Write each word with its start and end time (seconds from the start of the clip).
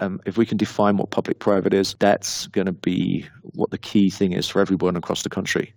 Um, 0.00 0.20
if 0.26 0.36
we 0.36 0.46
can 0.46 0.56
define 0.56 0.96
what 0.96 1.10
public 1.10 1.38
private 1.38 1.72
is, 1.72 1.94
that's 2.00 2.48
going 2.48 2.66
to 2.66 2.72
be 2.72 3.26
what 3.42 3.70
the 3.70 3.78
key 3.78 4.10
thing 4.10 4.32
is 4.32 4.48
for 4.48 4.60
everyone 4.60 4.96
across 4.96 5.22
the 5.22 5.30
country. 5.30 5.72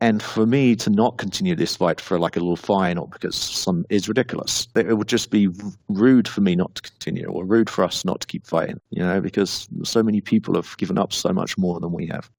And 0.00 0.22
for 0.22 0.46
me 0.46 0.76
to 0.76 0.90
not 0.90 1.18
continue 1.18 1.56
this 1.56 1.76
fight 1.76 2.00
for 2.00 2.20
like 2.20 2.36
a 2.36 2.40
little 2.40 2.56
fine 2.56 2.98
or 2.98 3.08
because 3.08 3.34
some 3.34 3.84
is 3.90 4.08
ridiculous. 4.08 4.68
It 4.76 4.96
would 4.96 5.08
just 5.08 5.30
be 5.30 5.48
rude 5.88 6.28
for 6.28 6.40
me 6.40 6.54
not 6.54 6.74
to 6.76 6.82
continue 6.82 7.26
or 7.26 7.44
rude 7.44 7.68
for 7.68 7.82
us 7.84 8.04
not 8.04 8.20
to 8.20 8.26
keep 8.26 8.46
fighting, 8.46 8.80
you 8.90 9.02
know, 9.02 9.20
because 9.20 9.68
so 9.82 10.02
many 10.02 10.20
people 10.20 10.54
have 10.54 10.76
given 10.76 10.98
up 10.98 11.12
so 11.12 11.32
much 11.32 11.58
more 11.58 11.80
than 11.80 11.92
we 11.92 12.06
have. 12.06 12.30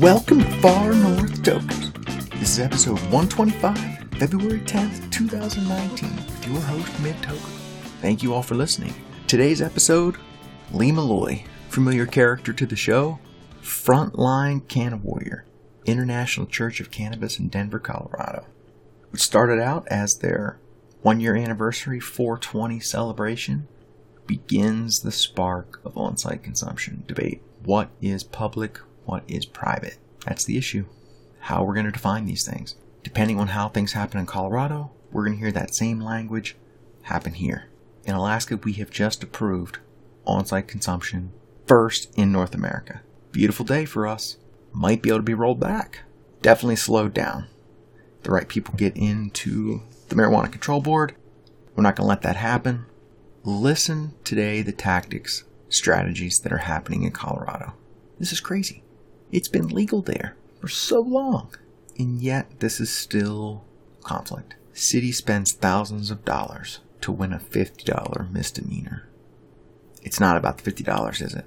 Welcome 0.00 0.38
to 0.38 0.50
Far 0.62 0.94
North 0.94 1.42
Tokers. 1.42 1.92
This 2.38 2.52
is 2.52 2.58
episode 2.58 2.98
125, 3.12 3.76
February 4.18 4.60
10th, 4.60 5.10
2019, 5.10 6.16
with 6.16 6.48
your 6.48 6.60
host, 6.62 7.00
Mid 7.00 7.16
Toker. 7.16 7.36
Thank 8.00 8.22
you 8.22 8.32
all 8.32 8.42
for 8.42 8.54
listening. 8.54 8.94
Today's 9.26 9.60
episode 9.60 10.16
Lee 10.72 10.90
Malloy, 10.90 11.44
familiar 11.68 12.06
character 12.06 12.54
to 12.54 12.64
the 12.64 12.76
show, 12.76 13.18
frontline 13.60 14.66
canna 14.68 14.96
warrior, 14.96 15.44
International 15.84 16.46
Church 16.46 16.80
of 16.80 16.90
Cannabis 16.90 17.38
in 17.38 17.48
Denver, 17.48 17.78
Colorado, 17.78 18.46
which 19.10 19.20
started 19.20 19.60
out 19.60 19.86
as 19.90 20.14
their 20.22 20.58
one 21.02 21.20
year 21.20 21.36
anniversary 21.36 22.00
420 22.00 22.80
celebration, 22.80 23.68
begins 24.26 25.00
the 25.00 25.12
spark 25.12 25.78
of 25.84 25.98
on 25.98 26.16
site 26.16 26.42
consumption 26.42 27.04
debate. 27.06 27.42
What 27.62 27.90
is 28.00 28.24
public? 28.24 28.80
What 29.10 29.24
is 29.26 29.44
private? 29.44 29.98
That's 30.24 30.44
the 30.44 30.56
issue. 30.56 30.86
How 31.40 31.64
we're 31.64 31.74
going 31.74 31.86
to 31.86 31.90
define 31.90 32.26
these 32.26 32.46
things. 32.46 32.76
Depending 33.02 33.40
on 33.40 33.48
how 33.48 33.68
things 33.68 33.92
happen 33.92 34.20
in 34.20 34.26
Colorado, 34.26 34.92
we're 35.10 35.24
going 35.24 35.36
to 35.36 35.40
hear 35.40 35.50
that 35.50 35.74
same 35.74 35.98
language 35.98 36.54
happen 37.02 37.32
here. 37.34 37.64
In 38.04 38.14
Alaska, 38.14 38.56
we 38.62 38.74
have 38.74 38.92
just 38.92 39.24
approved 39.24 39.80
on 40.26 40.46
site 40.46 40.68
consumption 40.68 41.32
first 41.66 42.16
in 42.16 42.30
North 42.30 42.54
America. 42.54 43.00
Beautiful 43.32 43.66
day 43.66 43.84
for 43.84 44.06
us. 44.06 44.36
Might 44.70 45.02
be 45.02 45.08
able 45.08 45.18
to 45.18 45.24
be 45.24 45.34
rolled 45.34 45.58
back. 45.58 46.02
Definitely 46.40 46.76
slowed 46.76 47.12
down. 47.12 47.48
The 48.22 48.30
right 48.30 48.46
people 48.46 48.74
get 48.76 48.96
into 48.96 49.82
the 50.08 50.14
Marijuana 50.14 50.52
Control 50.52 50.80
Board. 50.80 51.16
We're 51.74 51.82
not 51.82 51.96
going 51.96 52.04
to 52.04 52.10
let 52.10 52.22
that 52.22 52.36
happen. 52.36 52.86
Listen 53.42 54.12
today 54.22 54.62
the 54.62 54.70
tactics, 54.70 55.42
strategies 55.68 56.38
that 56.38 56.52
are 56.52 56.58
happening 56.58 57.02
in 57.02 57.10
Colorado. 57.10 57.72
This 58.16 58.30
is 58.30 58.38
crazy. 58.38 58.84
It's 59.32 59.48
been 59.48 59.68
legal 59.68 60.02
there 60.02 60.36
for 60.60 60.68
so 60.68 61.00
long. 61.00 61.54
And 61.98 62.20
yet 62.20 62.60
this 62.60 62.80
is 62.80 62.92
still 62.92 63.64
conflict. 64.02 64.54
City 64.72 65.12
spends 65.12 65.52
thousands 65.52 66.10
of 66.10 66.24
dollars 66.24 66.80
to 67.02 67.12
win 67.12 67.32
a 67.32 67.38
$50 67.38 68.30
misdemeanor. 68.30 69.08
It's 70.02 70.20
not 70.20 70.36
about 70.36 70.58
the 70.58 70.70
$50, 70.70 71.22
is 71.22 71.34
it? 71.34 71.44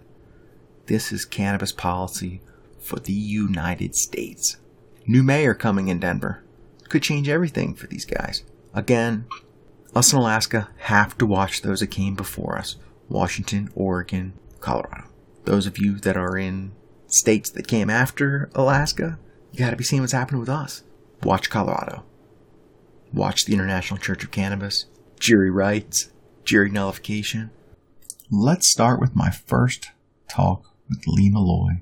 This 0.86 1.12
is 1.12 1.26
cannabis 1.26 1.72
policy 1.72 2.42
for 2.80 3.00
the 3.00 3.14
United 3.14 3.96
States. 3.96 4.58
New 5.08 5.24
mayor 5.24 5.54
coming 5.54 5.88
in 5.88 6.00
Denver 6.00 6.44
could 6.90 7.02
change 7.02 7.28
everything 7.28 7.74
for 7.74 7.88
these 7.88 8.06
guys. 8.06 8.44
Again, 8.74 9.26
us 9.96 10.12
in 10.12 10.20
Alaska 10.20 10.70
have 10.78 11.18
to 11.18 11.26
watch 11.26 11.62
those 11.62 11.80
that 11.80 11.88
came 11.88 12.16
before 12.16 12.58
us 12.58 12.76
Washington, 13.10 13.70
Oregon, 13.76 14.34
Colorado. 14.60 15.06
Those 15.46 15.68
of 15.68 15.78
you 15.78 15.98
that 16.00 16.18
are 16.18 16.38
in 16.38 16.72
states 17.14 17.50
that 17.52 17.68
came 17.68 17.90
after 17.90 18.50
Alaska, 18.56 19.20
you 19.52 19.60
gotta 19.60 19.76
be 19.76 19.84
seeing 19.84 20.02
what's 20.02 20.14
happening 20.14 20.40
with 20.40 20.50
us. 20.50 20.84
Watch 21.22 21.50
Colorado. 21.50 22.04
Watch 23.14 23.46
the 23.46 23.54
International 23.54 24.00
Church 24.00 24.24
of 24.24 24.32
Cannabis, 24.32 24.88
jury 25.20 25.52
rights, 25.52 26.12
jury 26.44 26.70
nullification. 26.70 27.52
Let's 28.32 28.72
start 28.72 29.00
with 29.00 29.16
my 29.16 29.30
first 29.30 29.92
talk 30.28 30.66
with 30.90 31.06
Lee 31.06 31.30
Malloy 31.30 31.82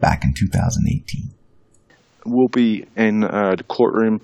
back 0.00 0.24
in 0.24 0.34
2018. 0.34 1.30
We'll 2.26 2.48
be 2.48 2.86
in 2.96 3.22
uh, 3.22 3.54
the 3.56 3.64
courtroom 3.64 4.20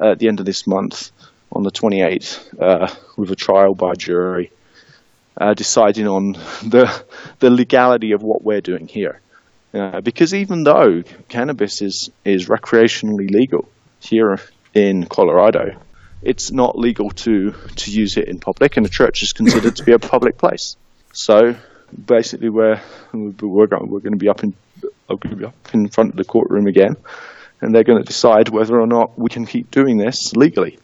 at 0.00 0.18
the 0.18 0.28
end 0.28 0.40
of 0.40 0.46
this 0.46 0.66
month 0.66 1.12
on 1.52 1.62
the 1.62 1.70
28th 1.70 2.60
uh, 2.60 2.94
with 3.16 3.30
a 3.30 3.36
trial 3.36 3.74
by 3.74 3.92
jury 3.94 4.50
uh, 5.40 5.54
deciding 5.54 6.06
on 6.06 6.32
the 6.32 7.04
the 7.38 7.50
legality 7.50 8.12
of 8.12 8.22
what 8.22 8.42
we're 8.42 8.60
doing 8.60 8.88
here. 8.88 9.20
Uh, 9.72 10.00
because 10.00 10.32
even 10.32 10.64
though 10.64 11.02
cannabis 11.28 11.82
is, 11.82 12.10
is 12.24 12.48
recreationally 12.48 13.30
legal 13.30 13.68
here 14.00 14.40
in 14.72 15.04
Colorado, 15.04 15.78
it's 16.22 16.50
not 16.50 16.78
legal 16.78 17.10
to, 17.10 17.52
to 17.76 17.90
use 17.90 18.16
it 18.16 18.28
in 18.28 18.38
public, 18.38 18.76
and 18.76 18.86
the 18.86 18.90
church 18.90 19.22
is 19.22 19.32
considered 19.32 19.76
to 19.76 19.84
be 19.84 19.92
a 19.92 19.98
public 19.98 20.38
place. 20.38 20.76
So 21.12 21.54
basically, 22.06 22.48
we're 22.48 22.80
we're 23.12 23.66
going, 23.66 23.90
we're 23.90 24.00
going 24.00 24.12
to 24.12 24.18
be 24.18 24.28
up 24.28 24.42
in 24.42 24.54
going 25.08 25.30
to 25.30 25.36
be 25.36 25.44
up 25.44 25.54
in 25.72 25.88
front 25.88 26.10
of 26.10 26.16
the 26.16 26.24
courtroom 26.24 26.66
again, 26.66 26.96
and 27.60 27.74
they're 27.74 27.84
going 27.84 28.02
to 28.02 28.06
decide 28.06 28.48
whether 28.48 28.80
or 28.80 28.86
not 28.86 29.18
we 29.18 29.28
can 29.28 29.46
keep 29.46 29.70
doing 29.70 29.96
this 29.96 30.34
legally. 30.34 30.78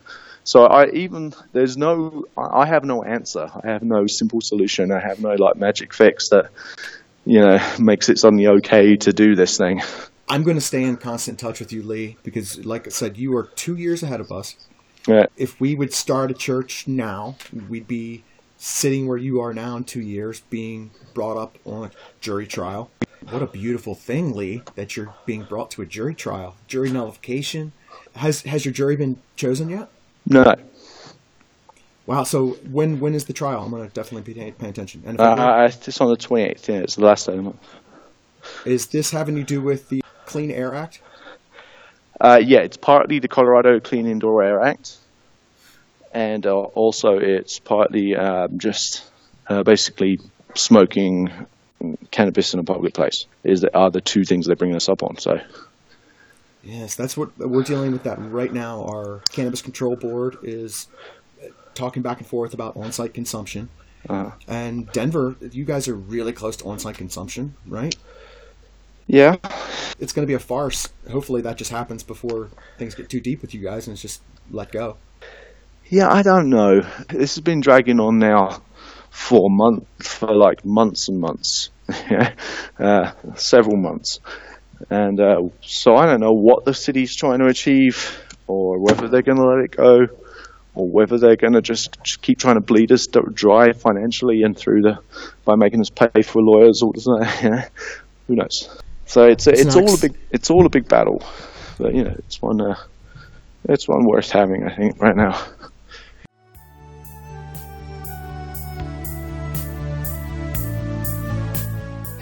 So 0.45 0.65
I 0.67 0.91
even 0.91 1.35
there's 1.53 1.77
no 1.77 2.27
I 2.37 2.67
have 2.67 2.85
no 2.85 3.03
answer. 3.03 3.51
I 3.63 3.69
have 3.69 3.83
no 3.83 4.07
simple 4.07 4.41
solution. 4.41 4.93
I 4.93 5.01
have 5.01 5.21
no 5.21 5.35
like 5.35 5.57
magic 5.57 5.93
fix 5.93 6.29
that 6.29 6.51
you 7.25 7.41
know 7.41 7.59
makes 7.79 8.09
it 8.09 8.19
suddenly 8.19 8.47
okay 8.47 8.97
to 8.99 9.13
do 9.13 9.35
this 9.35 9.57
thing. 9.57 9.83
I'm 10.29 10.43
going 10.43 10.57
to 10.57 10.63
stay 10.63 10.83
in 10.83 10.97
constant 10.97 11.39
touch 11.39 11.61
with 11.61 11.73
you, 11.73 11.83
Lee, 11.83 12.17
because 12.23 12.65
like 12.65 12.87
I 12.87 12.91
said, 12.91 13.19
you 13.19 13.37
are 13.37 13.45
two 13.57 13.77
years 13.77 14.03
ahead 14.03 14.21
of 14.21 14.33
us. 14.33 14.57
Yeah. 15.07 15.27
If 15.37 15.61
we 15.61 15.75
would 15.75 15.93
start 15.93 16.31
a 16.31 16.35
church 16.35 16.89
now, 16.89 17.37
we'd 17.69 17.87
be 17.87 18.25
sitting 18.57 19.07
where 19.07 19.19
you 19.19 19.41
are 19.41 19.53
now 19.53 19.77
in 19.77 19.85
two 19.85 20.01
years, 20.01 20.41
being 20.49 20.91
brought 21.13 21.37
up 21.37 21.59
on 21.67 21.89
a 21.89 21.91
jury 22.21 22.47
trial. 22.47 22.91
What 23.29 23.43
a 23.43 23.47
beautiful 23.47 23.95
thing, 23.95 24.35
Lee, 24.35 24.63
that 24.75 24.97
you're 24.97 25.15
being 25.27 25.45
brought 25.45 25.71
to 25.73 25.83
a 25.83 25.87
jury 25.87 26.15
trial. 26.15 26.57
Jury 26.67 26.91
nullification. 26.91 27.73
Has 28.17 28.43
has 28.43 28.65
your 28.65 28.73
jury 28.73 28.97
been 28.97 29.19
chosen 29.37 29.69
yet? 29.69 29.89
No. 30.27 30.55
Wow. 32.07 32.25
So 32.25 32.51
when 32.71 33.01
when 33.01 33.15
is 33.15 33.25
the 33.27 33.33
trial? 33.33 33.63
I'm 33.63 33.71
going 33.71 33.87
to 33.89 33.95
definitely 33.95 34.33
be 34.33 34.53
paying 34.53 34.71
attention. 34.71 35.03
And 35.07 35.21
uh, 35.21 35.69
it's 35.71 36.01
on 36.01 36.09
the 36.09 36.17
28th. 36.17 36.69
Yeah, 36.69 36.77
it's 36.77 36.97
the 36.97 37.05
last 37.05 37.27
day 37.27 37.33
of 37.33 37.39
the 37.39 37.43
month. 37.43 37.61
Is 38.67 38.87
this 38.89 39.11
having 39.11 39.37
to 39.37 39.43
do 39.43 39.61
with 39.61 39.89
the 39.89 40.03
Clean 40.27 40.51
Air 40.51 40.75
Act? 40.75 41.01
Uh, 42.21 42.41
yeah, 42.43 42.61
it's 42.61 42.77
partly 42.77 43.19
the 43.19 43.29
Colorado 43.29 43.81
Clean 43.81 44.07
Indoor 44.07 44.43
Air 44.43 44.61
Act, 44.61 44.97
and 46.13 46.47
uh, 46.47 46.55
also 46.55 47.19
it's 47.19 47.59
partly 47.59 48.15
um, 48.15 48.59
just 48.59 49.11
uh, 49.49 49.63
basically 49.63 50.21
smoking 50.55 51.31
cannabis 52.11 52.55
in 52.55 52.61
a 52.61 52.65
public 52.65 52.95
place. 52.95 53.27
Is 53.43 53.63
that 53.63 53.75
are 53.75 53.91
the 53.91 54.01
two 54.01 54.25
things 54.25 54.47
they're 54.47 54.57
bringing 54.57 54.77
us 54.77 54.89
up 54.89 55.03
on? 55.03 55.17
So. 55.19 55.41
Yes, 56.65 56.95
that's 56.95 57.17
what 57.17 57.37
we're 57.39 57.63
dealing 57.63 57.93
with 57.93 58.05
that 58.05 58.19
right 58.19 58.53
now. 58.53 58.85
Our 58.85 59.21
cannabis 59.31 59.61
control 59.61 59.97
board 59.97 60.39
is 60.43 60.89
talking 61.75 62.03
back 62.03 62.19
and 62.19 62.27
forth 62.27 62.55
about 62.55 62.77
on-site 62.77 63.13
consumption. 63.13 63.69
Uh-huh. 64.09 64.33
And 64.49 64.91
Denver, 64.93 65.37
you 65.41 65.65
guys 65.65 65.89
are 65.89 65.95
really 65.95 66.33
close 66.33 66.57
to 66.59 66.65
on-site 66.65 66.97
consumption, 66.97 67.55
right? 67.67 67.95
Yeah. 69.07 69.37
It's 69.99 70.13
going 70.13 70.27
to 70.27 70.31
be 70.31 70.35
a 70.35 70.39
farce. 70.39 70.89
Hopefully 71.11 71.43
that 71.43 71.57
just 71.57 71.71
happens 71.71 72.03
before 72.03 72.51
things 72.79 72.95
get 72.95 73.09
too 73.09 73.21
deep 73.21 73.43
with 73.43 73.55
you 73.55 73.63
guys 73.63 73.87
and 73.87 73.95
it's 73.95 74.03
just 74.03 74.23
let 74.51 74.73
go. 74.73 74.97
Yeah, 75.89 76.11
I 76.11 76.23
don't 76.23 76.49
know. 76.49 76.81
This 77.09 77.35
has 77.35 77.41
been 77.41 77.61
dragging 77.61 78.01
on 78.01 78.19
now 78.19 78.63
for 79.11 79.51
months, 79.51 80.09
for 80.09 80.35
like 80.35 80.65
months 80.65 81.09
and 81.09 81.21
months. 81.21 81.71
uh, 82.79 83.13
several 83.37 83.77
months. 83.77 84.21
And 84.91 85.21
uh, 85.21 85.43
so 85.61 85.97
I 85.97 86.07
don't 86.07 86.21
know 86.21 86.33
what 86.33 86.65
the 86.65 86.75
city's 86.75 87.17
trying 87.17 87.39
to 87.39 87.47
achieve, 87.47 88.19
or 88.47 88.79
whether 88.79 89.09
they're 89.09 89.23
going 89.23 89.39
to 89.39 89.47
let 89.47 89.65
it 89.65 89.71
go, 89.71 90.07
or 90.75 90.89
whether 90.89 91.19
they're 91.19 91.37
going 91.37 91.53
to 91.55 91.63
just, 91.63 91.97
just 92.03 92.21
keep 92.23 92.39
trying 92.39 92.57
to 92.57 92.61
bleed 92.61 92.93
us 92.93 93.07
dry 93.07 93.73
financially 93.73 94.43
and 94.43 94.57
through 94.57 94.83
the 94.83 94.99
by 95.45 95.55
making 95.57 95.81
us 95.81 95.91
pay 95.91 96.23
for 96.23 96.43
lawyers 96.43 96.83
all 96.83 96.93
the 96.93 97.01
time. 97.01 97.65
Who 98.27 98.37
knows? 98.37 98.69
So 99.07 99.25
it's 99.25 99.47
it's, 99.47 99.61
it's 99.61 99.77
all 99.77 99.95
a 99.95 99.99
big 99.99 100.19
it's 100.31 100.51
all 100.51 100.67
a 100.67 100.71
big 100.71 100.89
battle, 100.89 101.23
but 101.79 101.95
you 101.95 102.05
know 102.05 102.15
it's 102.19 102.41
one 102.41 102.61
uh, 102.61 102.77
it's 103.69 103.87
one 103.87 104.07
worth 104.07 104.31
having 104.31 104.65
I 104.65 104.75
think 104.75 105.01
right 105.01 105.17
now. 105.17 105.41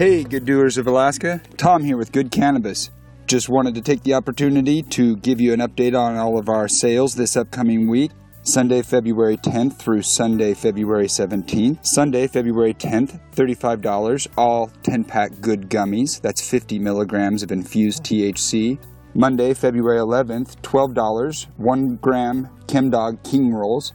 Hey, 0.02 0.25
good 0.25 0.44
doers 0.44 0.78
of 0.78 0.88
Alaska. 0.88 1.40
Tom 1.56 1.84
here 1.84 1.96
with 1.96 2.10
Good 2.10 2.32
Cannabis. 2.32 2.90
Just 3.28 3.49
wanted 3.49 3.76
to 3.76 3.81
take 3.81 4.02
the 4.02 4.14
opportunity 4.14 4.82
to 4.82 5.14
give 5.19 5.40
you 5.40 5.52
an 5.52 5.60
update 5.60 5.96
on 5.96 6.16
all 6.16 6.40
of 6.40 6.49
our 6.49 6.66
sales 6.66 7.14
this 7.14 7.37
upcoming 7.37 7.88
week. 7.88 8.10
Sunday, 8.43 8.82
February 8.82 9.37
10th 9.37 9.78
through 9.78 10.02
Sunday, 10.02 10.54
February 10.54 11.06
17th. 11.06 11.87
Sunday, 11.87 12.26
February 12.26 12.75
10th, 12.75 13.20
$35, 13.37 14.26
all 14.37 14.72
10 14.82 15.04
pack 15.04 15.40
good 15.40 15.70
gummies. 15.70 16.20
That's 16.20 16.50
50 16.50 16.81
milligrams 16.81 17.44
of 17.44 17.52
infused 17.52 18.02
THC. 18.02 18.81
Monday, 19.14 19.54
February 19.54 20.00
11th, 20.00 20.60
$12, 20.62 21.46
1 21.58 21.96
gram 21.99 22.49
Chemdog 22.66 23.22
King 23.22 23.54
Rolls. 23.54 23.93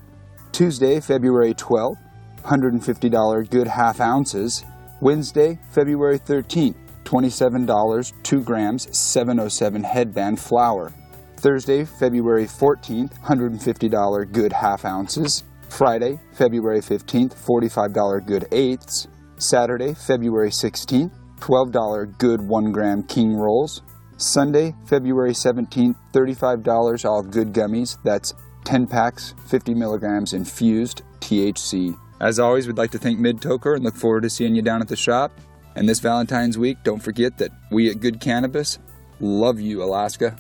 Tuesday, 0.54 1.02
February 1.02 1.54
12th, 1.54 1.98
$150 2.44 3.50
good 3.50 3.68
half 3.68 4.00
ounces. 4.00 4.64
Wednesday, 5.00 5.60
February 5.72 6.18
13th, 6.18 6.76
$27, 7.04 8.14
2 8.24 8.42
grams 8.44 8.98
707 8.98 9.84
headband 9.84 10.40
flower. 10.40 10.92
Thursday, 11.38 11.86
February 11.86 12.46
14th, 12.46 13.14
$150 13.22 14.32
good 14.32 14.52
half 14.52 14.86
ounces. 14.86 15.44
Friday, 15.70 16.20
February 16.34 16.80
15th, 16.80 17.36
$45 17.36 18.26
good 18.26 18.48
eighths. 18.52 19.08
Saturday, 19.38 19.94
February 19.94 20.50
16th, 20.50 21.12
$12 21.40 22.18
good 22.18 22.42
1 22.42 22.72
gram 22.72 23.04
king 23.04 23.36
rolls. 23.36 23.84
Sunday, 24.18 24.74
February 24.88 25.34
17th, 25.34 25.96
$35 26.12 27.06
all 27.06 27.22
good 27.22 27.54
gummies. 27.54 27.98
That's 28.04 28.34
10 28.64 28.88
packs, 28.88 29.36
50 29.48 29.76
milligrams 29.76 30.34
infused 30.34 31.04
THC. 31.20 31.96
As 32.20 32.40
always, 32.40 32.66
we'd 32.66 32.78
like 32.78 32.92
to 32.92 32.98
thank 32.98 33.20
Mid 33.20 33.42
Toker 33.42 33.76
and 33.76 33.84
look 33.84 33.96
forward 33.96 34.24
to 34.24 34.30
seeing 34.30 34.56
you 34.56 34.62
down 34.62 34.82
at 34.82 34.88
the 34.88 34.96
shop. 34.96 35.32
And 35.76 35.88
this 35.88 36.00
Valentine's 36.00 36.58
week, 36.58 36.78
don't 36.84 37.02
forget 37.02 37.38
that 37.38 37.52
we 37.70 37.92
at 37.92 38.00
Good 38.00 38.20
Cannabis 38.20 38.80
love 39.20 39.60
you, 39.60 39.84
Alaska. 39.84 40.36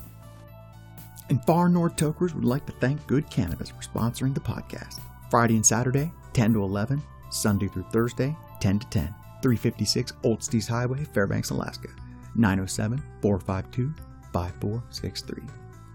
And 1.29 1.43
Far 1.45 1.69
North 1.69 1.95
Tokers 1.95 2.33
would 2.33 2.45
like 2.45 2.65
to 2.65 2.71
thank 2.73 3.05
Good 3.05 3.29
Cannabis 3.29 3.69
for 3.69 3.81
sponsoring 3.81 4.33
the 4.33 4.39
podcast. 4.39 4.99
Friday 5.29 5.55
and 5.55 5.65
Saturday, 5.65 6.11
10 6.33 6.53
to 6.53 6.63
11. 6.63 7.01
Sunday 7.29 7.67
through 7.67 7.85
Thursday, 7.91 8.35
10 8.61 8.79
to 8.79 8.87
10. 8.87 9.13
356 9.41 10.13
Old 10.23 10.41
Steese 10.41 10.67
Highway, 10.67 11.03
Fairbanks, 11.03 11.51
Alaska. 11.51 11.89
907 12.35 13.03
452 13.21 13.93
5463. 14.33 15.43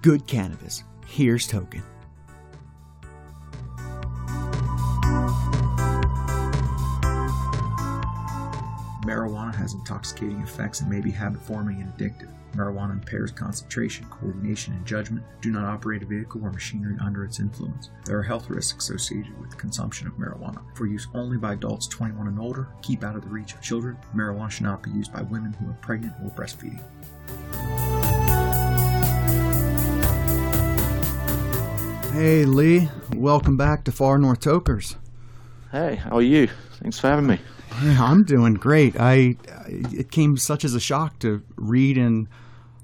Good 0.02 0.26
Cannabis. 0.26 0.84
Here's 1.06 1.46
Token. 1.46 1.82
Marijuana 9.02 9.52
has 9.56 9.74
intoxicating 9.74 10.40
effects 10.42 10.80
and 10.80 10.88
may 10.88 11.00
be 11.00 11.10
habit 11.10 11.42
forming 11.42 11.80
and 11.80 11.92
addictive. 11.96 12.28
Marijuana 12.54 12.92
impairs 12.92 13.32
concentration, 13.32 14.06
coordination, 14.10 14.74
and 14.74 14.86
judgment. 14.86 15.24
Do 15.40 15.50
not 15.50 15.64
operate 15.64 16.02
a 16.02 16.06
vehicle 16.06 16.44
or 16.44 16.52
machinery 16.52 16.96
under 17.04 17.24
its 17.24 17.40
influence. 17.40 17.90
There 18.04 18.16
are 18.18 18.22
health 18.22 18.48
risks 18.48 18.90
associated 18.90 19.36
with 19.40 19.50
the 19.50 19.56
consumption 19.56 20.06
of 20.06 20.12
marijuana. 20.14 20.62
For 20.76 20.86
use 20.86 21.08
only 21.14 21.36
by 21.36 21.54
adults 21.54 21.88
21 21.88 22.28
and 22.28 22.38
older, 22.38 22.68
keep 22.80 23.02
out 23.02 23.16
of 23.16 23.22
the 23.22 23.28
reach 23.28 23.54
of 23.54 23.60
children. 23.60 23.96
Marijuana 24.14 24.50
should 24.50 24.64
not 24.64 24.84
be 24.84 24.90
used 24.90 25.12
by 25.12 25.22
women 25.22 25.52
who 25.54 25.68
are 25.68 25.78
pregnant 25.80 26.14
or 26.22 26.30
breastfeeding. 26.30 26.82
Hey 32.12 32.44
Lee, 32.44 32.88
welcome 33.16 33.56
back 33.56 33.82
to 33.84 33.92
Far 33.92 34.18
North 34.18 34.40
Tokers. 34.40 34.94
Hey, 35.72 35.96
how 35.96 36.18
are 36.18 36.22
you? 36.22 36.48
Thanks 36.74 37.00
for 37.00 37.08
having 37.08 37.26
me. 37.26 37.40
Yeah, 37.82 38.02
I'm 38.04 38.24
doing 38.24 38.54
great. 38.54 38.96
I 38.98 39.36
it 39.68 40.10
came 40.10 40.36
such 40.36 40.64
as 40.64 40.74
a 40.74 40.80
shock 40.80 41.18
to 41.20 41.42
read 41.56 41.96
in 41.96 42.28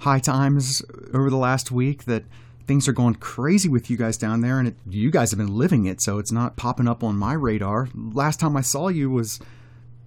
High 0.01 0.19
Times 0.21 0.83
over 1.13 1.31
the 1.31 1.37
last 1.37 1.71
week 1.71 2.05
that 2.05 2.25
things 2.67 2.87
are 2.89 2.93
going 2.93 3.15
crazy 3.15 3.69
with 3.69 3.91
you 3.91 3.97
guys 3.97 4.17
down 4.17 4.41
there, 4.41 4.59
and 4.59 4.69
it, 4.69 4.77
you 4.89 5.11
guys 5.11 5.31
have 5.31 5.39
been 5.39 5.55
living 5.57 5.87
it, 5.87 6.01
so 6.01 6.19
it's 6.19 6.33
not 6.33 6.57
popping 6.57 6.87
up 6.89 7.03
on 7.03 7.17
my 7.17 7.33
radar. 7.33 7.89
Last 7.95 8.41
time 8.41 8.57
I 8.57 8.61
saw 8.61 8.89
you 8.89 9.11
was 9.11 9.41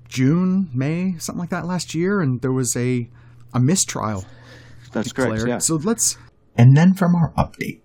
June, 0.08 0.70
May, 0.74 1.16
something 1.18 1.40
like 1.40 1.50
that 1.50 1.66
last 1.66 1.96
year, 1.96 2.22
and 2.22 2.42
there 2.42 2.52
was 2.52 2.76
a 2.76 3.10
a 3.54 3.60
mistrial. 3.60 4.26
That's 4.94 5.08
declared. 5.10 5.32
correct. 5.40 5.48
Yeah. 5.48 5.58
So 5.60 5.76
let's. 5.76 6.18
And 6.58 6.76
then 6.76 6.94
from 6.94 7.16
our 7.16 7.32
update. 7.38 7.80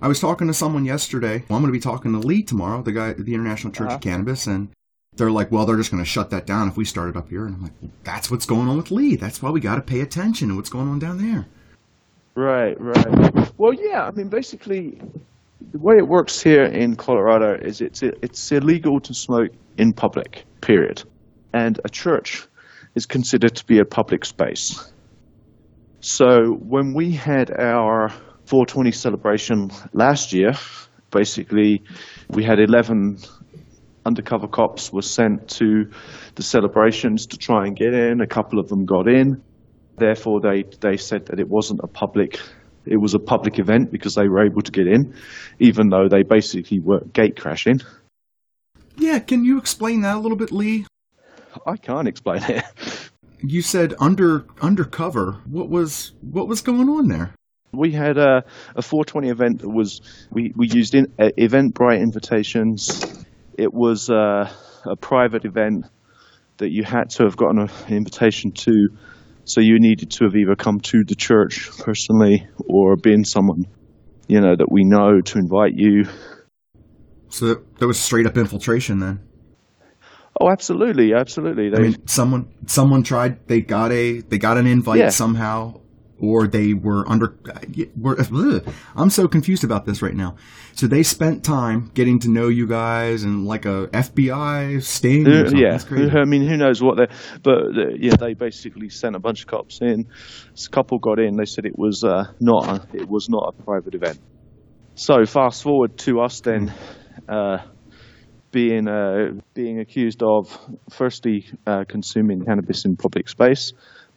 I 0.00 0.08
was 0.08 0.18
talking 0.18 0.48
to 0.48 0.54
someone 0.54 0.84
yesterday. 0.84 1.44
Well, 1.48 1.56
I'm 1.56 1.62
going 1.62 1.72
to 1.72 1.78
be 1.78 1.78
talking 1.78 2.10
to 2.12 2.18
Lee 2.26 2.42
tomorrow, 2.42 2.82
the 2.82 2.90
guy 2.90 3.10
at 3.10 3.18
the 3.24 3.34
International 3.34 3.72
Church 3.72 3.86
Uh-huh. 3.86 3.94
of 3.96 4.00
Cannabis, 4.00 4.46
and 4.48 4.70
they're 5.16 5.30
like, 5.30 5.52
well, 5.52 5.66
they're 5.66 5.76
just 5.76 5.90
going 5.90 6.02
to 6.02 6.08
shut 6.08 6.30
that 6.30 6.46
down 6.46 6.68
if 6.68 6.76
we 6.76 6.84
start 6.84 7.10
it 7.10 7.16
up 7.16 7.28
here. 7.28 7.46
And 7.46 7.56
I'm 7.56 7.62
like, 7.62 7.72
that's 8.02 8.30
what's 8.30 8.46
going 8.46 8.68
on 8.68 8.76
with 8.76 8.90
Lee. 8.90 9.16
That's 9.16 9.42
why 9.42 9.50
we 9.50 9.60
got 9.60 9.76
to 9.76 9.82
pay 9.82 10.00
attention 10.00 10.48
to 10.48 10.56
what's 10.56 10.70
going 10.70 10.88
on 10.88 10.98
down 10.98 11.18
there. 11.18 11.46
Right, 12.34 12.80
right. 12.80 13.52
Well, 13.58 13.74
yeah. 13.74 14.06
I 14.06 14.10
mean, 14.12 14.28
basically, 14.28 14.98
the 15.72 15.78
way 15.78 15.96
it 15.98 16.08
works 16.08 16.42
here 16.42 16.64
in 16.64 16.96
Colorado 16.96 17.54
is 17.54 17.82
it's 17.82 18.02
it's 18.02 18.50
illegal 18.50 19.00
to 19.00 19.12
smoke 19.12 19.50
in 19.76 19.92
public. 19.92 20.44
Period. 20.62 21.02
And 21.52 21.78
a 21.84 21.90
church 21.90 22.46
is 22.94 23.04
considered 23.04 23.54
to 23.56 23.66
be 23.66 23.78
a 23.78 23.84
public 23.84 24.24
space. 24.24 24.92
So 26.00 26.54
when 26.54 26.94
we 26.94 27.12
had 27.12 27.50
our 27.50 28.08
420 28.46 28.92
celebration 28.92 29.70
last 29.92 30.32
year, 30.32 30.54
basically, 31.10 31.82
we 32.30 32.42
had 32.42 32.58
11 32.58 33.18
undercover 34.04 34.48
cops 34.48 34.92
were 34.92 35.02
sent 35.02 35.48
to 35.48 35.90
the 36.34 36.42
celebrations 36.42 37.26
to 37.26 37.38
try 37.38 37.66
and 37.66 37.76
get 37.76 37.94
in. 37.94 38.20
A 38.20 38.26
couple 38.26 38.58
of 38.58 38.68
them 38.68 38.86
got 38.86 39.08
in. 39.08 39.42
Therefore, 39.96 40.40
they, 40.40 40.64
they 40.80 40.96
said 40.96 41.26
that 41.26 41.38
it 41.38 41.48
wasn't 41.48 41.80
a 41.82 41.86
public, 41.86 42.40
it 42.84 42.96
was 42.96 43.14
a 43.14 43.18
public 43.18 43.58
event 43.58 43.92
because 43.92 44.14
they 44.14 44.28
were 44.28 44.44
able 44.44 44.62
to 44.62 44.72
get 44.72 44.86
in, 44.86 45.14
even 45.58 45.90
though 45.90 46.08
they 46.08 46.22
basically 46.22 46.80
were 46.80 47.00
gate 47.00 47.38
crashing. 47.38 47.80
Yeah, 48.96 49.18
can 49.18 49.44
you 49.44 49.58
explain 49.58 50.02
that 50.02 50.16
a 50.16 50.18
little 50.18 50.36
bit, 50.36 50.52
Lee? 50.52 50.86
I 51.66 51.76
can't 51.76 52.08
explain 52.08 52.42
it. 52.44 52.64
You 53.44 53.60
said 53.60 53.94
under 53.98 54.44
undercover. 54.60 55.32
What 55.46 55.68
was 55.68 56.12
what 56.20 56.46
was 56.46 56.62
going 56.62 56.88
on 56.88 57.08
there? 57.08 57.34
We 57.72 57.90
had 57.90 58.18
a, 58.18 58.44
a 58.76 58.82
420 58.82 59.28
event 59.30 59.60
that 59.62 59.68
was, 59.68 60.02
we, 60.30 60.52
we 60.54 60.68
used 60.68 60.94
in, 60.94 61.10
uh, 61.18 61.30
Eventbrite 61.38 62.00
invitations. 62.00 63.21
It 63.58 63.72
was 63.72 64.10
uh, 64.10 64.50
a 64.84 64.96
private 64.96 65.44
event 65.44 65.86
that 66.58 66.70
you 66.70 66.84
had 66.84 67.10
to 67.10 67.24
have 67.24 67.36
gotten 67.36 67.58
an 67.58 67.70
invitation 67.88 68.52
to. 68.52 68.88
So 69.44 69.60
you 69.60 69.80
needed 69.80 70.10
to 70.12 70.24
have 70.24 70.36
either 70.36 70.54
come 70.54 70.78
to 70.80 71.02
the 71.04 71.16
church 71.16 71.68
personally 71.78 72.46
or 72.68 72.96
been 72.96 73.24
someone, 73.24 73.66
you 74.28 74.40
know, 74.40 74.54
that 74.54 74.70
we 74.70 74.84
know 74.84 75.20
to 75.20 75.38
invite 75.38 75.72
you. 75.74 76.04
So 77.28 77.62
that, 77.78 77.86
was 77.86 77.98
straight 77.98 78.26
up 78.26 78.36
infiltration 78.36 79.00
then. 79.00 79.20
Oh, 80.40 80.50
absolutely, 80.50 81.12
absolutely. 81.12 81.70
They, 81.70 81.76
I 81.76 81.80
mean, 81.80 82.06
someone 82.06 82.48
someone 82.66 83.02
tried. 83.02 83.48
They 83.48 83.60
got 83.60 83.90
a 83.92 84.20
they 84.20 84.38
got 84.38 84.56
an 84.58 84.66
invite 84.66 84.98
Yeah. 84.98 85.08
somehow, 85.10 85.80
or 86.22 86.46
they 86.46 86.72
were 86.72 87.06
under. 87.08 87.36
Were, 87.96 88.16
ugh. 88.18 88.74
I'm 88.96 89.10
so 89.10 89.28
confused 89.28 89.64
about 89.64 89.84
this 89.84 90.00
right 90.00 90.14
now. 90.14 90.36
So 90.74 90.86
they 90.86 91.02
spent 91.02 91.44
time 91.44 91.90
getting 91.94 92.20
to 92.20 92.30
know 92.30 92.48
you 92.48 92.66
guys 92.66 93.24
and 93.24 93.44
like 93.44 93.66
a 93.66 93.88
FBI 93.88 94.82
sting. 94.82 95.26
Uh, 95.26 95.50
yeah. 95.54 95.78
I 95.90 96.24
mean, 96.24 96.46
who 96.46 96.56
knows 96.56 96.80
what 96.80 96.96
they? 96.96 97.14
But 97.42 97.58
uh, 97.58 97.88
yeah, 97.98 98.16
they 98.16 98.34
basically 98.34 98.88
sent 98.88 99.16
a 99.16 99.18
bunch 99.18 99.42
of 99.42 99.48
cops 99.48 99.80
in. 99.82 100.06
A 100.54 100.68
couple 100.70 100.98
got 100.98 101.18
in. 101.18 101.36
They 101.36 101.44
said 101.44 101.66
it 101.66 101.78
was 101.78 102.04
uh, 102.04 102.32
not 102.40 102.68
a, 102.68 102.96
it 102.96 103.08
was 103.08 103.28
not 103.28 103.54
a 103.58 103.62
private 103.62 103.94
event. 103.94 104.18
So 104.94 105.24
fast 105.26 105.62
forward 105.62 105.98
to 105.98 106.20
us 106.20 106.40
then 106.40 106.72
uh, 107.28 107.58
being 108.52 108.86
uh, 108.86 109.32
being 109.54 109.80
accused 109.80 110.22
of 110.22 110.56
firstly 110.90 111.46
uh, 111.66 111.84
consuming 111.88 112.44
cannabis 112.44 112.84
in 112.84 112.96
public 112.96 113.28
space, 113.28 113.72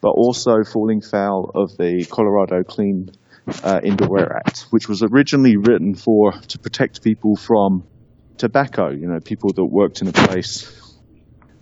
but 0.05 0.11
also 0.11 0.63
falling 0.63 1.01
foul 1.01 1.49
of 1.55 1.75
the 1.77 2.05
Colorado 2.05 2.63
Clean 2.63 3.09
uh, 3.63 3.79
Indoor 3.81 4.19
Air 4.19 4.37
Act, 4.37 4.67
which 4.69 4.87
was 4.87 5.01
originally 5.01 5.57
written 5.57 5.95
for 5.95 6.31
to 6.31 6.59
protect 6.59 7.01
people 7.03 7.35
from 7.35 7.87
tobacco. 8.37 8.91
You 8.91 9.07
know, 9.07 9.19
people 9.19 9.51
that 9.53 9.65
worked 9.65 10.03
in 10.03 10.07
a 10.07 10.11
place 10.11 10.71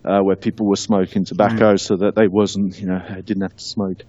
uh, 0.03 0.19
where 0.19 0.35
people 0.35 0.65
were 0.65 0.75
smoking 0.75 1.23
tobacco, 1.23 1.77
so 1.77 1.95
that 1.95 2.15
they 2.15 2.27
wasn't, 2.27 2.77
you 2.77 2.87
know, 2.87 2.99
didn't 3.23 3.43
have 3.43 3.55
to 3.55 3.63
smoke 3.63 4.03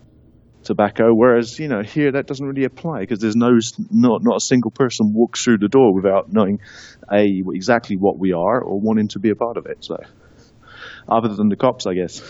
tobacco. 0.64 1.14
Whereas, 1.14 1.60
you 1.60 1.68
know, 1.68 1.84
here 1.84 2.10
that 2.10 2.26
doesn't 2.26 2.44
really 2.44 2.64
apply 2.64 3.02
because 3.02 3.20
there's 3.20 3.36
no, 3.36 3.60
not 3.92 4.24
not 4.24 4.38
a 4.38 4.40
single 4.40 4.72
person 4.72 5.12
walks 5.14 5.44
through 5.44 5.58
the 5.58 5.68
door 5.68 5.94
without 5.94 6.32
knowing 6.32 6.58
a 7.08 7.44
exactly 7.52 7.94
what 7.94 8.18
we 8.18 8.32
are 8.32 8.60
or 8.60 8.80
wanting 8.80 9.06
to 9.10 9.20
be 9.20 9.30
a 9.30 9.36
part 9.36 9.58
of 9.58 9.66
it. 9.66 9.84
So, 9.84 9.98
other 11.08 11.28
than 11.28 11.50
the 11.50 11.56
cops, 11.56 11.86
I 11.86 11.94
guess. 11.94 12.20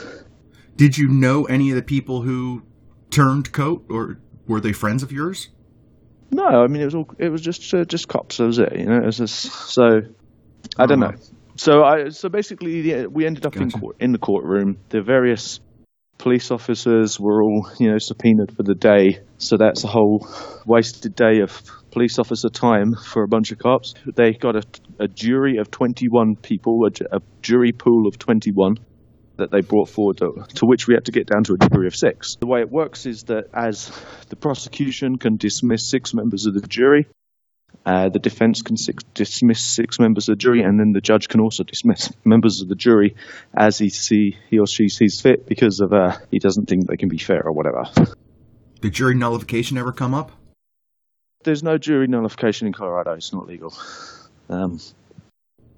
Did 0.77 0.99
you 0.99 1.09
know 1.09 1.45
any 1.45 1.71
of 1.71 1.77
the 1.77 1.83
people 1.83 2.23
who 2.23 2.63
turned 3.11 3.53
coat, 3.53 3.85
or 3.89 4.19
were 4.47 4.61
they 4.61 4.73
friends 4.73 5.03
of 5.03 5.13
yours? 5.13 5.49
No, 6.31 6.45
I 6.45 6.67
mean 6.67 6.83
it 6.83 6.87
was 6.87 6.95
all 6.95 7.09
it 7.19 7.29
was 7.29 7.41
just 7.43 7.73
uh, 7.73 7.85
just 7.85 8.09
cops. 8.09 8.39
That 8.39 8.47
was 8.47 8.59
it. 8.59 8.77
You 8.77 8.87
know, 8.87 8.97
it 8.97 9.07
was 9.07 9.19
just 9.19 9.35
so. 9.73 10.01
I 10.79 10.87
don't 10.87 11.03
Uh-huh. 11.03 11.13
know. 11.13 11.19
So 11.57 11.85
I 11.85 12.09
so 12.09 12.29
basically 12.29 12.81
yeah, 12.81 13.07
we 13.07 13.25
ended 13.27 13.47
up 13.47 13.57
in 13.57 13.71
court 13.71 13.97
in 14.01 14.13
the 14.13 14.19
courtroom. 14.19 14.79
The 14.89 15.03
various 15.03 15.61
police 16.19 16.51
officers 16.51 17.21
were 17.21 17.43
all 17.43 17.71
you 17.79 17.91
know 17.93 17.99
subpoenaed 17.99 18.57
for 18.57 18.65
the 18.65 18.75
day. 18.75 19.21
So 19.39 19.57
that's 19.57 19.85
a 19.85 19.89
whole 19.89 20.27
wasted 20.67 21.15
day 21.15 21.41
of 21.41 21.63
police 21.93 22.19
officer 22.19 22.49
time 22.49 22.95
for 23.13 23.23
a 23.23 23.29
bunch 23.29 23.53
of 23.53 23.59
cops. 23.59 23.95
They 24.17 24.33
got 24.33 24.57
a, 24.57 24.63
a 24.99 25.07
jury 25.07 25.59
of 25.59 25.71
twenty 25.71 26.09
one 26.09 26.35
people, 26.35 26.85
a, 26.87 27.17
a 27.17 27.21
jury 27.43 27.71
pool 27.71 28.09
of 28.09 28.19
twenty 28.19 28.51
one. 28.51 28.79
That 29.37 29.51
they 29.51 29.61
brought 29.61 29.89
forward, 29.89 30.19
to, 30.19 30.67
which 30.67 30.87
we 30.87 30.95
had 30.95 31.07
to 31.07 31.13
get 31.13 31.27
down 31.27 31.45
to 31.45 31.55
a 31.55 31.69
jury 31.69 31.87
of 31.87 31.97
six. 31.97 32.37
The 32.37 32.47
way 32.47 32.61
it 32.61 32.71
works 32.71 33.07
is 33.07 33.25
that 33.25 33.49
as 33.53 33.91
the 34.29 34.37
prosecution 34.37 35.19
can 35.19 35.37
dismiss 35.37 35.89
six 35.89 36.15
members 36.15 36.47
of 36.47 36.55
the 36.55 36.67
jury, 36.67 37.07
uh, 37.87 38.09
the 38.09 38.19
defense 38.19 38.63
can 38.63 38.77
six, 38.77 39.03
dismiss 39.13 39.65
six 39.65 39.99
members 39.99 40.29
of 40.29 40.35
the 40.35 40.39
jury, 40.39 40.63
and 40.63 40.79
then 40.81 40.93
the 40.93 41.01
judge 41.01 41.29
can 41.29 41.41
also 41.41 41.65
dismiss 41.65 42.11
members 42.25 42.63
of 42.63 42.69
the 42.69 42.75
jury 42.75 43.15
as 43.55 43.77
he 43.77 43.91
see 43.91 44.37
he 44.49 44.59
or 44.59 44.67
she 44.67 44.89
sees 44.89 45.21
fit 45.21 45.47
because 45.47 45.81
of 45.81 45.93
uh, 45.93 46.17
he 46.31 46.39
doesn't 46.39 46.67
think 46.67 46.87
they 46.87 46.97
can 46.97 47.09
be 47.09 47.19
fair 47.19 47.43
or 47.45 47.53
whatever. 47.53 47.85
Did 48.81 48.93
jury 48.93 49.15
nullification 49.15 49.77
ever 49.77 49.93
come 49.93 50.15
up? 50.15 50.33
There's 51.43 51.63
no 51.63 51.77
jury 51.77 52.07
nullification 52.07 52.67
in 52.67 52.73
Colorado. 52.73 53.13
It's 53.13 53.33
not 53.33 53.47
legal. 53.47 53.75
Um, 54.49 54.81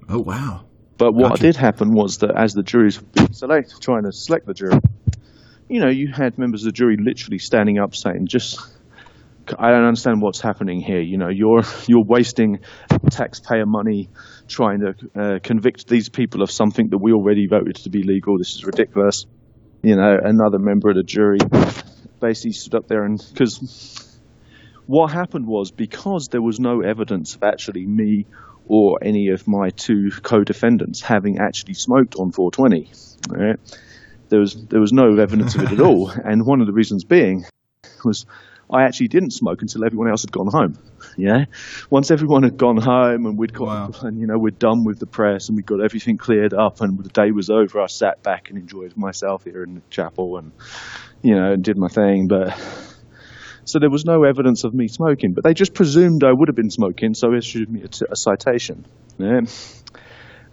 oh 0.09 0.21
wow! 0.21 0.65
But 0.99 1.13
what 1.13 1.31
gotcha. 1.31 1.43
did 1.43 1.57
happen 1.57 1.93
was 1.93 2.19
that 2.19 2.31
as 2.37 2.55
the 2.55 2.63
juries 2.63 3.01
selected, 3.33 3.81
trying 3.81 4.05
to 4.05 4.13
select 4.13 4.47
the 4.47 4.55
jury, 4.55 4.79
you 5.69 5.81
know, 5.81 5.91
you 5.91 6.09
had 6.11 6.39
members 6.39 6.63
of 6.63 6.67
the 6.67 6.73
jury 6.73 6.97
literally 6.99 7.39
standing 7.39 7.79
up 7.79 7.95
saying, 7.95 8.27
"Just 8.27 8.59
I 9.59 9.71
don't 9.71 9.85
understand 9.85 10.23
what's 10.23 10.41
happening 10.41 10.81
here. 10.81 11.01
You 11.01 11.19
know, 11.19 11.29
you're 11.29 11.63
you're 11.87 12.05
wasting 12.05 12.61
taxpayer 13.11 13.67
money 13.67 14.09
trying 14.49 14.81
to 14.81 15.21
uh, 15.21 15.39
convict 15.43 15.87
these 15.87 16.09
people 16.09 16.43
of 16.43 16.51
something 16.51 16.89
that 16.91 16.99
we 16.99 17.13
already 17.13 17.47
voted 17.47 17.77
to 17.77 17.91
be 17.91 18.03
legal. 18.03 18.39
This 18.39 18.55
is 18.55 18.65
ridiculous." 18.65 19.27
You 19.83 19.97
know, 19.97 20.17
another 20.23 20.59
member 20.59 20.89
of 20.91 20.97
the 20.97 21.03
jury 21.03 21.39
basically 22.21 22.53
stood 22.53 22.75
up 22.75 22.89
there 22.89 23.05
and 23.05 23.23
because 23.33 24.19
what 24.87 25.13
happened 25.13 25.47
was 25.47 25.71
because 25.71 26.29
there 26.29 26.43
was 26.43 26.59
no 26.59 26.81
evidence 26.81 27.35
of 27.35 27.43
actually 27.43 27.85
me 27.85 28.27
or 28.67 28.99
any 29.03 29.29
of 29.29 29.47
my 29.47 29.71
two 29.71 30.11
co-defendants 30.23 31.01
having 31.01 31.39
actually 31.39 31.75
smoked 31.75 32.17
on 32.17 32.33
420. 32.33 32.91
Right? 33.29 33.59
There 34.29 34.41
was 34.41 34.67
there 34.67 34.81
was 34.81 34.93
no 34.93 35.17
evidence 35.17 35.55
of 35.55 35.63
it 35.63 35.73
at 35.73 35.81
all, 35.87 36.11
and 36.11 36.45
one 36.45 36.61
of 36.61 36.67
the 36.67 36.73
reasons 36.73 37.05
being 37.05 37.45
was 38.05 38.27
I 38.69 38.83
actually 38.83 39.09
didn't 39.09 39.31
smoke 39.31 39.63
until 39.63 39.85
everyone 39.85 40.11
else 40.11 40.23
had 40.23 40.33
gone 40.33 40.49
home. 40.49 40.79
Yeah, 41.17 41.47
once 41.89 42.11
everyone 42.11 42.43
had 42.43 42.57
gone 42.57 42.77
home 42.77 43.27
and 43.27 43.39
we'd 43.39 43.53
got 43.53 43.67
wow. 43.67 43.91
and 44.03 44.21
you 44.21 44.27
know 44.27 44.39
we're 44.39 44.51
done 44.51 44.85
with 44.85 44.99
the 44.99 45.07
press 45.07 45.49
and 45.49 45.57
we 45.57 45.63
got 45.63 45.81
everything 45.81 46.19
cleared 46.19 46.53
up 46.53 46.81
and 46.81 46.99
the 46.99 47.09
day 47.09 47.31
was 47.31 47.49
over, 47.49 47.81
I 47.81 47.87
sat 47.87 48.23
back 48.23 48.51
and 48.51 48.59
enjoyed 48.59 48.97
myself 48.97 49.45
here 49.45 49.63
in 49.63 49.77
the 49.77 49.83
chapel 49.91 50.37
and 50.39 50.53
you 51.23 51.37
know 51.37 51.57
did 51.57 51.79
my 51.79 51.89
thing. 51.89 52.27
But 52.27 52.59
so 53.67 53.81
there 53.81 53.91
was 53.91 54.05
no 54.05 54.23
evidence 54.23 54.63
of 54.63 54.73
me 54.73 54.87
smoking, 54.87 55.33
but 55.35 55.43
they 55.43 55.53
just 55.53 55.75
presumed 55.75 56.23
I 56.23 56.33
would 56.33 56.49
have 56.49 56.55
been 56.55 56.71
smoking, 56.71 57.15
so 57.15 57.35
issued 57.35 57.69
me 57.69 57.83
a, 57.83 57.89
t- 57.89 58.07
a 58.09 58.15
citation. 58.15 58.87
Yeah. 59.19 59.41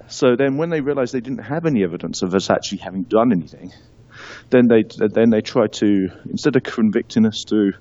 So 0.08 0.36
then, 0.36 0.58
when 0.58 0.72
they 0.72 0.82
realised 0.82 1.14
they 1.14 1.22
didn't 1.22 1.44
have 1.44 1.66
any 1.68 1.84
evidence 1.84 2.24
of 2.24 2.34
us 2.34 2.50
actually 2.50 2.80
having 2.80 3.04
done 3.04 3.32
anything, 3.32 3.72
then 4.50 4.68
they 4.68 4.84
then 4.98 5.30
they 5.30 5.42
tried 5.42 5.74
to 5.74 6.08
instead 6.30 6.56
of 6.56 6.64
convicting 6.64 7.28
us 7.28 7.44
to 7.46 7.74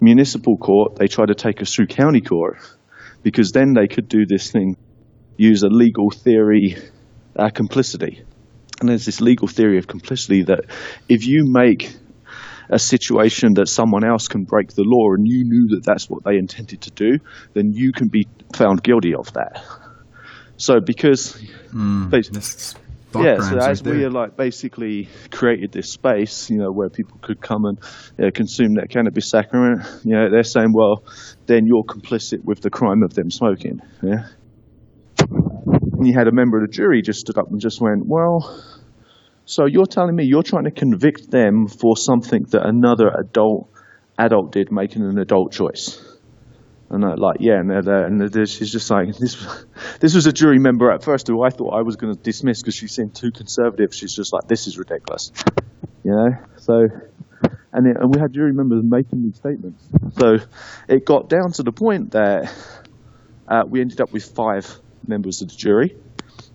municipal 0.00 0.56
court, 0.56 0.96
they 0.96 1.06
tried 1.06 1.28
to 1.28 1.36
take 1.36 1.62
us 1.62 1.72
through 1.72 1.86
county 1.86 2.20
court 2.20 2.58
because 3.22 3.52
then 3.52 3.74
they 3.74 3.86
could 3.86 4.08
do 4.08 4.26
this 4.26 4.50
thing, 4.50 4.76
use 5.36 5.62
a 5.62 5.68
legal 5.68 6.10
theory, 6.10 6.76
uh, 7.36 7.48
complicity. 7.48 8.24
And 8.80 8.88
there's 8.88 9.06
this 9.06 9.20
legal 9.20 9.46
theory 9.46 9.78
of 9.78 9.86
complicity 9.86 10.42
that 10.42 10.64
if 11.08 11.26
you 11.26 11.44
make 11.46 11.94
a 12.70 12.78
situation 12.78 13.54
that 13.54 13.68
someone 13.68 14.04
else 14.04 14.28
can 14.28 14.44
break 14.44 14.68
the 14.74 14.84
law 14.84 15.14
and 15.14 15.26
you 15.26 15.44
knew 15.44 15.76
that 15.76 15.84
that's 15.84 16.08
what 16.08 16.24
they 16.24 16.36
intended 16.36 16.80
to 16.82 16.90
do, 16.90 17.18
then 17.52 17.72
you 17.72 17.92
can 17.92 18.08
be 18.08 18.26
found 18.54 18.82
guilty 18.82 19.14
of 19.14 19.32
that. 19.34 19.62
So 20.56 20.80
because 20.80 21.42
mm, 21.72 22.10
yeah, 23.22 23.38
so 23.38 23.58
as 23.58 23.82
right 23.82 23.94
we 23.94 24.04
are 24.04 24.10
like 24.10 24.36
basically 24.36 25.08
created 25.30 25.72
this 25.72 25.90
space, 25.92 26.50
you 26.50 26.58
know, 26.58 26.70
where 26.70 26.88
people 26.88 27.18
could 27.22 27.40
come 27.40 27.64
and 27.64 27.78
you 28.18 28.24
know, 28.24 28.30
consume 28.30 28.74
that 28.74 28.90
cannabis 28.90 29.28
sacrament, 29.30 29.82
you 30.04 30.14
know, 30.14 30.30
they're 30.30 30.42
saying, 30.42 30.72
well, 30.72 31.04
then 31.46 31.66
you're 31.66 31.84
complicit 31.84 32.44
with 32.44 32.60
the 32.60 32.70
crime 32.70 33.02
of 33.02 33.14
them 33.14 33.30
smoking. 33.30 33.80
Yeah. 34.02 34.26
And 35.18 36.06
you 36.06 36.14
had 36.16 36.26
a 36.26 36.32
member 36.32 36.58
of 36.58 36.68
the 36.68 36.72
jury 36.72 37.02
just 37.02 37.20
stood 37.20 37.38
up 37.38 37.50
and 37.50 37.60
just 37.60 37.80
went, 37.80 38.04
well, 38.06 38.62
so 39.44 39.66
you're 39.66 39.86
telling 39.86 40.16
me 40.16 40.24
you're 40.24 40.42
trying 40.42 40.64
to 40.64 40.70
convict 40.70 41.30
them 41.30 41.68
for 41.68 41.96
something 41.96 42.44
that 42.50 42.66
another 42.66 43.08
adult 43.08 43.68
adult 44.18 44.52
did, 44.52 44.70
making 44.70 45.02
an 45.02 45.18
adult 45.18 45.52
choice. 45.52 46.00
And 46.90 47.04
I 47.04 47.14
like, 47.14 47.38
yeah, 47.40 47.58
and, 47.58 47.70
they're, 47.70 48.04
and 48.04 48.20
they're, 48.20 48.46
she's 48.46 48.70
just 48.70 48.90
like, 48.90 49.08
this, 49.18 49.64
this 50.00 50.14
was 50.14 50.26
a 50.26 50.32
jury 50.32 50.58
member 50.58 50.92
at 50.92 51.02
first 51.02 51.26
who 51.26 51.42
I 51.42 51.50
thought 51.50 51.74
I 51.74 51.82
was 51.82 51.96
going 51.96 52.14
to 52.14 52.20
dismiss 52.20 52.62
because 52.62 52.74
she 52.74 52.88
seemed 52.88 53.14
too 53.14 53.32
conservative. 53.32 53.94
She's 53.94 54.14
just 54.14 54.32
like, 54.32 54.46
this 54.46 54.66
is 54.66 54.78
ridiculous, 54.78 55.32
you 56.04 56.12
know. 56.12 56.30
So, 56.56 56.86
and, 57.72 57.86
it, 57.86 57.96
and 57.98 58.14
we 58.14 58.20
had 58.20 58.32
jury 58.32 58.52
members 58.52 58.82
making 58.84 59.22
these 59.22 59.36
statements. 59.36 59.84
So, 60.18 60.36
it 60.88 61.04
got 61.04 61.28
down 61.28 61.52
to 61.52 61.62
the 61.62 61.72
point 61.72 62.12
that 62.12 62.54
uh, 63.48 63.64
we 63.68 63.80
ended 63.80 64.00
up 64.00 64.12
with 64.12 64.24
five 64.24 64.66
members 65.06 65.42
of 65.42 65.48
the 65.48 65.56
jury, 65.56 65.96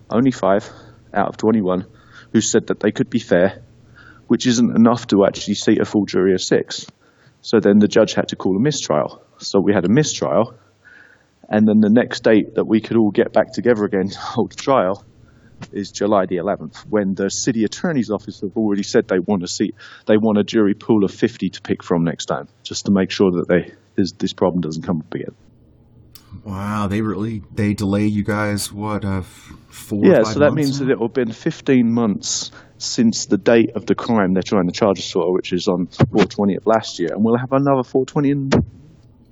only 0.08 0.30
five 0.30 0.68
out 1.12 1.28
of 1.28 1.36
twenty-one, 1.36 1.86
who 2.32 2.40
said 2.40 2.68
that 2.68 2.80
they 2.80 2.92
could 2.92 3.10
be 3.10 3.18
fair, 3.18 3.62
which 4.26 4.46
isn't 4.46 4.76
enough 4.76 5.06
to 5.08 5.24
actually 5.24 5.54
seat 5.54 5.80
a 5.80 5.84
full 5.84 6.06
jury 6.06 6.34
of 6.34 6.40
six. 6.40 6.86
So 7.42 7.58
then 7.60 7.78
the 7.78 7.88
judge 7.88 8.14
had 8.14 8.28
to 8.28 8.36
call 8.36 8.56
a 8.56 8.60
mistrial. 8.60 9.22
So 9.38 9.60
we 9.60 9.72
had 9.72 9.84
a 9.84 9.88
mistrial, 9.88 10.54
and 11.48 11.66
then 11.66 11.80
the 11.80 11.90
next 11.90 12.22
date 12.22 12.54
that 12.54 12.64
we 12.64 12.80
could 12.80 12.96
all 12.96 13.10
get 13.10 13.32
back 13.32 13.52
together 13.52 13.84
again 13.84 14.08
to 14.08 14.18
hold 14.18 14.52
the 14.52 14.56
trial 14.56 15.04
is 15.72 15.90
July 15.90 16.26
the 16.26 16.36
11th, 16.36 16.86
when 16.88 17.14
the 17.14 17.28
city 17.28 17.64
attorney's 17.64 18.10
office 18.10 18.40
have 18.40 18.56
already 18.56 18.82
said 18.82 19.08
they 19.08 19.18
want 19.18 19.42
a 19.42 19.48
seat, 19.48 19.74
they 20.06 20.16
want 20.16 20.38
a 20.38 20.44
jury 20.44 20.74
pool 20.74 21.04
of 21.04 21.12
50 21.12 21.50
to 21.50 21.60
pick 21.60 21.82
from 21.82 22.04
next 22.04 22.26
time, 22.26 22.48
just 22.62 22.86
to 22.86 22.92
make 22.92 23.10
sure 23.10 23.30
that 23.32 23.48
they 23.48 23.74
this, 23.94 24.12
this 24.12 24.32
problem 24.32 24.60
doesn't 24.62 24.84
come 24.84 25.00
up 25.00 25.14
again. 25.14 25.34
Wow, 26.44 26.86
they 26.86 27.02
really 27.02 27.42
they 27.52 27.74
delay 27.74 28.06
you 28.06 28.22
guys 28.24 28.72
what 28.72 29.04
uh, 29.04 29.22
four? 29.22 30.04
Yeah, 30.04 30.22
so 30.22 30.38
that 30.40 30.52
months? 30.52 30.56
means 30.56 30.78
that 30.78 30.90
it 30.90 30.98
will 30.98 31.08
have 31.08 31.14
been 31.14 31.32
15 31.32 31.92
months 31.92 32.50
since 32.78 33.26
the 33.26 33.36
date 33.36 33.70
of 33.74 33.86
the 33.86 33.94
crime 33.94 34.32
they're 34.32 34.42
trying 34.42 34.66
to 34.66 34.72
charge 34.72 34.98
us 34.98 35.10
for, 35.10 35.32
which 35.32 35.52
is 35.52 35.68
on 35.68 35.86
420 35.86 36.56
of 36.56 36.66
last 36.66 36.98
year, 36.98 37.10
and 37.12 37.22
we'll 37.22 37.36
have 37.36 37.52
another 37.52 37.82
420 37.82 38.30
in. 38.30 38.50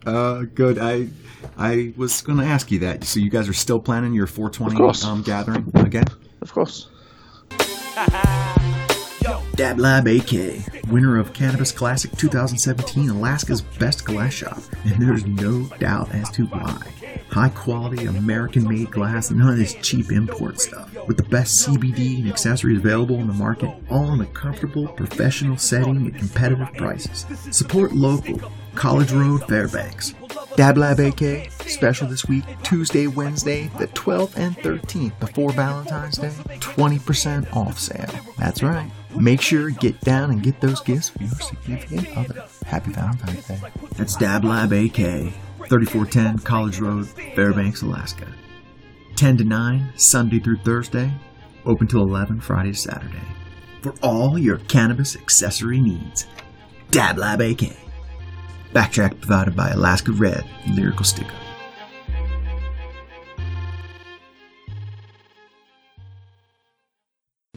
Uh, 0.05 0.43
good. 0.55 0.78
I 0.78 1.09
I 1.57 1.93
was 1.97 2.21
going 2.23 2.38
to 2.38 2.45
ask 2.45 2.71
you 2.71 2.81
that. 2.81 3.05
So 3.05 3.21
you 3.21 3.31
guys 3.31 3.49
are 3.49 3.55
still 3.55 3.81
planning 3.81 4.12
your 4.12 4.26
420 4.26 5.09
um, 5.09 5.23
gathering 5.23 5.71
again? 5.75 6.07
Of 6.40 6.52
course. 6.52 6.88
Dab 9.55 9.79
Lab 9.79 10.07
AK, 10.07 10.89
winner 10.89 11.19
of 11.19 11.33
Cannabis 11.33 11.73
Classic 11.73 12.11
2017, 12.13 13.11
Alaska's 13.11 13.61
best 13.61 14.05
glass 14.05 14.33
shop, 14.33 14.59
and 14.85 15.03
there's 15.03 15.27
no 15.27 15.65
doubt 15.79 16.15
as 16.15 16.31
to 16.31 16.47
why. 16.47 16.81
High 17.31 17.51
quality 17.51 18.07
American 18.07 18.69
made 18.69 18.91
glass, 18.91 19.31
none 19.31 19.51
of 19.51 19.57
this 19.59 19.75
cheap 19.83 20.11
import 20.13 20.61
stuff. 20.61 20.93
With 21.07 21.17
the 21.17 21.25
best 21.25 21.67
CBD 21.67 22.21
and 22.21 22.29
accessories 22.29 22.79
available 22.79 23.17
in 23.17 23.27
the 23.27 23.35
market, 23.35 23.71
all 23.91 24.13
in 24.15 24.21
a 24.21 24.27
comfortable, 24.27 24.89
professional 24.89 25.57
setting 25.57 26.07
at 26.07 26.19
competitive 26.19 26.73
prices. 26.75 27.27
Support 27.51 27.93
local, 27.93 28.41
College 28.75 29.13
Road, 29.13 29.45
Fairbanks. 29.49 30.15
Dab 30.57 30.79
Lab 30.79 31.01
AK, 31.01 31.51
special 31.67 32.09
this 32.09 32.27
week, 32.27 32.45
Tuesday, 32.63 33.07
Wednesday, 33.07 33.71
the 33.79 33.89
12th 33.89 34.37
and 34.37 34.57
13th 34.59 35.19
before 35.21 35.53
Valentine's 35.53 36.19
Day, 36.19 36.31
20% 36.61 37.55
off 37.55 37.79
sale. 37.79 38.11
That's 38.39 38.63
right. 38.63 38.91
Make 39.17 39.41
sure 39.41 39.71
get 39.71 40.00
down 40.03 40.31
and 40.31 40.43
get 40.43 40.61
those 40.61 40.81
gifts 40.81 41.09
for 41.09 41.23
your 41.23 41.35
significant 41.35 42.17
other. 42.17 42.45
Happy 42.67 42.93
Valentine's 42.93 43.47
Day. 43.47 43.61
That's 43.97 44.17
Dab 44.17 44.45
Lab 44.45 44.73
AK, 44.73 44.95
3410 45.69 46.38
College 46.41 46.81
Road, 46.81 47.09
Fairbanks, 47.35 47.83
Alaska. 47.83 48.27
10 49.17 49.38
to 49.38 49.45
9, 49.45 49.93
Sunday 49.97 50.38
through 50.38 50.59
Thursday, 50.59 51.11
open 51.65 51.87
till 51.87 52.03
11 52.03 52.41
Friday 52.41 52.73
to 52.73 52.79
Saturday. 52.79 53.17
For 53.83 53.95
all 54.03 54.38
your 54.38 54.59
cannabis 54.59 55.17
accessory 55.17 55.81
needs, 55.81 56.27
Dab 56.91 57.19
Lab 57.19 57.41
AK. 57.41 57.77
Backtrack 58.73 59.21
provided 59.21 59.57
by 59.57 59.71
Alaska 59.71 60.12
Red 60.12 60.45
Lyrical 60.69 61.05
Sticker. 61.05 61.35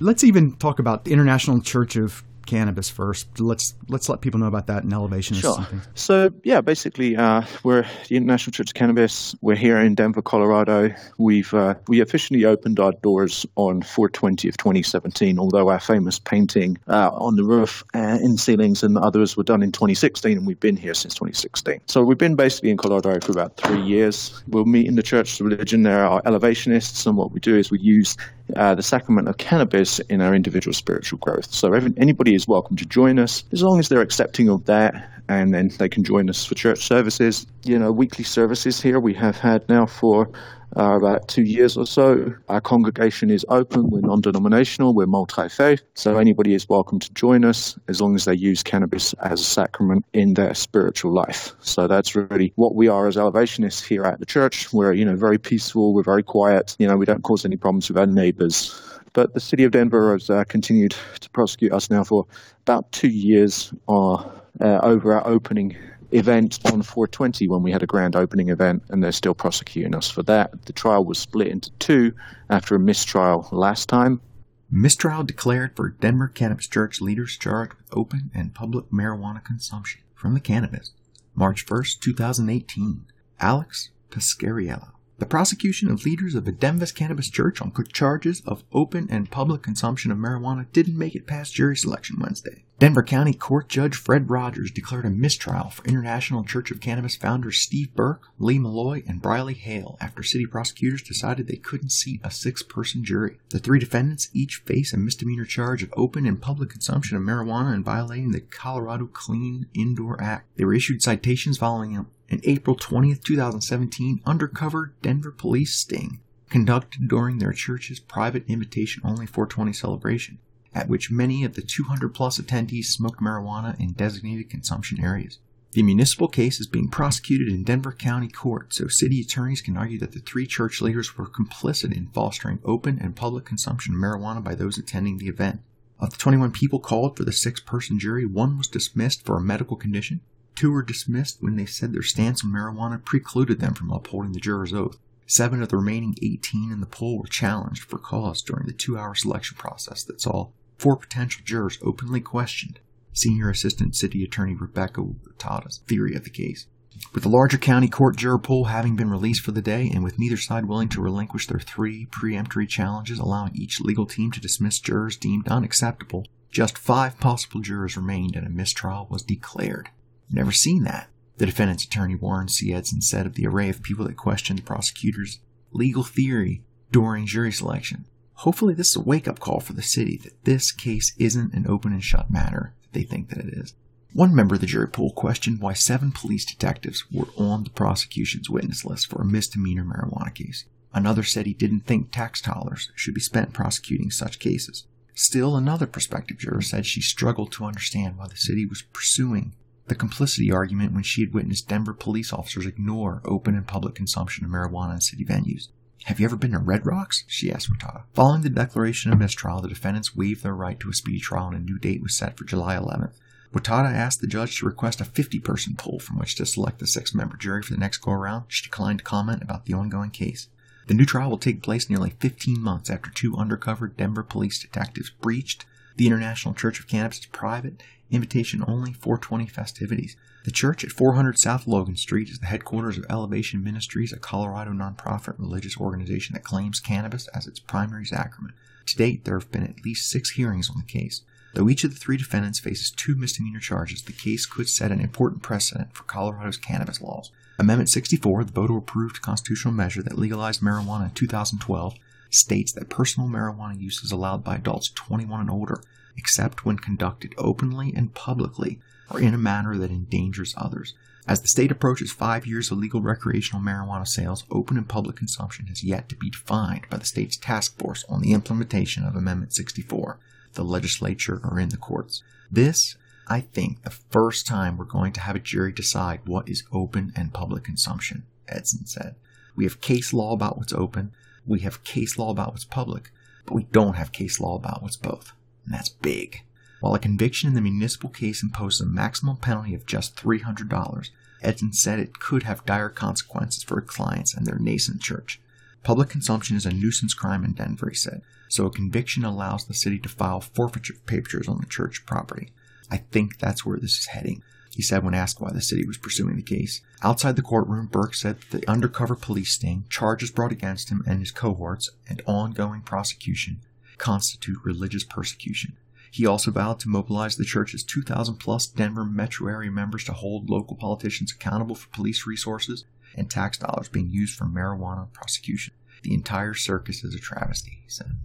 Let's 0.01 0.24
even 0.24 0.53
talk 0.53 0.79
about 0.79 1.05
the 1.05 1.13
International 1.13 1.62
Church 1.62 1.96
of 1.96 2.24
cannabis 2.45 2.89
first. 2.89 3.39
Let's 3.39 3.75
let's 3.88 4.10
let 4.10 4.21
people 4.21 4.39
know 4.39 4.48
about 4.48 4.67
that 4.67 4.83
and 4.83 4.93
elevation. 4.93 5.38
Sure. 5.38 5.65
So 5.95 6.31
yeah, 6.43 6.62
basically, 6.62 7.15
uh, 7.15 7.43
we're 7.63 7.86
the 8.07 8.17
International 8.17 8.51
Church 8.51 8.69
of 8.69 8.74
Cannabis. 8.74 9.36
We're 9.41 9.55
here 9.55 9.77
in 9.77 9.95
Denver, 9.95 10.21
Colorado. 10.21 10.93
We've 11.17 11.53
uh, 11.53 11.75
we 11.88 12.01
officially 12.01 12.45
opened 12.45 12.79
our 12.79 12.91
doors 13.03 13.45
on 13.55 13.81
420 13.81 14.50
of 14.50 14.57
2017. 14.57 15.39
Although 15.39 15.69
our 15.69 15.79
famous 15.79 16.19
painting 16.19 16.77
uh, 16.88 17.10
on 17.13 17.36
the 17.36 17.43
roof, 17.43 17.83
uh, 17.93 18.19
in 18.21 18.38
ceilings, 18.38 18.83
and 18.83 18.98
others 18.98 19.38
were 19.38 19.43
done 19.43 19.63
in 19.63 19.71
2016, 19.71 20.38
and 20.38 20.48
we've 20.48 20.60
been 20.60 20.77
here 20.77 20.93
since 20.93 21.13
2016. 21.15 21.81
So 21.88 22.03
we've 22.03 22.17
been 22.17 22.36
basically 22.36 22.69
in 22.69 22.77
Colorado 22.77 23.19
for 23.19 23.31
about 23.31 23.57
three 23.57 23.81
years. 23.81 24.43
We'll 24.48 24.65
meet 24.65 24.88
in 24.88 24.95
the 24.95 25.03
church 25.03 25.39
of 25.39 25.45
religion. 25.45 25.83
There 25.83 26.05
are 26.05 26.21
elevationists, 26.24 27.05
and 27.05 27.17
what 27.17 27.31
we 27.31 27.39
do 27.39 27.57
is 27.57 27.71
we 27.71 27.79
use 27.79 28.17
uh, 28.55 28.75
the 28.75 28.83
sacrament 28.83 29.27
of 29.27 29.38
cannabis 29.38 30.00
in 30.00 30.21
our 30.21 30.36
individual 30.36 30.74
spiritual 30.74 31.19
growth. 31.19 31.53
So 31.53 31.74
every, 31.74 31.93
anybody 31.98 32.30
is 32.35 32.47
welcome 32.47 32.75
to 32.77 32.85
join 32.85 33.19
us 33.19 33.43
as 33.51 33.61
long 33.63 33.79
as 33.79 33.89
they're 33.89 34.01
accepting 34.01 34.50
of 34.50 34.65
that, 34.65 35.09
and 35.29 35.53
then 35.53 35.69
they 35.79 35.89
can 35.89 36.03
join 36.03 36.29
us 36.29 36.45
for 36.45 36.55
church 36.55 36.85
services. 36.85 37.45
You 37.63 37.79
know, 37.79 37.91
weekly 37.91 38.23
services 38.23 38.81
here 38.81 39.00
we 39.00 39.13
have 39.13 39.38
had 39.38 39.67
now 39.69 39.85
for 39.85 40.29
uh, 40.77 40.95
about 40.95 41.27
two 41.27 41.43
years 41.43 41.75
or 41.75 41.85
so. 41.85 42.33
Our 42.47 42.61
congregation 42.61 43.29
is 43.29 43.45
open. 43.50 43.89
We're 43.89 44.01
non-denominational. 44.01 44.95
We're 44.95 45.05
multi-faith. 45.05 45.81
So 45.95 46.17
anybody 46.17 46.53
is 46.53 46.67
welcome 46.69 47.00
to 47.00 47.13
join 47.13 47.43
us 47.43 47.77
as 47.88 48.01
long 48.01 48.15
as 48.15 48.25
they 48.25 48.35
use 48.35 48.63
cannabis 48.63 49.13
as 49.15 49.41
a 49.41 49.43
sacrament 49.43 50.05
in 50.13 50.35
their 50.35 50.53
spiritual 50.53 51.13
life. 51.13 51.53
So 51.59 51.88
that's 51.88 52.15
really 52.15 52.53
what 52.55 52.75
we 52.75 52.88
are 52.88 53.07
as 53.07 53.17
elevationists 53.17 53.85
here 53.85 54.03
at 54.03 54.19
the 54.19 54.25
church. 54.25 54.71
We're, 54.71 54.93
you 54.93 55.03
know, 55.03 55.15
very 55.15 55.38
peaceful. 55.38 55.93
We're 55.93 56.03
very 56.03 56.23
quiet. 56.23 56.75
You 56.79 56.88
know, 56.88 56.95
we 56.95 57.05
don't 57.05 57.23
cause 57.23 57.43
any 57.43 57.57
problems 57.57 57.89
with 57.89 57.97
our 57.97 58.05
neighbors. 58.05 58.81
But 59.13 59.34
the 59.34 59.39
city 59.39 59.63
of 59.63 59.72
Denver 59.72 60.13
has 60.13 60.30
uh, 60.30 60.44
continued 60.46 60.96
to 61.20 61.30
prosecute 61.32 61.74
us 61.74 61.89
now 61.89 62.03
for 62.03 62.25
about 62.62 62.91
two 62.91 63.10
years 63.10 63.74
uh, 63.88 64.13
uh, 64.13 64.30
over 64.60 65.13
our 65.13 65.27
opening 65.27 65.75
event 66.12 66.60
on 66.72 66.82
420 66.82 67.48
when 67.48 67.63
we 67.63 67.72
had 67.72 67.84
a 67.84 67.88
grand 67.88 68.15
opening 68.15 68.50
event, 68.50 68.84
and 68.89 69.03
they're 69.03 69.12
still 69.12 69.34
prosecuting 69.34 69.96
us 69.96 70.10
for 70.10 70.24
that. 70.24 70.65
The 70.65 70.74
trial 70.74 71.06
was 71.06 71.20
split 71.20 71.48
into 71.48 71.72
two 71.80 72.13
after 72.50 72.75
a 72.75 72.80
mistrial 72.80 73.48
last 73.51 73.89
time. 73.89 74.22
Mistrial 74.70 75.24
declared 75.24 75.75
for 75.75 75.89
Denver 75.89 76.30
Cannabis 76.30 76.68
Church 76.68 77.01
leaders 77.01 77.38
charged 77.38 77.74
with 77.74 77.88
open 77.91 78.32
and 78.34 78.53
public 78.53 78.86
marijuana 78.89 79.44
consumption 79.44 80.01
from 80.15 80.34
the 80.34 80.39
cannabis. 80.39 80.91
March 81.36 81.65
1st, 81.65 82.00
2018. 82.00 83.06
Alex 83.39 83.89
Pescariello. 84.10 84.91
The 85.22 85.28
prosecution 85.28 85.92
of 85.92 86.04
leaders 86.04 86.34
of 86.34 86.46
the 86.46 86.51
Denver 86.51 86.88
Cannabis 86.88 87.30
Church 87.30 87.62
on 87.62 87.72
charges 87.94 88.42
of 88.48 88.63
open 88.74 89.08
and 89.12 89.30
public 89.30 89.62
consumption 89.62 90.12
of 90.12 90.18
marijuana 90.18 90.66
didn't 90.74 90.98
make 90.98 91.13
it 91.13 91.28
past 91.28 91.54
jury 91.54 91.78
selection 91.78 92.18
Wednesday. 92.20 92.66
Denver 92.80 93.04
County 93.04 93.36
Court 93.36 93.70
Judge 93.70 93.96
Fred 93.96 94.32
Rogers 94.32 94.72
declared 94.72 95.06
a 95.06 95.12
mistrial 95.12 95.70
for 95.70 95.86
International 95.86 96.44
Church 96.44 96.72
of 96.72 96.82
Cannabis 96.82 97.16
founders 97.16 97.62
Steve 97.62 97.94
Burke, 97.94 98.30
Lee 98.40 98.58
Malloy, 98.58 99.04
and 99.08 99.22
Briley 99.22 99.54
Hale 99.54 99.96
after 100.01 100.24
city 100.24 100.48
prosecutors 100.48 101.04
decided 101.04 101.46
they 101.46 101.58
couldn't 101.58 101.92
seat 101.92 102.22
a 102.24 102.32
six 102.32 102.63
person 102.63 103.06
jury. 103.06 103.38
The 103.50 103.60
three 103.60 103.78
defendants 103.78 104.32
each 104.34 104.63
face 104.66 104.92
a 104.92 104.98
misdemeanor 104.98 105.46
charge 105.46 105.84
of 105.84 105.94
open 105.96 106.25
and 106.25 106.42
public 106.42 106.72
consumption 106.72 107.16
of 107.16 107.22
marijuana 107.22 107.75
and 107.75 107.86
violating 107.86 108.32
the 108.32 108.42
Colorado 108.42 109.06
Clean 109.06 109.68
Indoor 109.75 110.20
Act. 110.20 110.48
They 110.58 110.66
were 110.66 110.74
issued 110.74 111.04
citations 111.04 111.60
following 111.60 111.94
an 112.31 112.39
April 112.43 112.75
20th, 112.75 113.23
2017 113.23 114.21
undercover 114.25 114.95
Denver 115.01 115.31
police 115.31 115.75
sting 115.75 116.21
conducted 116.50 117.07
during 117.07 117.38
their 117.38 117.53
church's 117.53 118.00
private 118.00 118.43
invitation 118.47 119.01
only 119.05 119.25
420 119.25 119.73
celebration 119.73 120.39
at 120.73 120.88
which 120.88 121.11
many 121.11 121.43
of 121.43 121.55
the 121.55 121.61
200 121.61 122.13
plus 122.13 122.39
attendees 122.39 122.85
smoked 122.85 123.19
marijuana 123.19 123.77
in 123.79 123.91
designated 123.91 124.50
consumption 124.50 125.03
areas. 125.03 125.39
The 125.73 125.83
municipal 125.83 126.27
case 126.27 126.59
is 126.59 126.67
being 126.67 126.89
prosecuted 126.89 127.47
in 127.47 127.63
Denver 127.63 127.93
County 127.93 128.27
Court, 128.27 128.73
so 128.73 128.88
city 128.88 129.21
attorneys 129.21 129.61
can 129.61 129.77
argue 129.77 129.97
that 130.00 130.11
the 130.11 130.19
three 130.19 130.45
church 130.45 130.81
leaders 130.81 131.17
were 131.17 131.27
complicit 131.27 131.95
in 131.95 132.07
fostering 132.07 132.59
open 132.65 133.00
and 133.00 133.15
public 133.15 133.45
consumption 133.45 133.93
of 133.93 134.01
marijuana 134.01 134.43
by 134.43 134.55
those 134.55 134.77
attending 134.77 135.17
the 135.17 135.27
event. 135.27 135.61
Of 136.00 136.11
the 136.11 136.17
21 136.17 136.51
people 136.51 136.79
called 136.79 137.15
for 137.15 137.23
the 137.23 137.31
six 137.31 137.59
person 137.59 138.00
jury, 138.00 138.25
one 138.25 138.57
was 138.57 138.67
dismissed 138.67 139.25
for 139.25 139.38
a 139.38 139.41
medical 139.41 139.77
condition. 139.77 140.21
Two 140.62 140.70
were 140.70 140.84
dismissed 140.84 141.38
when 141.39 141.56
they 141.56 141.65
said 141.65 141.91
their 141.91 142.03
stance 142.03 142.46
on 142.46 142.51
marijuana 142.51 143.03
precluded 143.03 143.60
them 143.60 143.74
from 143.74 143.89
upholding 143.89 144.32
the 144.32 144.39
juror's 144.39 144.75
oath. 144.75 145.00
Seven 145.25 145.60
of 145.63 145.70
the 145.70 145.77
remaining 145.77 146.15
18 146.22 146.72
in 146.72 146.82
the 146.82 146.86
poll 146.86 147.18
were 147.18 147.25
challenged 147.25 147.82
for 147.82 147.98
cause 147.98 148.44
during 148.44 148.68
the 148.68 148.72
two 148.72 148.96
hour 148.96 149.15
selection 149.15 149.58
process 149.58 150.03
that 150.03 150.22
saw 150.22 150.50
four 150.77 150.98
potential 150.98 151.41
jurors 151.44 151.80
openly 151.82 152.22
questioned 152.22 152.80
Senior 153.12 153.50
Assistant 153.50 153.96
City 153.96 154.24
Attorney 154.24 154.53
Rebecca 154.53 155.03
Tata's 155.39 155.80
theory 155.88 156.13
of 156.13 156.25
the 156.25 156.30
case. 156.30 156.68
With 157.12 157.24
the 157.24 157.30
larger 157.30 157.58
county 157.58 157.88
court 157.88 158.15
juror 158.15 158.38
pool 158.38 158.65
having 158.65 158.96
been 158.96 159.10
released 159.10 159.41
for 159.41 159.53
the 159.53 159.63
day, 159.63 159.89
and 159.91 160.03
with 160.03 160.20
neither 160.20 160.38
side 160.38 160.65
willing 160.65 160.89
to 160.89 161.01
relinquish 161.01 161.48
their 161.48 161.59
three 161.59 162.05
peremptory 162.05 162.68
challenges, 162.68 163.18
allowing 163.18 163.55
each 163.55 163.81
legal 163.81 164.05
team 164.05 164.29
to 164.29 164.40
dismiss 164.40 164.77
jurors 164.77 165.18
deemed 165.18 165.48
unacceptable, 165.48 166.27
just 166.51 166.77
five 166.77 167.20
possible 167.20 167.62
jurors 167.62 167.98
remained 167.98 168.35
and 168.35 168.46
a 168.46 168.51
mistrial 168.51 169.07
was 169.09 169.24
declared. 169.24 169.90
Never 170.31 170.51
seen 170.51 170.83
that. 170.83 171.09
The 171.37 171.46
defendant's 171.46 171.83
attorney 171.83 172.15
Warren 172.15 172.48
C. 172.48 172.74
Edson 172.74 173.01
said 173.01 173.25
of 173.25 173.35
the 173.35 173.48
array 173.48 173.70
of 173.70 173.83
people 173.83 174.05
that 174.05 174.15
questioned 174.15 174.59
the 174.59 174.63
prosecutor's 174.63 175.39
legal 175.72 176.03
theory 176.03 176.63
during 176.91 177.25
jury 177.25 177.51
selection. 177.51 178.05
Hopefully, 178.35 178.74
this 178.74 178.89
is 178.89 178.96
a 178.96 179.01
wake 179.01 179.27
up 179.27 179.39
call 179.39 179.59
for 179.59 179.74
the 179.74 179.81
city 179.81 180.17
that 180.17 180.44
this 180.46 180.72
case 180.72 181.13
isn't 181.17 181.53
an 181.53 181.67
open 181.67 181.91
and 181.94 182.03
shut 182.03 182.31
matter 182.31 182.74
that 182.81 182.94
they 182.94 183.03
think 183.03 183.29
that 183.29 183.39
it 183.39 183.53
is. 183.53 183.74
One 184.13 184.35
member 184.35 184.55
of 184.55 184.61
the 184.61 184.67
jury 184.67 184.89
pool 184.89 185.11
questioned 185.11 185.61
why 185.61 185.74
seven 185.74 186.11
police 186.11 186.46
detectives 186.46 187.05
were 187.11 187.29
on 187.37 187.63
the 187.63 187.70
prosecution's 187.70 188.50
witness 188.50 188.83
list 188.83 189.09
for 189.09 189.22
a 189.22 189.25
misdemeanor 189.25 189.85
marijuana 189.85 190.33
case. 190.33 190.65
Another 190.94 191.24
said 191.24 191.46
he 191.46 191.53
didn't 191.53 191.85
think 191.85 192.11
tax 192.11 192.41
dollars 192.41 192.91
should 192.96 193.13
be 193.13 193.22
spent 193.22 193.53
prosecuting 193.53 194.11
such 194.11 194.39
cases. 194.39 194.85
Still, 195.13 195.55
another 195.55 195.87
prospective 195.87 196.39
juror 196.39 196.61
said 196.61 196.85
she 196.85 197.01
struggled 197.01 197.51
to 197.53 197.65
understand 197.65 198.17
why 198.17 198.27
the 198.27 198.35
city 198.35 198.65
was 198.65 198.81
pursuing 198.81 199.53
the 199.87 199.96
complicity 199.96 200.51
argument 200.51 200.94
when 200.94 201.03
she 201.03 201.22
had 201.22 201.33
witnessed 201.33 201.67
Denver 201.67 201.94
police 201.94 202.31
officers 202.31 202.65
ignore 202.65 203.22
open 203.25 203.55
and 203.55 203.67
public 203.67 203.96
consumption 203.96 204.46
of 204.46 204.51
marijuana 204.51 204.94
in 204.94 205.01
city 205.01 205.25
venues. 205.25 205.67
Have 206.05 206.20
you 206.20 206.25
ever 206.25 206.35
been 206.35 206.51
to 206.51 206.59
Red 206.59 206.85
Rocks? 206.85 207.24
she 207.27 207.51
asked 207.51 207.72
Wattada. 207.72 208.03
Following 208.13 208.41
the 208.41 208.50
declaration 208.50 209.11
of 209.11 209.20
mistrial, 209.20 209.61
the 209.61 209.67
defendants 209.67 210.15
waived 210.15 210.44
their 210.44 210.55
right 210.55 210.79
to 210.79 210.89
a 210.89 210.94
speedy 210.94 211.20
trial 211.20 211.48
and 211.48 211.57
a 211.57 211.59
new 211.59 211.77
date 211.77 212.01
was 212.01 212.15
set 212.15 212.37
for 212.37 212.44
July 212.44 212.75
11th. 212.75 213.13
Wattada 213.53 213.94
asked 213.94 214.22
the 214.22 214.27
judge 214.27 214.57
to 214.57 214.65
request 214.65 215.01
a 215.01 215.05
50 215.05 215.39
person 215.39 215.75
pool 215.75 216.00
from 216.00 216.17
which 216.17 216.35
to 216.35 216.46
select 216.46 216.79
the 216.79 216.87
six 216.87 217.13
member 217.13 217.37
jury 217.37 217.61
for 217.61 217.74
the 217.74 217.79
next 217.79 217.98
go 217.98 218.11
around. 218.11 218.46
She 218.48 218.63
declined 218.63 219.00
to 219.00 219.05
comment 219.05 219.44
about 219.44 219.65
the 219.65 219.74
ongoing 219.74 220.09
case. 220.09 220.48
The 220.87 220.94
new 220.94 221.05
trial 221.05 221.29
will 221.29 221.37
take 221.37 221.61
place 221.61 221.89
nearly 221.89 222.11
15 222.20 222.59
months 222.61 222.89
after 222.89 223.11
two 223.11 223.35
undercover 223.35 223.87
Denver 223.87 224.24
police 224.24 224.59
detectives 224.59 225.09
breached 225.09 225.65
the 225.98 226.07
International 226.07 226.53
Church 226.53 226.79
of 226.79 226.87
Cannabis' 226.87 227.27
private, 227.27 227.83
invitation 228.11 228.63
only 228.67 228.93
420 228.93 229.47
festivities. 229.47 230.15
The 230.43 230.51
church 230.51 230.83
at 230.83 230.91
400 230.91 231.39
South 231.39 231.67
Logan 231.67 231.95
Street 231.95 232.29
is 232.29 232.39
the 232.39 232.47
headquarters 232.47 232.97
of 232.97 233.05
Elevation 233.09 233.63
Ministries, 233.63 234.11
a 234.11 234.19
Colorado 234.19 234.71
nonprofit 234.71 235.37
religious 235.37 235.77
organization 235.77 236.33
that 236.33 236.43
claims 236.43 236.79
cannabis 236.79 237.27
as 237.29 237.47
its 237.47 237.59
primary 237.59 238.05
sacrament. 238.05 238.55
To 238.87 238.97
date, 238.97 239.25
there 239.25 239.37
have 239.39 239.51
been 239.51 239.63
at 239.63 239.85
least 239.85 240.09
six 240.09 240.31
hearings 240.31 240.69
on 240.69 240.77
the 240.77 240.91
case. 240.91 241.21
Though 241.53 241.69
each 241.69 241.83
of 241.83 241.93
the 241.93 242.00
three 242.00 242.17
defendants 242.17 242.59
faces 242.59 242.91
two 242.91 243.15
misdemeanor 243.15 243.59
charges, 243.59 244.01
the 244.01 244.13
case 244.13 244.45
could 244.45 244.69
set 244.69 244.91
an 244.91 245.01
important 245.01 245.43
precedent 245.43 245.93
for 245.93 246.03
Colorado's 246.03 246.57
cannabis 246.57 247.01
laws. 247.01 247.29
Amendment 247.59 247.89
64, 247.89 248.45
the 248.45 248.51
voter 248.51 248.77
approved 248.77 249.21
constitutional 249.21 249.74
measure 249.74 250.01
that 250.01 250.17
legalized 250.17 250.61
marijuana 250.61 251.05
in 251.05 251.11
2012, 251.11 251.95
states 252.31 252.71
that 252.71 252.89
personal 252.89 253.29
marijuana 253.29 253.79
use 253.79 254.01
is 254.03 254.11
allowed 254.11 254.43
by 254.43 254.55
adults 254.55 254.89
21 254.89 255.41
and 255.41 255.50
older, 255.50 255.83
except 256.17 256.65
when 256.65 256.77
conducted 256.77 257.33
openly 257.37 257.93
and 257.95 258.13
publicly 258.13 258.79
or 259.09 259.19
in 259.19 259.33
a 259.33 259.37
manner 259.37 259.77
that 259.77 259.91
endangers 259.91 260.53
others. 260.57 260.93
As 261.27 261.41
the 261.41 261.47
state 261.47 261.71
approaches 261.71 262.11
five 262.11 262.47
years 262.47 262.71
of 262.71 262.79
legal 262.79 263.01
recreational 263.01 263.61
marijuana 263.61 264.07
sales, 264.07 264.43
open 264.50 264.77
and 264.77 264.87
public 264.87 265.15
consumption 265.15 265.67
has 265.67 265.83
yet 265.83 266.09
to 266.09 266.15
be 266.15 266.31
defined 266.31 266.87
by 266.89 266.97
the 266.97 267.05
state's 267.05 267.37
task 267.37 267.77
force 267.77 268.03
on 268.09 268.21
the 268.21 268.33
implementation 268.33 269.05
of 269.05 269.15
Amendment 269.15 269.53
64. 269.53 270.17
The 270.53 270.63
legislature 270.63 271.39
or 271.43 271.59
in 271.59 271.69
the 271.69 271.77
courts. 271.77 272.24
This, 272.51 272.97
I 273.27 273.41
think, 273.41 273.83
the 273.83 273.89
first 273.89 274.47
time 274.47 274.75
we're 274.75 274.85
going 274.85 275.13
to 275.13 275.21
have 275.21 275.35
a 275.35 275.39
jury 275.39 275.71
decide 275.71 276.21
what 276.25 276.50
is 276.50 276.63
open 276.74 277.13
and 277.15 277.33
public 277.33 277.63
consumption, 277.63 278.24
Edson 278.50 278.85
said. 278.85 279.15
We 279.55 279.63
have 279.63 279.79
case 279.79 280.11
law 280.11 280.33
about 280.33 280.57
what's 280.57 280.74
open, 280.74 281.13
we 281.45 281.59
have 281.59 281.83
case 281.83 282.17
law 282.17 282.31
about 282.31 282.51
what's 282.51 282.65
public, 282.65 283.11
but 283.45 283.53
we 283.53 283.63
don't 283.63 283.95
have 283.95 284.11
case 284.11 284.39
law 284.39 284.55
about 284.55 284.81
what's 284.81 284.97
both. 284.97 285.33
And 285.65 285.74
that's 285.74 285.89
big. 285.89 286.43
While 286.81 286.95
a 286.95 287.00
conviction 287.00 287.47
in 287.47 287.53
the 287.53 287.61
municipal 287.61 288.09
case 288.09 288.41
imposes 288.41 288.81
a 288.81 288.85
maximum 288.85 289.37
penalty 289.37 289.75
of 289.75 289.85
just 289.85 290.15
$300, 290.15 291.09
Edson 291.43 291.74
said 291.74 292.00
it 292.00 292.19
could 292.19 292.43
have 292.43 292.65
dire 292.65 292.89
consequences 292.89 293.63
for 293.63 293.79
clients 293.81 294.33
and 294.33 294.45
their 294.45 294.57
nascent 294.57 295.01
church. 295.01 295.39
Public 295.83 296.09
consumption 296.09 296.55
is 296.57 296.65
a 296.65 296.71
nuisance 296.71 297.13
crime 297.13 297.43
in 297.43 297.53
Denver, 297.53 297.89
he 297.89 297.95
said, 297.95 298.21
so 298.50 298.65
a 298.65 298.71
conviction 298.71 299.24
allows 299.24 299.65
the 299.65 299.74
city 299.74 299.97
to 300.00 300.09
file 300.09 300.41
forfeiture 300.41 300.95
papers 301.05 301.47
on 301.47 301.59
the 301.59 301.65
church 301.65 302.05
property. 302.05 302.51
I 302.91 302.97
think 302.97 303.37
that's 303.37 303.65
where 303.65 303.77
this 303.77 303.97
is 303.97 304.05
heading, 304.07 304.43
he 304.75 304.81
said 304.81 305.03
when 305.03 305.13
asked 305.13 305.41
why 305.41 305.51
the 305.51 305.61
city 305.61 305.85
was 305.85 305.97
pursuing 305.97 306.35
the 306.35 306.43
case. 306.43 306.81
Outside 307.01 307.35
the 307.35 307.41
courtroom, 307.41 307.87
Burke 307.87 308.13
said 308.13 308.41
that 308.41 308.61
the 308.61 308.69
undercover 308.69 309.15
police 309.15 309.53
sting, 309.53 309.85
charges 309.89 310.31
brought 310.31 310.51
against 310.51 310.89
him 310.89 311.03
and 311.07 311.19
his 311.19 311.31
cohorts, 311.31 311.89
and 312.07 312.21
ongoing 312.25 312.81
prosecution 312.81 313.61
constitute 314.01 314.57
religious 314.64 315.03
persecution. 315.03 315.77
He 316.09 316.25
also 316.25 316.51
vowed 316.51 316.79
to 316.81 316.90
mobilize 316.90 317.37
the 317.37 317.46
church's 317.46 317.83
2,000 317.83 318.35
plus 318.35 318.68
Denver 318.68 319.05
metro 319.05 319.48
area 319.48 319.72
members 319.72 320.03
to 320.05 320.11
hold 320.11 320.50
local 320.50 320.75
politicians 320.75 321.31
accountable 321.31 321.75
for 321.75 321.87
police 321.90 322.27
resources 322.27 322.83
and 323.16 323.29
tax 323.29 323.57
dollars 323.57 323.87
being 323.87 324.09
used 324.09 324.35
for 324.35 324.46
marijuana 324.46 325.14
prosecution. 325.14 325.74
The 326.03 326.14
entire 326.14 326.55
circus 326.55 327.03
is 327.03 327.16
a 327.16 327.20
travesty, 327.20 327.79
he 327.83 327.90
said. 327.90 328.18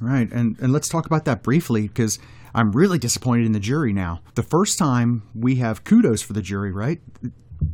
Right, 0.00 0.30
and 0.32 0.58
and 0.60 0.72
let's 0.72 0.88
talk 0.88 1.06
about 1.06 1.26
that 1.26 1.42
briefly 1.42 1.88
because 1.88 2.18
I'm 2.54 2.72
really 2.72 2.98
disappointed 2.98 3.46
in 3.46 3.52
the 3.52 3.60
jury 3.60 3.92
now. 3.92 4.22
The 4.34 4.42
first 4.42 4.78
time 4.78 5.22
we 5.34 5.56
have 5.56 5.84
kudos 5.84 6.22
for 6.22 6.32
the 6.32 6.42
jury, 6.42 6.72
right? 6.72 7.00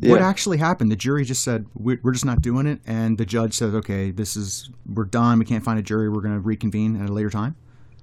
What 0.00 0.22
actually 0.22 0.58
happened? 0.58 0.90
The 0.90 0.96
jury 0.96 1.24
just 1.24 1.42
said 1.42 1.66
we're, 1.74 1.98
we're 2.02 2.12
just 2.12 2.24
not 2.24 2.42
doing 2.42 2.66
it, 2.66 2.80
and 2.86 3.16
the 3.16 3.24
judge 3.24 3.54
says, 3.54 3.74
"Okay, 3.74 4.10
this 4.10 4.36
is 4.36 4.70
we're 4.86 5.04
done. 5.04 5.38
We 5.38 5.44
can't 5.44 5.64
find 5.64 5.78
a 5.78 5.82
jury. 5.82 6.08
We're 6.08 6.20
going 6.20 6.34
to 6.34 6.40
reconvene 6.40 7.00
at 7.00 7.08
a 7.08 7.12
later 7.12 7.30
time." 7.30 7.56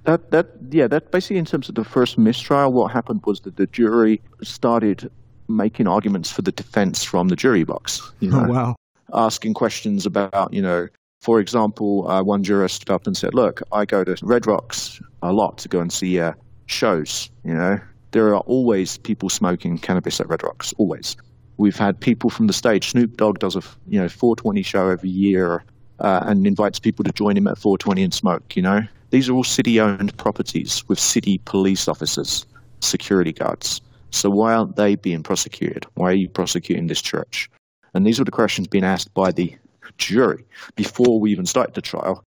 That 0.04 0.32
that 0.32 0.48
yeah, 0.72 0.88
that 0.88 1.12
basically 1.12 1.38
in 1.38 1.46
terms 1.46 1.70
of 1.70 1.76
the 1.76 1.84
first 1.84 2.18
mistrial, 2.18 2.72
what 2.74 2.92
happened 2.92 3.22
was 3.26 3.42
that 3.42 3.58
the 3.58 3.68
jury 3.68 4.22
started 4.42 5.12
making 5.48 5.88
arguments 5.88 6.32
for 6.32 6.42
the 6.42 6.52
defense 6.52 7.04
from 7.04 7.28
the 7.28 7.36
jury 7.36 7.64
box. 7.64 8.12
You 8.20 8.32
know, 8.32 8.46
Oh 8.46 8.52
wow! 8.52 8.76
asking 9.14 9.54
questions 9.54 10.06
about, 10.06 10.54
you 10.54 10.62
know, 10.62 10.88
for 11.20 11.40
example, 11.40 12.08
uh, 12.10 12.24
one 12.24 12.44
juror 12.44 12.68
stood 12.68 12.90
up 12.90 13.06
and 13.06 13.16
said, 13.16 13.36
"Look, 13.36 13.62
I 13.72 13.86
go 13.86 14.04
to 14.04 14.16
Red 14.24 14.48
Rocks 14.48 15.00
a 15.22 15.32
lot 15.32 15.60
to 15.60 15.68
go 15.68 15.80
and 15.80 15.92
see 15.92 16.20
uh, 16.20 16.34
shows. 16.66 17.30
You 17.44 17.54
know, 17.54 17.80
there 18.12 18.28
are 18.30 18.40
always 18.40 18.98
people 18.98 19.30
smoking 19.30 19.78
cannabis 19.78 20.20
at 20.20 20.28
Red 20.28 20.44
Rocks. 20.44 20.74
Always. 20.78 21.16
We've 21.62 21.78
had 21.78 22.00
people 22.00 22.32
from 22.32 22.48
the 22.48 22.54
stage. 22.54 22.90
Snoop 22.90 23.18
Dogg 23.18 23.38
does 23.38 23.56
a 23.56 23.62
you 23.88 24.02
know 24.02 24.10
420 24.10 24.64
show 24.64 24.90
every 24.90 25.10
year 25.10 25.64
uh, 26.00 26.22
and 26.24 26.48
invites 26.48 26.80
people 26.80 27.04
to 27.04 27.12
join 27.12 27.38
him 27.38 27.46
at 27.46 27.60
420 27.60 28.02
and 28.02 28.12
smoke. 28.12 28.56
You 28.56 28.64
know, 28.64 28.82
these 29.12 29.30
are 29.30 29.34
all 29.34 29.44
city-owned 29.44 30.18
properties 30.18 30.84
with 30.88 31.00
city 31.00 31.40
police 31.46 31.88
officers, 31.88 32.48
security 32.80 33.32
guards. 33.32 33.80
So 34.10 34.32
why 34.32 34.56
aren't 34.56 34.76
they 34.76 34.96
being 34.96 35.22
prosecuted? 35.22 35.86
Why 35.94 36.10
are 36.10 36.16
you 36.16 36.28
prosecuting 36.30 36.88
this 36.88 37.00
church? 37.00 37.48
And 37.94 38.08
these 38.08 38.18
were 38.18 38.26
the 38.26 38.32
questions 38.32 38.68
being 38.68 38.84
asked 38.84 39.14
by 39.14 39.32
the 39.32 39.56
jury 40.00 40.44
before 40.76 41.20
we 41.20 41.32
even 41.32 41.46
started 41.46 41.76
the 41.76 41.82
trial. 41.84 42.24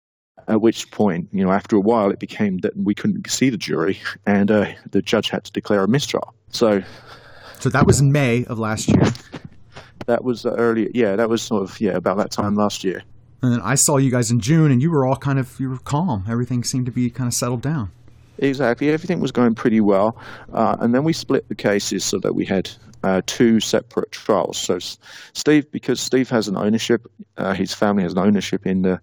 At 0.49 0.59
which 0.59 0.91
point, 0.91 1.29
you 1.31 1.45
know, 1.45 1.53
after 1.53 1.77
a 1.77 1.79
while, 1.79 2.11
it 2.11 2.19
became 2.19 2.57
that 2.59 2.75
we 2.75 2.93
couldn't 2.93 3.29
see 3.29 3.49
the 3.49 3.57
jury, 3.57 3.97
and 4.25 4.51
uh, 4.51 4.65
the 4.89 5.01
judge 5.01 5.29
had 5.29 5.45
to 5.45 5.53
declare 5.53 5.85
a 5.85 5.87
mistrial. 5.87 6.33
So 6.49 6.83
So 7.61 7.69
that 7.69 7.85
was 7.85 7.99
in 7.99 8.11
May 8.11 8.43
of 8.45 8.57
last 8.57 8.87
year, 8.87 9.03
that 10.07 10.23
was 10.23 10.45
uh, 10.47 10.55
earlier. 10.57 10.89
Yeah, 10.93 11.15
that 11.15 11.29
was 11.29 11.43
sort 11.43 11.61
of 11.61 11.79
yeah 11.79 11.91
about 11.91 12.17
that 12.17 12.31
time 12.31 12.55
last 12.55 12.83
year. 12.83 13.03
and 13.43 13.53
then 13.53 13.61
I 13.61 13.75
saw 13.75 13.97
you 13.97 14.09
guys 14.09 14.31
in 14.31 14.39
June, 14.39 14.71
and 14.71 14.81
you 14.81 14.89
were 14.89 15.05
all 15.05 15.15
kind 15.15 15.37
of 15.37 15.59
you 15.59 15.69
were 15.69 15.77
calm. 15.77 16.25
Everything 16.27 16.63
seemed 16.63 16.87
to 16.87 16.91
be 16.91 17.09
kind 17.11 17.27
of 17.27 17.33
settled 17.35 17.61
down. 17.61 17.91
Exactly, 18.39 18.89
everything 18.89 19.19
was 19.19 19.31
going 19.31 19.53
pretty 19.53 19.79
well, 19.79 20.17
uh, 20.51 20.77
and 20.79 20.95
then 20.95 21.03
we 21.03 21.13
split 21.13 21.47
the 21.49 21.55
cases 21.55 22.03
so 22.03 22.17
that 22.17 22.33
we 22.33 22.45
had 22.45 22.67
uh, 23.03 23.21
two 23.27 23.59
separate 23.59 24.11
trials. 24.11 24.57
So 24.57 24.79
Steve, 25.33 25.71
because 25.71 25.99
Steve 26.01 26.29
has 26.31 26.47
an 26.47 26.57
ownership, 26.57 27.05
uh, 27.37 27.53
his 27.53 27.75
family 27.75 28.01
has 28.01 28.13
an 28.13 28.19
ownership 28.19 28.65
in 28.65 28.81
the 28.81 28.99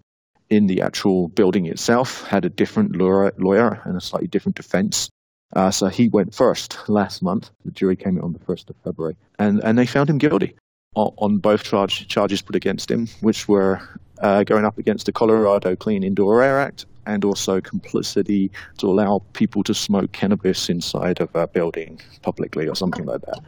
in 0.51 0.67
the 0.67 0.83
actual 0.83 1.29
building 1.29 1.67
itself, 1.67 2.27
had 2.27 2.45
a 2.45 2.49
different 2.49 2.97
lawyer, 2.97 3.33
lawyer 3.39 3.81
and 3.85 3.97
a 3.97 4.01
slightly 4.01 4.27
different 4.27 4.57
defense. 4.57 5.11
Uh, 5.55 5.71
so 5.71 5.87
he 5.87 6.09
went 6.09 6.35
first 6.35 6.79
last 6.89 7.23
month. 7.23 7.51
The 7.65 7.71
jury 7.71 7.97
came 7.97 8.17
in 8.19 8.23
on 8.23 8.33
the 8.33 8.39
first 8.41 8.69
of 8.71 8.77
February, 8.85 9.17
and 9.39 9.61
and 9.65 9.79
they 9.79 9.87
found 9.87 10.11
him 10.11 10.19
guilty 10.19 10.55
on, 10.95 11.13
on 11.19 11.39
both 11.39 11.63
charge, 11.65 12.07
charges 12.09 12.43
put 12.43 12.57
against 12.57 12.91
him, 12.91 13.09
which 13.21 13.49
were 13.49 13.81
uh, 14.21 14.45
going 14.45 14.65
up 14.65 14.79
against 14.79 15.07
the 15.07 15.13
Colorado 15.13 15.77
Clean 15.77 16.03
Indoor 16.03 16.43
Air 16.43 16.61
Act 16.61 16.87
and 17.07 17.25
also 17.25 17.61
complicity 17.61 18.51
to 18.77 18.87
allow 18.87 19.23
people 19.33 19.63
to 19.65 19.73
smoke 19.73 20.13
cannabis 20.13 20.69
inside 20.69 21.21
of 21.21 21.35
a 21.35 21.47
building 21.47 22.01
publicly 22.23 22.69
or 22.69 22.75
something 22.75 23.07
like 23.07 23.23
that. 23.23 23.41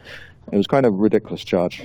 It 0.50 0.56
was 0.56 0.66
kind 0.66 0.86
of 0.86 0.94
a 0.94 0.96
ridiculous 0.96 1.44
charge. 1.44 1.82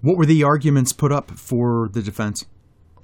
What 0.00 0.16
were 0.16 0.26
the 0.26 0.42
arguments 0.42 0.92
put 0.92 1.12
up 1.12 1.30
for 1.30 1.88
the 1.92 2.02
defense? 2.02 2.44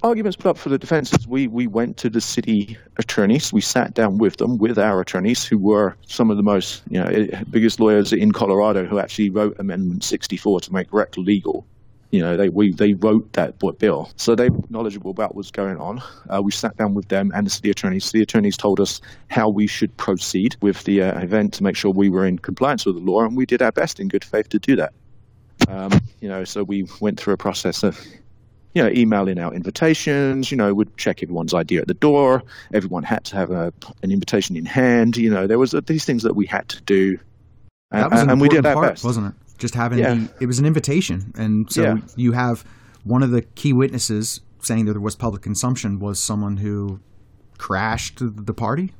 Arguments 0.03 0.35
put 0.35 0.49
up 0.49 0.57
for 0.57 0.69
the 0.69 0.79
defense 0.79 1.13
is 1.13 1.27
we, 1.27 1.47
we 1.47 1.67
went 1.67 1.97
to 1.97 2.09
the 2.09 2.21
city 2.21 2.75
attorneys. 2.97 3.53
We 3.53 3.61
sat 3.61 3.93
down 3.93 4.17
with 4.17 4.37
them, 4.37 4.57
with 4.57 4.79
our 4.79 4.99
attorneys, 4.99 5.45
who 5.45 5.59
were 5.59 5.95
some 6.07 6.31
of 6.31 6.37
the 6.37 6.43
most, 6.43 6.81
you 6.89 6.99
know, 6.99 7.05
eh, 7.05 7.43
biggest 7.51 7.79
lawyers 7.79 8.11
in 8.11 8.31
Colorado 8.31 8.83
who 8.85 8.97
actually 8.97 9.29
wrote 9.29 9.59
Amendment 9.59 10.03
64 10.03 10.61
to 10.61 10.73
make 10.73 10.91
rec 10.91 11.15
legal. 11.17 11.67
You 12.09 12.19
know, 12.19 12.35
they 12.35 12.49
we 12.49 12.73
they 12.73 12.93
wrote 12.93 13.31
that 13.33 13.57
bill, 13.77 14.11
so 14.17 14.35
they 14.35 14.49
were 14.49 14.59
knowledgeable 14.69 15.11
about 15.11 15.35
what's 15.35 15.51
going 15.51 15.77
on. 15.77 16.01
Uh, 16.29 16.41
we 16.41 16.51
sat 16.51 16.75
down 16.75 16.93
with 16.93 17.07
them 17.07 17.31
and 17.33 17.45
the 17.45 17.51
city 17.51 17.69
attorneys. 17.69 18.03
City 18.03 18.21
attorneys 18.21 18.57
told 18.57 18.81
us 18.81 18.99
how 19.29 19.49
we 19.49 19.65
should 19.65 19.95
proceed 19.95 20.57
with 20.61 20.83
the 20.83 21.03
uh, 21.03 21.19
event 21.21 21.53
to 21.53 21.63
make 21.63 21.77
sure 21.77 21.91
we 21.91 22.09
were 22.09 22.25
in 22.25 22.37
compliance 22.37 22.85
with 22.85 22.95
the 22.95 23.01
law, 23.01 23.23
and 23.23 23.37
we 23.37 23.45
did 23.45 23.61
our 23.61 23.71
best 23.71 23.99
in 23.99 24.09
good 24.09 24.25
faith 24.25 24.49
to 24.49 24.59
do 24.59 24.75
that. 24.75 24.93
Um, 25.69 25.91
you 26.19 26.27
know, 26.27 26.43
so 26.43 26.63
we 26.63 26.85
went 26.99 27.19
through 27.19 27.33
a 27.33 27.37
process 27.37 27.83
of, 27.83 27.97
you 28.73 28.81
know, 28.83 28.89
emailing 28.89 29.39
out 29.39 29.53
invitations. 29.53 30.51
You 30.51 30.57
know, 30.57 30.73
would 30.73 30.95
check 30.97 31.21
everyone's 31.23 31.53
idea 31.53 31.81
at 31.81 31.87
the 31.87 31.93
door. 31.93 32.43
Everyone 32.73 33.03
had 33.03 33.23
to 33.25 33.35
have 33.35 33.51
a, 33.51 33.73
an 34.03 34.11
invitation 34.11 34.55
in 34.55 34.65
hand. 34.65 35.17
You 35.17 35.29
know, 35.29 35.47
there 35.47 35.59
was 35.59 35.73
uh, 35.73 35.81
these 35.85 36.05
things 36.05 36.23
that 36.23 36.35
we 36.35 36.45
had 36.45 36.67
to 36.69 36.81
do, 36.83 37.17
That 37.91 38.03
and, 38.03 38.11
was 38.11 38.21
an 38.21 38.29
and 38.29 38.41
we 38.41 38.49
did 38.49 38.65
our 38.65 38.73
part, 38.73 38.89
best. 38.93 39.03
wasn't 39.03 39.27
it? 39.27 39.33
Just 39.57 39.75
having 39.75 39.99
Yeah. 39.99 40.13
the, 40.15 40.29
it 40.41 40.45
was 40.47 40.59
an 40.59 40.65
invitation, 40.65 41.31
and 41.35 41.71
so 41.71 41.81
Yeah. 41.83 41.97
you 42.15 42.31
have 42.31 42.63
one 43.03 43.23
of 43.23 43.31
the 43.31 43.41
key 43.41 43.73
witnesses 43.73 44.41
saying 44.61 44.85
that 44.85 44.93
there 44.93 45.01
was 45.01 45.15
public 45.15 45.41
consumption 45.41 45.99
was 45.99 46.19
someone 46.19 46.57
who 46.57 46.99
crashed 47.57 48.19
the 48.21 48.53
party. 48.53 48.93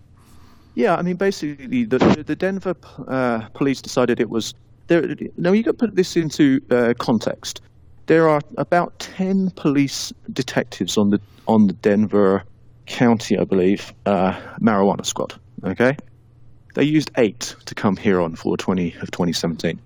Yeah, 0.76 0.96
I 0.96 1.02
mean, 1.02 1.16
basically, 1.18 1.84
the 1.86 1.98
the 2.26 2.36
Denver 2.36 2.76
uh, 3.08 3.40
police 3.54 3.82
decided 3.82 4.20
it 4.20 4.30
was. 4.30 4.54
There, 4.88 5.16
now 5.38 5.52
you 5.52 5.64
got 5.64 5.72
to 5.72 5.78
put 5.78 5.96
this 5.96 6.16
into 6.16 6.62
uh, 6.72 6.94
context. 6.98 7.62
There 8.08 8.28
are 8.28 8.42
about 8.58 9.00
ten 9.00 9.52
police 9.52 10.12
detectives 10.34 10.98
on 10.98 11.12
the 11.12 11.22
on 11.48 11.68
the 11.68 11.74
Denver 11.74 12.44
County, 12.86 13.38
I 13.38 13.44
believe, 13.44 13.94
uh, 14.06 14.34
marijuana 14.60 15.06
squad. 15.06 15.34
Okay, 15.64 15.96
they 16.74 16.84
used 16.84 17.12
eight 17.18 17.56
to 17.66 17.76
come 17.76 17.96
here 17.96 18.22
on 18.22 18.36
420 18.36 18.94
of 19.02 19.12
2017 19.12 19.80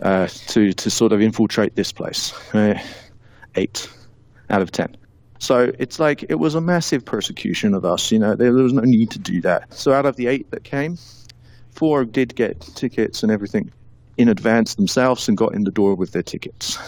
uh, 0.00 0.26
to 0.48 0.72
to 0.72 0.90
sort 0.90 1.12
of 1.12 1.20
infiltrate 1.20 1.74
this 1.76 1.92
place. 1.92 2.32
Uh, 2.54 2.78
eight 3.54 3.88
out 4.50 4.62
of 4.62 4.72
ten. 4.72 4.96
So 5.38 5.72
it's 5.78 5.98
like 5.98 6.24
it 6.28 6.36
was 6.36 6.54
a 6.54 6.60
massive 6.60 7.04
persecution 7.04 7.74
of 7.74 7.84
us. 7.84 8.12
You 8.12 8.18
know, 8.18 8.34
there, 8.34 8.52
there 8.52 8.62
was 8.62 8.72
no 8.72 8.82
need 8.82 9.10
to 9.10 9.18
do 9.18 9.40
that. 9.42 9.72
So 9.74 9.92
out 9.92 10.06
of 10.06 10.16
the 10.16 10.28
eight 10.28 10.50
that 10.52 10.64
came, 10.64 10.96
four 11.70 12.04
did 12.04 12.34
get 12.34 12.60
tickets 12.60 13.22
and 13.22 13.32
everything 13.32 13.72
in 14.16 14.28
advance 14.28 14.74
themselves 14.74 15.28
and 15.28 15.36
got 15.36 15.54
in 15.54 15.64
the 15.64 15.70
door 15.70 15.94
with 15.94 16.12
their 16.12 16.22
tickets. 16.22 16.78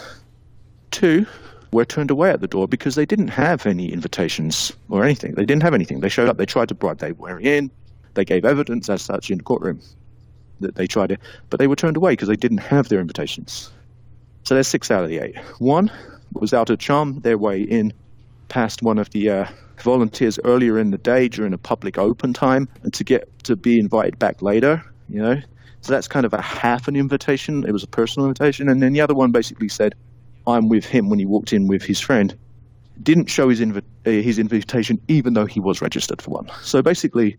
Two 0.94 1.26
were 1.72 1.84
turned 1.84 2.12
away 2.12 2.30
at 2.30 2.40
the 2.40 2.46
door 2.46 2.68
because 2.68 2.94
they 2.94 3.04
didn't 3.04 3.26
have 3.26 3.66
any 3.66 3.92
invitations 3.92 4.72
or 4.88 5.02
anything. 5.02 5.34
They 5.34 5.44
didn't 5.44 5.64
have 5.64 5.74
anything. 5.74 5.98
They 5.98 6.08
showed 6.08 6.28
up. 6.28 6.36
They 6.36 6.46
tried 6.46 6.68
to 6.68 6.74
bribe. 6.76 6.98
They 6.98 7.10
were 7.10 7.40
in. 7.40 7.68
They 8.14 8.24
gave 8.24 8.44
evidence 8.44 8.88
as 8.88 9.02
such 9.02 9.28
in 9.28 9.38
the 9.38 9.44
courtroom 9.44 9.80
that 10.60 10.76
they 10.76 10.86
tried 10.86 11.10
it, 11.10 11.18
but 11.50 11.58
they 11.58 11.66
were 11.66 11.74
turned 11.74 11.96
away 11.96 12.12
because 12.12 12.28
they 12.28 12.36
didn't 12.36 12.58
have 12.58 12.90
their 12.90 13.00
invitations. 13.00 13.72
So 14.44 14.54
there's 14.54 14.68
six 14.68 14.88
out 14.88 15.02
of 15.02 15.10
the 15.10 15.18
eight. 15.18 15.36
One 15.58 15.90
was 16.34 16.54
out 16.54 16.68
to 16.68 16.76
charm 16.76 17.18
their 17.22 17.38
way 17.38 17.62
in 17.62 17.92
past 18.48 18.80
one 18.80 18.98
of 18.98 19.10
the 19.10 19.30
uh, 19.30 19.46
volunteers 19.82 20.38
earlier 20.44 20.78
in 20.78 20.92
the 20.92 20.98
day 20.98 21.26
during 21.26 21.52
a 21.52 21.58
public 21.58 21.98
open 21.98 22.32
time 22.32 22.68
and 22.84 22.94
to 22.94 23.02
get 23.02 23.28
to 23.42 23.56
be 23.56 23.80
invited 23.80 24.16
back 24.20 24.42
later, 24.42 24.80
you 25.08 25.20
know. 25.20 25.40
So 25.80 25.92
that's 25.92 26.06
kind 26.06 26.24
of 26.24 26.32
a 26.32 26.40
half 26.40 26.86
an 26.86 26.94
invitation. 26.94 27.64
It 27.66 27.72
was 27.72 27.82
a 27.82 27.88
personal 27.88 28.28
invitation. 28.28 28.68
And 28.68 28.80
then 28.80 28.92
the 28.92 29.00
other 29.00 29.14
one 29.14 29.32
basically 29.32 29.68
said, 29.68 29.96
I'm 30.46 30.68
with 30.68 30.84
him 30.84 31.08
when 31.08 31.18
he 31.18 31.26
walked 31.26 31.52
in 31.52 31.66
with 31.66 31.82
his 31.82 32.00
friend. 32.00 32.36
Didn't 33.02 33.26
show 33.26 33.48
his, 33.48 33.60
invi- 33.60 33.82
uh, 34.06 34.10
his 34.10 34.38
invitation 34.38 35.00
even 35.08 35.34
though 35.34 35.46
he 35.46 35.60
was 35.60 35.82
registered 35.82 36.22
for 36.22 36.30
one. 36.30 36.50
So 36.62 36.82
basically, 36.82 37.36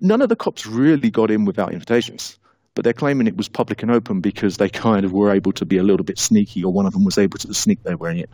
none 0.00 0.22
of 0.22 0.28
the 0.28 0.36
cops 0.36 0.66
really 0.66 1.10
got 1.10 1.30
in 1.30 1.44
without 1.44 1.72
invitations. 1.72 2.38
But 2.74 2.84
they're 2.84 2.92
claiming 2.92 3.26
it 3.26 3.36
was 3.36 3.48
public 3.48 3.82
and 3.82 3.90
open 3.90 4.20
because 4.20 4.58
they 4.58 4.68
kind 4.68 5.04
of 5.04 5.12
were 5.12 5.32
able 5.32 5.52
to 5.52 5.64
be 5.64 5.78
a 5.78 5.82
little 5.82 6.04
bit 6.04 6.18
sneaky, 6.18 6.62
or 6.62 6.72
one 6.72 6.86
of 6.86 6.92
them 6.92 7.04
was 7.04 7.18
able 7.18 7.38
to 7.38 7.52
sneak 7.52 7.82
their 7.82 7.96
way 7.96 8.20
in. 8.20 8.26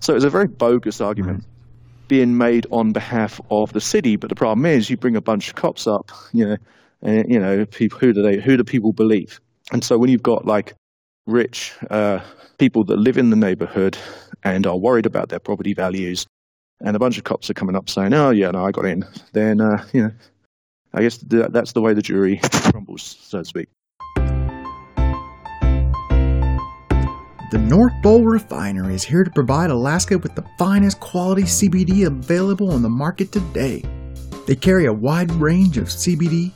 So 0.00 0.14
it 0.14 0.16
was 0.16 0.24
a 0.24 0.30
very 0.30 0.48
bogus 0.48 1.00
argument 1.00 1.44
being 2.08 2.36
made 2.36 2.66
on 2.70 2.92
behalf 2.92 3.40
of 3.50 3.72
the 3.72 3.80
city. 3.80 4.16
But 4.16 4.28
the 4.30 4.34
problem 4.34 4.66
is, 4.66 4.90
you 4.90 4.96
bring 4.96 5.16
a 5.16 5.20
bunch 5.20 5.48
of 5.48 5.54
cops 5.54 5.86
up, 5.86 6.10
you 6.32 6.46
know, 6.46 6.56
and, 7.02 7.30
you 7.30 7.38
know, 7.38 7.66
people 7.66 7.98
who 7.98 8.12
do 8.12 8.22
they 8.22 8.40
who 8.40 8.56
do 8.56 8.64
people 8.64 8.92
believe? 8.92 9.40
And 9.70 9.84
so 9.84 9.98
when 9.98 10.10
you've 10.10 10.22
got 10.22 10.46
like 10.46 10.74
rich 11.26 11.74
uh, 11.90 12.20
people 12.58 12.84
that 12.84 12.96
live 12.96 13.16
in 13.18 13.30
the 13.30 13.36
neighborhood 13.36 13.96
and 14.44 14.66
are 14.66 14.76
worried 14.76 15.06
about 15.06 15.28
their 15.28 15.38
property 15.38 15.74
values, 15.74 16.26
and 16.80 16.96
a 16.96 16.98
bunch 16.98 17.18
of 17.18 17.24
cops 17.24 17.48
are 17.50 17.54
coming 17.54 17.76
up 17.76 17.88
saying, 17.88 18.12
"Oh 18.14 18.30
yeah, 18.30 18.50
no, 18.50 18.64
I 18.64 18.70
got 18.72 18.84
in," 18.84 19.04
then 19.32 19.60
uh, 19.60 19.84
you 19.92 20.02
know, 20.02 20.12
I 20.92 21.02
guess 21.02 21.18
that's 21.18 21.72
the 21.72 21.80
way 21.80 21.94
the 21.94 22.02
jury 22.02 22.40
crumbles, 22.42 23.02
so 23.02 23.38
to 23.38 23.44
speak. 23.44 23.68
The 27.50 27.58
North 27.58 27.92
Pole 28.02 28.24
Refinery 28.24 28.94
is 28.94 29.04
here 29.04 29.24
to 29.24 29.30
provide 29.30 29.70
Alaska 29.70 30.16
with 30.16 30.34
the 30.34 30.44
finest 30.58 31.00
quality 31.00 31.42
CBD 31.42 32.06
available 32.06 32.72
on 32.72 32.80
the 32.80 32.88
market 32.88 33.30
today. 33.30 33.84
They 34.46 34.56
carry 34.56 34.86
a 34.86 34.92
wide 34.92 35.30
range 35.32 35.76
of 35.76 35.88
CBD 35.88 36.52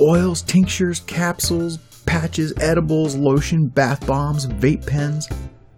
oils, 0.00 0.42
tinctures, 0.42 1.00
capsules, 1.00 1.78
patches, 2.06 2.52
edibles, 2.60 3.16
lotion, 3.16 3.68
bath 3.68 4.06
bombs, 4.06 4.46
vape 4.46 4.86
pens, 4.86 5.28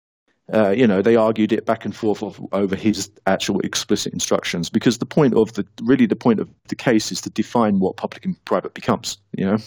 uh, 0.52 0.70
you 0.70 0.86
know, 0.86 1.02
they 1.02 1.16
argued 1.16 1.52
it 1.52 1.66
back 1.66 1.84
and 1.84 1.94
forth 1.94 2.22
of, 2.22 2.40
over 2.52 2.74
his 2.74 3.10
actual 3.26 3.60
explicit 3.60 4.12
instructions 4.12 4.68
because 4.68 4.98
the 4.98 5.06
point 5.06 5.34
of 5.34 5.52
the 5.54 5.66
really 5.82 6.06
the 6.06 6.16
point 6.16 6.40
of 6.40 6.48
the 6.68 6.74
case 6.74 7.12
is 7.12 7.20
to 7.20 7.30
define 7.30 7.78
what 7.78 7.96
public 7.96 8.24
and 8.24 8.42
private 8.44 8.74
becomes. 8.74 9.18
You 9.36 9.46
know, 9.46 9.58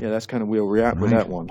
yeah, 0.00 0.08
that's 0.10 0.26
kind 0.26 0.42
of 0.42 0.48
where 0.48 0.64
we're 0.64 0.82
at 0.84 0.98
with 0.98 1.10
that 1.10 1.28
one. 1.28 1.50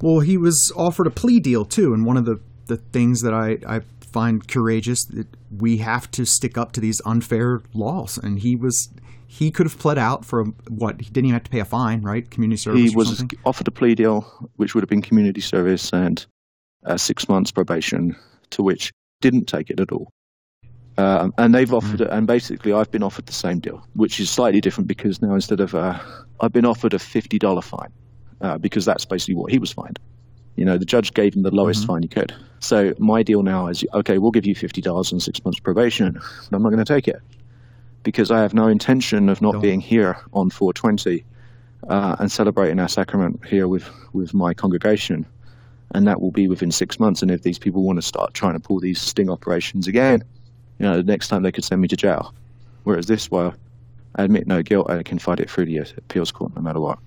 Well, 0.00 0.20
he 0.20 0.36
was 0.36 0.72
offered 0.76 1.06
a 1.06 1.10
plea 1.10 1.40
deal 1.40 1.64
too, 1.64 1.94
and 1.94 2.04
one 2.04 2.16
of 2.16 2.24
the, 2.24 2.40
the 2.66 2.76
things 2.76 3.22
that 3.22 3.32
I, 3.32 3.58
I 3.66 3.80
find 4.00 4.46
courageous 4.46 5.04
that 5.06 5.26
we 5.50 5.78
have 5.78 6.10
to 6.12 6.24
stick 6.24 6.58
up 6.58 6.72
to 6.72 6.80
these 6.80 7.00
unfair 7.04 7.62
laws, 7.72 8.18
and 8.18 8.38
he 8.38 8.56
was 8.56 8.90
he 9.26 9.50
could 9.50 9.66
have 9.66 9.78
pled 9.78 9.98
out 9.98 10.24
for 10.24 10.44
what 10.68 11.00
he 11.00 11.06
didn't 11.06 11.26
even 11.26 11.34
have 11.34 11.44
to 11.44 11.50
pay 11.50 11.60
a 11.60 11.64
fine, 11.64 12.02
right? 12.02 12.30
Community 12.30 12.58
service. 12.58 12.90
He 12.90 12.96
was 12.96 13.18
something? 13.18 13.38
offered 13.44 13.66
a 13.66 13.72
plea 13.72 13.94
deal, 13.94 14.22
which 14.56 14.74
would 14.74 14.82
have 14.82 14.88
been 14.88 15.02
community 15.02 15.40
service 15.40 15.92
and 15.92 16.24
uh, 16.86 16.96
six 16.96 17.28
months 17.28 17.50
probation, 17.50 18.16
to 18.50 18.62
which 18.62 18.92
didn't 19.20 19.46
take 19.46 19.70
it 19.70 19.80
at 19.80 19.92
all. 19.92 20.10
Um, 20.98 21.34
and 21.36 21.54
they've 21.54 21.72
offered 21.74 22.00
it, 22.00 22.08
and 22.10 22.26
basically 22.26 22.72
I've 22.72 22.90
been 22.90 23.02
offered 23.02 23.26
the 23.26 23.32
same 23.32 23.58
deal, 23.58 23.86
which 23.94 24.18
is 24.18 24.30
slightly 24.30 24.62
different 24.62 24.88
because 24.88 25.20
now 25.20 25.34
instead 25.34 25.60
of 25.60 25.74
uh, 25.74 25.98
I've 26.40 26.52
been 26.52 26.64
offered 26.64 26.94
a 26.94 26.98
fifty 26.98 27.38
dollar 27.38 27.60
fine 27.60 27.92
uh, 28.40 28.56
because 28.56 28.86
that's 28.86 29.04
basically 29.04 29.34
what 29.34 29.52
he 29.52 29.58
was 29.58 29.70
fined. 29.72 29.98
You 30.54 30.64
know, 30.64 30.78
the 30.78 30.86
judge 30.86 31.12
gave 31.12 31.34
him 31.36 31.42
the 31.42 31.50
lowest 31.50 31.82
Mhm. 31.82 31.86
fine 31.86 32.02
he 32.02 32.08
could. 32.08 32.32
So 32.60 32.94
my 32.98 33.22
deal 33.22 33.42
now 33.42 33.66
is 33.68 33.84
okay, 33.92 34.16
we'll 34.16 34.30
give 34.30 34.46
you 34.46 34.54
fifty 34.54 34.80
dollars 34.80 35.12
and 35.12 35.22
six 35.22 35.44
months 35.44 35.60
probation, 35.60 36.12
but 36.14 36.56
I'm 36.56 36.62
not 36.62 36.70
going 36.70 36.82
to 36.82 36.90
take 36.94 37.08
it 37.08 37.20
because 38.02 38.30
I 38.30 38.40
have 38.40 38.54
no 38.54 38.66
intention 38.68 39.28
of 39.28 39.42
not 39.42 39.52
Don't. 39.54 39.62
being 39.62 39.80
here 39.80 40.16
on 40.32 40.48
420 40.48 41.24
uh, 41.88 42.16
and 42.20 42.32
celebrating 42.32 42.78
our 42.78 42.88
sacrament 42.88 43.44
here 43.44 43.68
with 43.68 43.84
with 44.14 44.32
my 44.32 44.54
congregation, 44.54 45.26
and 45.94 46.06
that 46.06 46.20
will 46.20 46.30
be 46.30 46.48
within 46.48 46.70
six 46.70 46.98
months. 46.98 47.22
And 47.22 47.30
if 47.30 47.42
these 47.42 47.58
people 47.58 47.82
want 47.82 47.96
to 47.96 48.02
start 48.02 48.34
trying 48.34 48.54
to 48.54 48.60
pull 48.60 48.80
these 48.80 49.00
sting 49.00 49.30
operations 49.30 49.86
again, 49.86 50.22
you 50.78 50.86
know, 50.86 50.96
the 50.96 51.02
next 51.02 51.28
time 51.28 51.42
they 51.42 51.52
could 51.52 51.64
send 51.64 51.80
me 51.80 51.88
to 51.88 51.96
jail. 51.96 52.34
Whereas 52.84 53.06
this, 53.06 53.30
well, 53.30 53.54
I 54.16 54.24
admit 54.24 54.46
no 54.46 54.62
guilt, 54.62 54.90
I 54.90 55.02
can 55.02 55.18
fight 55.18 55.40
it 55.40 55.50
through 55.50 55.66
the 55.66 55.78
appeals 55.78 56.30
court 56.30 56.54
no 56.54 56.62
matter 56.62 56.80
what. 56.80 56.98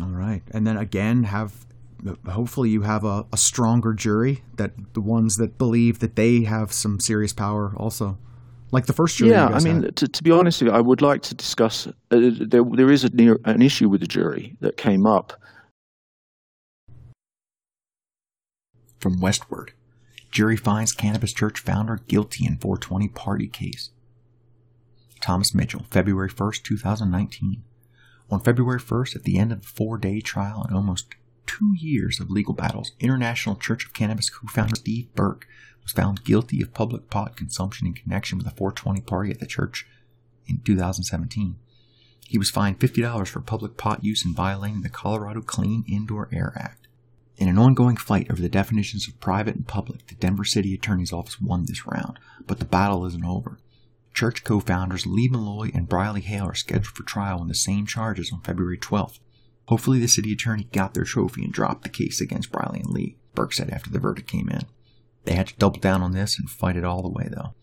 All 0.00 0.08
right, 0.08 0.42
and 0.52 0.66
then 0.66 0.76
again, 0.76 1.24
have 1.24 1.66
hopefully 2.28 2.70
you 2.70 2.82
have 2.82 3.04
a, 3.04 3.24
a 3.32 3.36
stronger 3.36 3.92
jury 3.92 4.42
that 4.56 4.72
the 4.94 5.00
ones 5.00 5.36
that 5.36 5.58
believe 5.58 6.00
that 6.00 6.16
they 6.16 6.42
have 6.42 6.72
some 6.72 6.98
serious 6.98 7.32
power 7.32 7.72
also, 7.76 8.18
like 8.70 8.86
the 8.86 8.92
first 8.92 9.16
jury. 9.18 9.30
yeah, 9.30 9.46
I 9.46 9.60
mean, 9.60 9.92
to, 9.92 10.08
to 10.08 10.22
be 10.22 10.30
honest 10.30 10.62
with 10.62 10.72
you, 10.72 10.76
I 10.76 10.80
would 10.80 11.02
like 11.02 11.22
to 11.22 11.34
discuss. 11.34 11.86
Uh, 11.86 11.92
there, 12.10 12.64
there 12.64 12.90
is 12.90 13.04
a 13.04 13.10
near, 13.10 13.38
an 13.44 13.62
issue 13.62 13.88
with 13.88 14.00
the 14.00 14.06
jury 14.06 14.56
that 14.60 14.76
came 14.76 15.06
up. 15.06 15.40
From 19.02 19.18
Westword, 19.18 19.70
jury 20.30 20.56
finds 20.56 20.92
Cannabis 20.92 21.32
Church 21.32 21.58
founder 21.58 21.98
guilty 22.06 22.46
in 22.46 22.58
420 22.58 23.08
party 23.08 23.48
case. 23.48 23.90
Thomas 25.20 25.52
Mitchell, 25.52 25.86
February 25.90 26.30
1st, 26.30 26.62
2019. 26.62 27.64
On 28.30 28.38
February 28.38 28.78
1st, 28.78 29.16
at 29.16 29.24
the 29.24 29.38
end 29.38 29.50
of 29.50 29.58
a 29.58 29.62
four 29.62 29.98
day 29.98 30.20
trial 30.20 30.64
and 30.64 30.76
almost 30.76 31.16
two 31.46 31.74
years 31.76 32.20
of 32.20 32.30
legal 32.30 32.54
battles, 32.54 32.92
International 33.00 33.56
Church 33.56 33.84
of 33.84 33.92
Cannabis 33.92 34.30
co 34.30 34.46
founder 34.46 34.76
Steve 34.76 35.12
Burke 35.16 35.48
was 35.82 35.90
found 35.90 36.22
guilty 36.22 36.62
of 36.62 36.72
public 36.72 37.10
pot 37.10 37.36
consumption 37.36 37.88
in 37.88 37.94
connection 37.94 38.38
with 38.38 38.46
a 38.46 38.50
420 38.50 39.00
party 39.00 39.32
at 39.32 39.40
the 39.40 39.46
church 39.46 39.84
in 40.46 40.58
2017. 40.58 41.56
He 42.28 42.38
was 42.38 42.50
fined 42.50 42.78
$50 42.78 43.26
for 43.26 43.40
public 43.40 43.76
pot 43.76 44.04
use 44.04 44.24
and 44.24 44.36
violating 44.36 44.82
the 44.82 44.88
Colorado 44.88 45.40
Clean 45.40 45.84
Indoor 45.88 46.28
Air 46.32 46.52
Act. 46.56 46.81
In 47.42 47.48
an 47.48 47.58
ongoing 47.58 47.96
fight 47.96 48.30
over 48.30 48.40
the 48.40 48.48
definitions 48.48 49.08
of 49.08 49.18
private 49.18 49.56
and 49.56 49.66
public, 49.66 50.06
the 50.06 50.14
Denver 50.14 50.44
City 50.44 50.74
Attorney's 50.74 51.12
Office 51.12 51.40
won 51.40 51.64
this 51.66 51.84
round, 51.88 52.20
but 52.46 52.60
the 52.60 52.64
battle 52.64 53.04
isn't 53.04 53.24
over. 53.24 53.58
Church 54.14 54.44
co 54.44 54.60
founders 54.60 55.08
Lee 55.08 55.26
Malloy 55.28 55.72
and 55.74 55.88
Briley 55.88 56.20
Hale 56.20 56.44
are 56.44 56.54
scheduled 56.54 56.86
for 56.86 57.02
trial 57.02 57.40
on 57.40 57.48
the 57.48 57.54
same 57.56 57.84
charges 57.84 58.32
on 58.32 58.42
February 58.42 58.78
12th. 58.78 59.18
Hopefully, 59.64 59.98
the 59.98 60.06
city 60.06 60.32
attorney 60.32 60.68
got 60.70 60.94
their 60.94 61.02
trophy 61.02 61.42
and 61.42 61.52
dropped 61.52 61.82
the 61.82 61.88
case 61.88 62.20
against 62.20 62.52
Briley 62.52 62.78
and 62.78 62.90
Lee, 62.90 63.16
Burke 63.34 63.54
said 63.54 63.70
after 63.70 63.90
the 63.90 63.98
verdict 63.98 64.28
came 64.28 64.48
in. 64.48 64.62
They 65.24 65.34
had 65.34 65.48
to 65.48 65.56
double 65.56 65.80
down 65.80 66.00
on 66.00 66.12
this 66.12 66.38
and 66.38 66.48
fight 66.48 66.76
it 66.76 66.84
all 66.84 67.02
the 67.02 67.08
way, 67.08 67.28
though. 67.28 67.54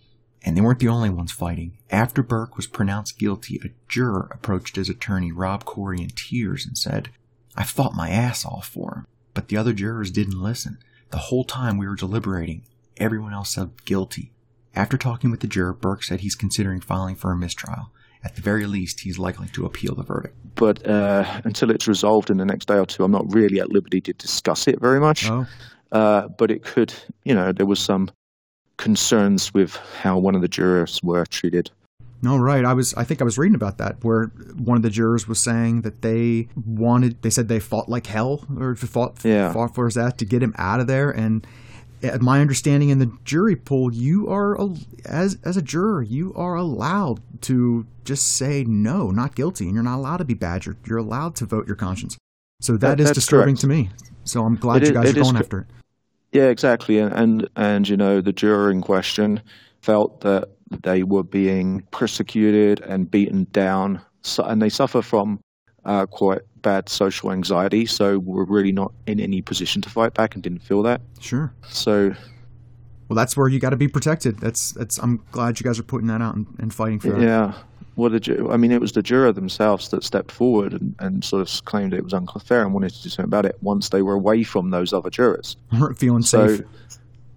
And 0.44 0.58
they 0.58 0.62
weren't 0.62 0.80
the 0.80 0.89
only 0.89 1.10
ones 1.10 1.32
fighting. 1.32 1.78
After 1.89 2.22
Burke 2.22 2.58
was 2.58 2.68
pronounced 2.68 3.18
guilty, 3.18 3.62
a 3.63 3.70
juror 3.88 4.30
approached 4.34 4.76
his 4.76 4.89
attorney, 4.89 5.32
Rob 5.32 5.63
Corry, 5.63 6.02
in 6.02 6.10
tears 6.10 6.65
and 6.65 6.78
said, 6.78 7.12
I 7.56 7.63
fought 7.63 7.96
my 7.96 8.10
ass 8.10 8.44
off 8.44 8.68
for 8.68 8.94
him. 8.94 9.06
But 9.39 9.47
the 9.47 9.56
other 9.56 9.71
jurors 9.71 10.12
didn't 10.12 10.43
listen. 10.43 10.80
The 11.12 11.17
whole 11.17 11.45
time 11.45 11.78
we 11.78 11.88
were 11.88 11.95
deliberating, 11.95 12.63
everyone 12.97 13.32
else 13.32 13.52
said 13.52 13.86
guilty. 13.86 14.34
After 14.75 14.97
talking 14.97 15.32
with 15.32 15.39
the 15.39 15.47
juror, 15.47 15.71
Burke 15.71 16.04
said 16.04 16.19
he's 16.19 16.36
considering 16.36 16.82
filing 16.82 17.15
for 17.15 17.32
a 17.32 17.38
mistrial. 17.38 17.89
At 18.21 18.36
the 18.36 18.41
very 18.41 18.65
least, 18.65 18.99
he's 18.99 19.17
likely 19.17 19.47
to 19.54 19.65
appeal 19.65 19.95
the 19.95 20.04
verdict. 20.04 20.36
But 20.56 20.86
uh, 20.86 21.39
until 21.45 21.71
it's 21.71 21.88
resolved 21.88 22.30
in 22.30 22.36
the 22.36 22.43
next 22.43 22.67
day 22.67 22.78
or 22.80 22.86
two, 22.86 23.06
I'm 23.06 23.13
not 23.13 23.34
really 23.34 23.62
at 23.62 23.71
liberty 23.71 24.02
to 24.02 24.12
discuss 24.12 24.67
it 24.67 24.82
very 24.82 24.99
much. 24.99 25.30
Oh, 25.30 25.47
Uh, 25.93 26.28
but 26.28 26.52
it 26.52 26.65
could, 26.65 26.93
you 27.23 27.34
know, 27.34 27.54
there 27.54 27.65
was 27.65 27.80
some 27.80 28.12
concerns 28.75 29.54
with 29.54 29.78
how 30.02 30.17
one 30.17 30.36
of 30.36 30.41
the 30.41 30.49
jurors 30.49 30.99
were 31.02 31.25
treated. 31.25 31.71
No, 32.22 32.38
right. 32.38 32.66
I 32.66 32.74
was. 32.74 32.94
I 32.96 33.04
think 33.04 33.22
I 33.22 33.24
was 33.24 33.38
reading 33.38 33.56
about 33.56 33.78
that, 33.78 34.04
where 34.04 34.26
one 34.58 34.76
of 34.78 34.84
the 34.84 34.90
jurors 34.90 35.28
was 35.28 35.40
saying 35.40 35.82
that 35.82 36.02
they 36.02 36.48
wanted. 36.66 37.22
They 37.22 37.30
said 37.30 37.48
they 37.48 37.60
fought 37.60 37.88
like 37.90 38.08
hell, 38.08 38.46
or 38.60 38.76
fought 38.76 39.24
Yeah. 39.24 39.54
fought 39.54 39.74
for 39.76 39.86
his 39.86 39.98
ass 39.98 40.14
to 40.18 40.26
get 40.26 40.44
him 40.44 40.54
out 40.58 40.80
of 40.80 40.88
there. 40.88 41.12
And 41.12 41.46
at 42.04 42.22
my 42.22 42.40
understanding 42.42 42.90
in 42.90 43.00
the 43.00 43.12
jury 43.26 43.56
pool, 43.56 43.94
you 43.94 44.30
are 44.30 44.58
as 45.06 45.38
as 45.44 45.58
a 45.58 45.62
juror, 45.62 46.02
you 46.02 46.34
are 46.36 46.56
allowed 46.56 47.22
to 47.42 47.86
just 48.06 48.36
say 48.38 48.64
no, 48.68 49.12
not 49.12 49.36
guilty, 49.36 49.66
and 49.66 49.74
you're 49.74 49.84
not 49.84 49.98
allowed 49.98 50.18
to 50.18 50.26
be 50.26 50.34
badgered. 50.34 50.78
You're 50.86 50.98
allowed 50.98 51.36
to 51.38 51.46
vote 51.46 51.68
your 51.68 51.76
conscience. 51.76 52.18
So 52.62 52.74
That- 52.74 52.98
that 52.98 53.00
is 53.00 53.12
disturbing 53.12 53.56
correct. 53.56 53.62
to 53.62 53.68
me. 53.68 53.90
So 54.26 54.44
I'm 54.44 54.56
glad 54.56 54.84
It 54.84 54.90
you 54.90 54.94
guys 54.94 55.10
it 55.10 55.18
are 55.18 55.22
going 55.22 55.34
co- 55.36 55.40
after 55.40 55.60
it. 55.60 55.68
Yeah, 56.34 56.48
exactly. 56.48 57.00
And, 57.00 57.14
and 57.14 57.50
and 57.56 57.88
you 57.90 57.96
know, 57.98 58.20
the 58.22 58.34
juror 58.34 58.70
in 58.72 58.82
question 58.82 59.42
felt 59.82 60.22
that 60.22 60.50
they 60.84 61.04
were 61.04 61.24
being 61.24 61.84
persecuted 61.92 62.80
and 62.82 63.10
beaten 63.10 63.48
down, 63.52 64.02
so, 64.22 64.44
and 64.44 64.62
they 64.62 64.70
suffer 64.70 65.02
from 65.02 65.40
uh, 65.86 66.06
quite 66.06 66.42
bad 66.62 66.90
social 66.90 67.32
anxiety. 67.32 67.86
So 67.86 68.20
were 68.20 68.46
really 68.46 68.72
not 68.72 68.92
in 69.08 69.20
any 69.20 69.42
position 69.42 69.82
to 69.84 69.90
fight 69.90 70.14
back 70.14 70.34
and 70.36 70.44
didn't 70.44 70.60
feel 70.60 70.84
that. 70.84 71.02
Sure. 71.20 71.54
So 71.70 72.14
Well, 73.08 73.16
that's 73.16 73.36
where 73.38 73.48
you 73.48 73.60
got 73.60 73.72
to 73.72 73.78
be 73.78 73.88
protected. 73.88 74.40
That's 74.40 74.74
that's. 74.74 74.98
I'm 75.00 75.24
glad 75.32 75.60
you 75.60 75.64
guys 75.64 75.80
are 75.80 75.84
putting 75.84 76.08
that 76.08 76.22
out 76.22 76.36
and, 76.36 76.46
and 76.60 76.74
fighting 76.74 77.00
for 77.00 77.10
that. 77.12 77.22
Yeah. 77.22 77.54
Well, 77.96 78.10
the, 78.10 78.20
ju- 78.22 78.50
I 78.50 78.56
mean, 78.56 78.72
it 78.72 78.80
was 78.80 78.94
the 78.94 79.02
juror 79.04 79.34
themselves 79.34 79.90
that 79.90 80.06
stepped 80.06 80.32
forward 80.32 80.72
and, 80.72 80.96
and 81.00 81.22
sort 81.22 81.42
of 81.42 81.66
claimed 81.66 81.94
it 81.94 82.02
was 82.02 82.14
unfair 82.14 82.62
and 82.64 82.74
wanted 82.74 82.94
to 82.94 83.04
do 83.04 83.10
something 83.10 83.26
about 83.28 83.46
it 83.46 83.58
once 83.62 83.90
they 83.90 84.02
were 84.02 84.14
away 84.14 84.44
from 84.44 84.70
those 84.70 84.94
other 84.94 85.10
jurors. 85.10 85.58
weren't 85.78 85.98
feeling 86.00 86.22
So, 86.22 86.48
safe. 86.48 86.66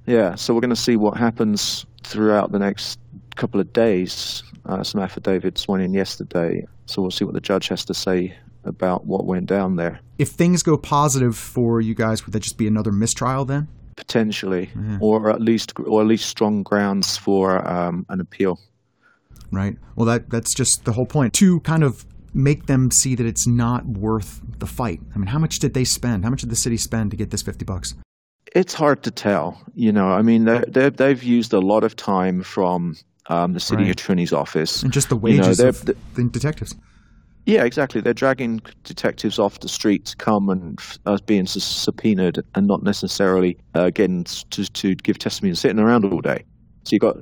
Yeah, 0.06 0.36
so 0.36 0.54
we're 0.54 0.60
going 0.60 0.70
to 0.70 0.76
see 0.76 0.94
what 0.96 1.16
happens 1.16 1.84
throughout 2.04 2.52
the 2.52 2.60
next 2.60 3.00
couple 3.36 3.60
of 3.60 3.72
days. 3.72 4.42
Uh, 4.66 4.82
some 4.82 5.00
affidavits 5.00 5.66
went 5.66 5.82
in 5.82 5.92
yesterday, 5.92 6.66
so 6.86 7.02
we'll 7.02 7.10
see 7.10 7.24
what 7.24 7.34
the 7.34 7.40
judge 7.40 7.68
has 7.68 7.84
to 7.86 7.94
say 7.94 8.36
about 8.64 9.06
what 9.06 9.24
went 9.24 9.46
down 9.46 9.76
there. 9.76 10.00
If 10.18 10.28
things 10.28 10.62
go 10.62 10.76
positive 10.76 11.36
for 11.36 11.80
you 11.80 11.94
guys, 11.94 12.24
would 12.24 12.32
that 12.32 12.40
just 12.40 12.58
be 12.58 12.66
another 12.66 12.92
mistrial 12.92 13.44
then? 13.44 13.68
Potentially, 13.96 14.70
or 15.00 15.30
at 15.30 15.40
least, 15.40 15.72
or 15.78 16.00
at 16.00 16.06
least 16.06 16.26
strong 16.26 16.62
grounds 16.62 17.16
for 17.16 17.66
um, 17.68 18.06
an 18.08 18.20
appeal. 18.20 18.58
Right. 19.50 19.76
Well, 19.96 20.06
that 20.06 20.30
that's 20.30 20.54
just 20.54 20.84
the 20.84 20.92
whole 20.92 21.06
point 21.06 21.34
to 21.34 21.60
kind 21.60 21.84
of 21.84 22.06
make 22.34 22.66
them 22.66 22.90
see 22.90 23.14
that 23.14 23.26
it's 23.26 23.46
not 23.46 23.84
worth 23.84 24.40
the 24.58 24.66
fight. 24.66 25.00
I 25.14 25.18
mean, 25.18 25.26
how 25.26 25.38
much 25.38 25.58
did 25.58 25.74
they 25.74 25.84
spend? 25.84 26.24
How 26.24 26.30
much 26.30 26.40
did 26.40 26.50
the 26.50 26.56
city 26.56 26.78
spend 26.78 27.10
to 27.10 27.16
get 27.16 27.30
this 27.30 27.42
fifty 27.42 27.64
bucks? 27.64 27.94
It's 28.54 28.74
hard 28.74 29.02
to 29.02 29.10
tell. 29.10 29.60
You 29.74 29.92
know, 29.92 30.08
I 30.08 30.22
mean, 30.22 30.44
they 30.44 30.64
they 30.68 30.88
they've 30.88 31.22
used 31.22 31.52
a 31.52 31.60
lot 31.60 31.84
of 31.84 31.94
time 31.94 32.42
from 32.42 32.96
um, 33.28 33.52
the 33.52 33.60
city 33.60 33.84
Right. 33.84 33.92
attorney's 33.92 34.32
office. 34.32 34.82
And 34.82 34.92
just 34.92 35.08
the 35.08 35.16
You 35.16 35.36
know, 35.36 35.42
wages 35.42 35.58
they're- 35.58 35.68
of 35.68 35.84
the 35.84 35.94
detectives. 36.30 36.74
Yeah, 37.44 37.64
exactly. 37.64 38.00
They're 38.00 38.14
dragging 38.14 38.60
detectives 38.84 39.38
off 39.38 39.60
the 39.60 39.68
street 39.68 40.04
to 40.06 40.16
come 40.16 40.48
and 40.48 40.78
uh, 41.06 41.18
being 41.26 41.46
sus- 41.46 41.64
subpoenaed 41.64 42.38
and 42.54 42.66
not 42.68 42.84
necessarily 42.84 43.56
uh, 43.74 43.90
getting 43.90 44.24
to, 44.24 44.64
to 44.64 44.94
give 44.94 45.18
testimony 45.18 45.50
and 45.50 45.58
sitting 45.58 45.80
around 45.80 46.04
all 46.04 46.20
day. 46.20 46.44
So 46.84 46.90
you've 46.92 47.00
got 47.00 47.16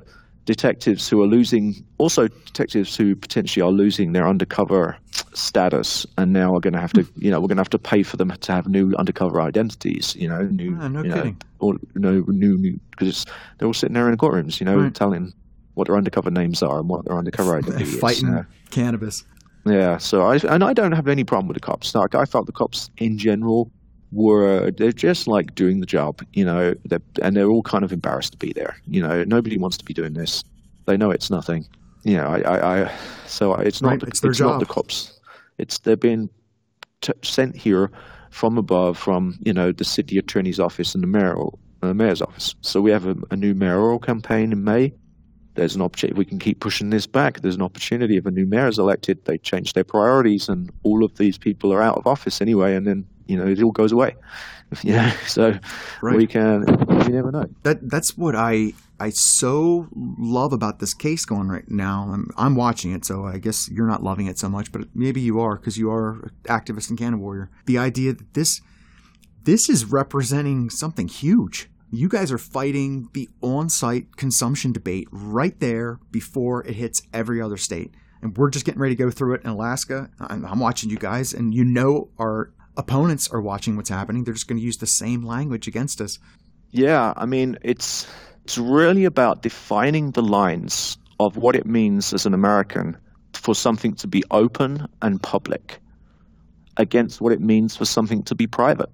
detectives 0.45 1.07
who 1.09 1.21
are 1.23 1.27
losing, 1.27 1.83
also 1.97 2.27
detectives 2.27 2.95
who 2.95 3.15
potentially 3.15 3.63
are 3.63 3.71
losing 3.71 4.11
their 4.11 4.27
undercover 4.27 4.95
status 5.33 6.05
and 6.19 6.33
now 6.33 6.53
are 6.53 6.59
going 6.59 6.73
to 6.73 6.79
have 6.81 6.93
to, 6.93 7.07
you 7.17 7.31
know, 7.31 7.39
we're 7.39 7.47
going 7.47 7.57
to 7.57 7.61
have 7.61 7.69
to 7.69 7.79
pay 7.79 8.03
for 8.03 8.17
them 8.17 8.29
to 8.29 8.51
have 8.51 8.67
new 8.67 8.93
undercover 8.99 9.41
identities, 9.41 10.15
you 10.19 10.27
know, 10.27 10.43
new, 10.43 10.77
Ah, 10.79 10.87
no 10.87 11.01
you 11.01 11.09
know, 11.09 11.15
kidding. 11.15 11.41
or, 11.59 11.73
you 11.95 12.01
know, 12.01 12.23
new, 12.27 12.57
new, 12.57 12.79
because 12.91 13.25
they're 13.57 13.67
all 13.67 13.73
sitting 13.73 13.93
there 13.95 14.05
in 14.05 14.11
the 14.11 14.17
courtrooms, 14.17 14.59
you 14.59 14.65
know, 14.65 14.77
Right. 14.77 14.93
telling 14.93 15.33
what 15.81 15.87
their 15.87 15.97
undercover 15.97 16.29
names 16.29 16.61
are 16.61 16.79
and 16.79 16.87
what 16.87 17.05
their 17.05 17.17
undercover 17.17 17.57
identity 17.57 17.85
is. 17.85 17.99
Fighting 17.99 18.29
uh, 18.29 18.43
cannabis. 18.69 19.23
yeah, 19.65 19.97
so 19.97 20.21
I 20.21 20.37
and 20.47 20.63
I 20.63 20.73
don't 20.73 20.91
have 20.91 21.07
any 21.07 21.23
problem 21.23 21.47
with 21.47 21.55
the 21.55 21.61
cops. 21.61 21.95
Like 21.95 22.13
I 22.13 22.25
felt 22.25 22.45
the 22.45 22.51
cops 22.51 22.91
in 22.97 23.17
general 23.17 23.71
were 24.11 24.69
they're 24.69 24.91
just 24.91 25.25
like 25.25 25.55
doing 25.55 25.79
the 25.79 25.87
job, 25.87 26.23
you 26.33 26.45
know, 26.45 26.75
they're, 26.85 27.01
and 27.23 27.35
they're 27.35 27.49
all 27.49 27.63
kind 27.63 27.83
of 27.83 27.91
embarrassed 27.91 28.33
to 28.33 28.37
be 28.37 28.53
there. 28.53 28.75
You 28.85 29.01
know, 29.01 29.23
nobody 29.23 29.57
wants 29.57 29.77
to 29.77 29.85
be 29.85 29.93
doing 29.93 30.13
this. 30.13 30.43
They 30.85 30.97
know 30.97 31.09
it's 31.09 31.31
nothing. 31.31 31.65
You 32.03 32.17
know, 32.17 32.27
I, 32.27 32.41
I, 32.41 32.83
I 32.83 32.91
so 33.25 33.55
it's 33.55 33.81
not 33.81 33.89
Right, 33.89 33.99
the, 34.01 34.07
it's 34.29 34.39
not 34.39 34.59
the 34.59 34.65
cops. 34.67 35.19
It's 35.57 35.79
they're 35.79 35.97
being 35.97 36.29
t- 37.01 37.13
sent 37.23 37.55
here 37.55 37.89
from 38.29 38.59
above, 38.59 38.99
from 38.99 39.39
you 39.43 39.53
know 39.53 39.71
the 39.71 39.83
city 39.83 40.19
attorney's 40.19 40.59
office 40.59 40.93
and 40.93 41.01
the 41.01 41.07
mayoral 41.07 41.57
uh, 41.81 41.93
mayor's 41.95 42.21
office. 42.21 42.53
So 42.61 42.81
we 42.81 42.91
have 42.91 43.07
a, 43.07 43.15
a 43.31 43.35
new 43.35 43.55
mayoral 43.55 43.97
campaign 43.97 44.51
in 44.51 44.63
May 44.63 44.93
there's 45.55 45.75
an 45.75 45.81
opportunity. 45.81 46.17
We 46.17 46.25
can 46.25 46.39
keep 46.39 46.59
pushing 46.59 46.89
this 46.89 47.05
back, 47.07 47.41
there's 47.41 47.55
an 47.55 47.61
opportunity. 47.61 48.17
If 48.17 48.25
a 48.25 48.31
new 48.31 48.45
mayor 48.45 48.67
is 48.67 48.79
elected, 48.79 49.25
they 49.25 49.37
change 49.37 49.73
their 49.73 49.83
priorities, 49.83 50.49
and 50.49 50.71
all 50.83 51.03
of 51.03 51.17
these 51.17 51.37
people 51.37 51.73
are 51.73 51.81
out 51.81 51.97
of 51.97 52.07
office 52.07 52.41
anyway, 52.41 52.75
and 52.75 52.85
then 52.87 53.05
you 53.27 53.37
know 53.37 53.47
it 53.47 53.61
all 53.61 53.71
goes 53.71 53.91
away. 53.91 54.15
Yeah, 54.83 55.11
so 55.27 55.59
Right. 56.01 56.15
we 56.15 56.25
can. 56.27 56.63
You 57.05 57.09
never 57.09 57.29
know. 57.29 57.45
That 57.63 57.89
that's 57.89 58.17
what 58.17 58.37
I 58.37 58.71
I 59.01 59.09
so 59.09 59.89
love 60.17 60.53
about 60.53 60.79
this 60.79 60.93
case 60.93 61.25
going 61.25 61.49
right 61.49 61.69
now. 61.69 62.09
I'm, 62.13 62.29
I'm 62.37 62.55
watching 62.55 62.93
it, 62.93 63.03
so 63.03 63.25
I 63.25 63.37
guess 63.37 63.69
you're 63.69 63.85
not 63.87 64.01
loving 64.01 64.27
it 64.27 64.39
so 64.39 64.47
much, 64.47 64.71
but 64.71 64.83
maybe 64.95 65.19
you 65.19 65.41
are 65.41 65.57
because 65.57 65.77
you 65.77 65.91
are 65.91 66.11
an 66.23 66.31
activist 66.45 66.89
and 66.89 66.97
cannon 66.97 67.19
warrior. 67.19 67.49
The 67.65 67.77
idea 67.79 68.13
that 68.13 68.33
this 68.33 68.61
this 69.43 69.67
is 69.69 69.83
representing 69.85 70.69
something 70.69 71.09
huge. 71.09 71.69
You 71.93 72.07
guys 72.07 72.31
are 72.31 72.37
fighting 72.37 73.09
the 73.13 73.27
on-site 73.41 74.15
consumption 74.15 74.71
debate 74.71 75.09
right 75.11 75.59
there 75.59 75.99
before 76.09 76.65
it 76.65 76.73
hits 76.75 77.01
every 77.13 77.41
other 77.41 77.57
state, 77.57 77.93
and 78.21 78.37
we're 78.37 78.49
just 78.49 78.65
getting 78.65 78.79
ready 78.79 78.95
to 78.95 79.03
go 79.03 79.11
through 79.11 79.33
it 79.35 79.41
in 79.43 79.49
Alaska. 79.49 80.09
I'm, 80.19 80.45
I'm 80.45 80.59
watching 80.59 80.89
you 80.89 80.97
guys, 80.97 81.33
and 81.33 81.53
you 81.53 81.65
know 81.65 82.09
our 82.17 82.53
opponents 82.77 83.29
are 83.29 83.41
watching 83.41 83.75
what's 83.75 83.89
happening. 83.89 84.23
They're 84.23 84.33
just 84.33 84.47
going 84.47 84.57
to 84.59 84.63
use 84.63 84.77
the 84.77 84.87
same 84.87 85.23
language 85.23 85.67
against 85.67 85.99
us. 85.99 86.17
Yeah, 86.69 87.13
I 87.17 87.25
mean 87.25 87.57
it's 87.61 88.07
it's 88.45 88.57
really 88.57 89.03
about 89.03 89.41
defining 89.41 90.11
the 90.11 90.21
lines 90.21 90.97
of 91.19 91.35
what 91.35 91.55
it 91.57 91.65
means 91.65 92.13
as 92.13 92.25
an 92.25 92.33
American 92.33 92.97
for 93.33 93.53
something 93.53 93.95
to 93.95 94.07
be 94.07 94.23
open 94.31 94.87
and 95.01 95.21
public 95.21 95.79
against 96.77 97.19
what 97.19 97.33
it 97.33 97.41
means 97.41 97.75
for 97.75 97.85
something 97.85 98.23
to 98.23 98.33
be 98.33 98.47
private. 98.47 98.89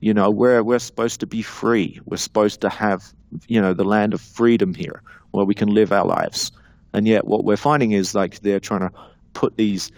You 0.00 0.12
know, 0.14 0.30
we're 0.30 0.62
we're 0.62 0.78
supposed 0.78 1.20
to 1.20 1.26
be 1.26 1.42
free. 1.42 2.00
We're 2.04 2.16
supposed 2.18 2.60
to 2.60 2.68
have, 2.68 3.12
you 3.48 3.60
know, 3.60 3.72
the 3.72 3.84
land 3.84 4.14
of 4.14 4.20
freedom 4.20 4.74
here 4.74 5.02
where 5.30 5.44
we 5.44 5.54
can 5.54 5.68
live 5.68 5.92
our 5.92 6.06
lives. 6.06 6.52
And 6.92 7.06
yet 7.06 7.26
what 7.26 7.44
we're 7.44 7.56
finding 7.56 7.92
is 7.92 8.14
like 8.14 8.40
they're 8.40 8.60
trying 8.60 8.80
to 8.80 8.90
put 9.34 9.56
these 9.56 9.90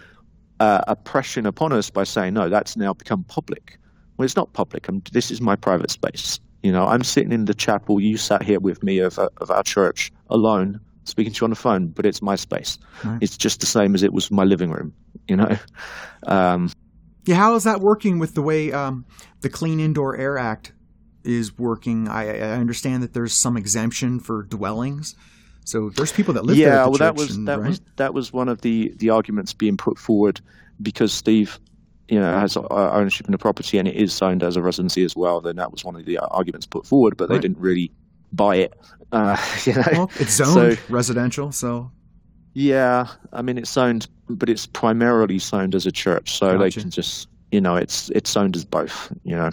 uh, 0.59 0.81
oppression 0.87 1.45
upon 1.45 1.71
us 1.71 1.89
by 1.89 2.03
saying, 2.03 2.33
no, 2.33 2.49
that's 2.49 2.75
now 2.75 2.93
become 2.93 3.23
public. 3.23 3.77
Well, 4.17 4.25
it's 4.25 4.35
not 4.35 4.51
public. 4.53 4.89
i 4.89 5.01
this 5.11 5.31
is 5.31 5.39
my 5.39 5.55
private 5.55 5.91
space. 5.91 6.39
You 6.61 6.73
know, 6.73 6.85
I'm 6.85 7.03
sitting 7.03 7.31
in 7.31 7.45
the 7.45 7.53
chapel. 7.53 8.01
You 8.01 8.17
sat 8.17 8.43
here 8.43 8.59
with 8.59 8.83
me 8.83 8.99
of, 8.99 9.17
uh, 9.17 9.29
of 9.37 9.49
our 9.49 9.63
church 9.63 10.11
alone, 10.29 10.79
speaking 11.05 11.31
to 11.31 11.41
you 11.41 11.45
on 11.45 11.51
the 11.51 11.55
phone, 11.55 11.87
but 11.87 12.05
it's 12.05 12.21
my 12.21 12.35
space. 12.35 12.77
Right. 13.05 13.17
It's 13.21 13.37
just 13.37 13.61
the 13.61 13.65
same 13.65 13.95
as 13.95 14.03
it 14.03 14.11
was 14.11 14.29
my 14.29 14.43
living 14.43 14.69
room. 14.69 14.93
You 15.29 15.37
know, 15.37 15.57
um, 16.27 16.69
Yeah, 17.29 17.35
how 17.35 17.53
is 17.55 17.63
that 17.65 17.79
working 17.79 18.17
with 18.17 18.33
the 18.33 18.41
way 18.41 18.71
um, 18.71 19.05
the 19.41 19.49
Clean 19.49 19.79
Indoor 19.79 20.17
Air 20.17 20.37
Act 20.39 20.73
is 21.23 21.55
working? 21.59 22.07
I, 22.07 22.39
I 22.39 22.51
understand 22.57 23.03
that 23.03 23.13
there's 23.13 23.39
some 23.39 23.55
exemption 23.55 24.19
for 24.19 24.43
dwellings, 24.43 25.15
so 25.63 25.91
there's 25.95 26.11
people 26.11 26.33
that 26.33 26.43
live 26.45 26.57
there. 26.57 26.67
yeah, 26.69 26.83
the 26.85 26.89
well, 26.89 26.97
that 26.97 27.15
was 27.15 27.35
and- 27.35 27.47
that 27.47 27.59
right? 27.59 27.69
was 27.69 27.81
that 27.97 28.13
was 28.15 28.33
one 28.33 28.49
of 28.49 28.61
the 28.61 28.93
the 28.97 29.11
arguments 29.11 29.53
being 29.53 29.77
put 29.77 29.99
forward 29.99 30.41
because 30.81 31.13
Steve, 31.13 31.59
you 32.07 32.19
know, 32.19 32.39
has 32.39 32.57
uh, 32.57 32.65
ownership 32.71 33.27
in 33.27 33.31
the 33.31 33.37
property 33.37 33.77
and 33.77 33.87
it 33.87 33.95
is 33.95 34.19
owned 34.23 34.41
as 34.41 34.55
a 34.55 34.61
residency 34.63 35.03
as 35.03 35.15
well. 35.15 35.39
Then 35.39 35.57
that 35.57 35.71
was 35.71 35.85
one 35.85 35.95
of 35.95 36.05
the 36.05 36.17
uh, 36.17 36.25
arguments 36.31 36.65
put 36.65 36.87
forward, 36.87 37.15
but 37.15 37.29
they 37.29 37.35
Right. 37.35 37.41
didn't 37.43 37.59
really 37.59 37.91
buy 38.33 38.55
it. 38.55 38.73
Uh, 39.11 39.37
you 39.65 39.73
know, 39.73 39.83
Well, 39.91 40.11
it's 40.19 40.33
So- 40.33 40.45
zoned 40.45 40.79
residential, 40.89 41.51
so 41.51 41.91
Yeah, 42.53 43.07
I 43.31 43.41
mean 43.41 43.57
it's 43.57 43.75
owned, 43.77 44.07
but 44.29 44.49
it's 44.49 44.65
primarily 44.65 45.39
owned 45.53 45.75
as 45.75 45.85
a 45.85 45.91
church, 45.91 46.37
so 46.37 46.57
they 46.57 46.71
can 46.71 46.89
just, 46.89 47.27
you 47.51 47.61
know, 47.61 47.75
it's 47.75 48.09
it's 48.09 48.31
zoned 48.31 48.55
as 48.55 48.65
both. 48.65 49.11
You 49.23 49.35
know, 49.35 49.51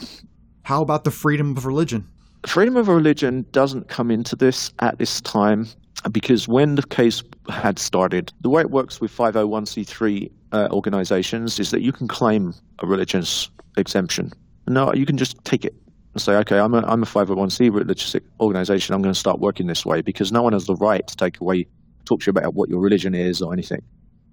how 0.63 0.83
about 0.83 1.05
the 1.05 1.11
freedom 1.11 1.57
of 1.57 1.67
religion? 1.67 2.07
freedom 2.47 2.77
of 2.77 2.89
religion 2.89 3.45
doesn't 3.53 3.89
come 3.89 4.11
into 4.11 4.37
this 4.37 4.73
at 4.79 4.99
this 4.99 5.21
time 5.23 5.67
because 6.13 6.47
when 6.47 6.77
the 6.77 6.83
case 6.83 7.23
had 7.49 7.79
started, 7.79 8.33
the 8.41 8.49
way 8.49 8.61
it 8.61 8.71
works 8.71 9.01
with 9.01 9.15
501c3 9.15 10.31
uh, 10.53 10.69
organizations 10.71 11.59
is 11.59 11.71
that 11.71 11.81
you 11.83 11.93
can 11.93 12.07
claim 12.07 12.55
a 12.81 12.87
religious 12.87 13.51
exemption. 13.77 14.33
No, 14.69 14.93
you 14.95 15.07
can 15.07 15.17
just 15.17 15.43
take 15.45 15.65
it 15.65 15.75
and 16.13 16.23
say, 16.23 16.35
okay, 16.37 16.59
I'm 16.59 16.75
a, 16.75 16.83
I'm 16.87 17.03
a 17.03 17.07
501c 17.07 17.73
religious 17.73 18.15
organization. 18.41 18.95
I'm 18.95 19.03
going 19.03 19.15
to 19.15 19.19
start 19.19 19.41
working 19.41 19.67
this 19.67 19.85
way 19.85 20.01
because 20.01 20.33
no 20.33 20.43
one 20.43 20.53
has 20.53 20.67
the 20.67 20.77
right 20.77 21.07
to 21.07 21.17
take 21.17 21.41
away, 21.41 21.67
talk 22.07 22.21
to 22.21 22.27
you 22.27 22.31
about 22.31 22.55
what 22.55 22.69
your 22.69 22.81
religion 22.81 23.15
is 23.15 23.43
or 23.43 23.53
anything. 23.53 23.83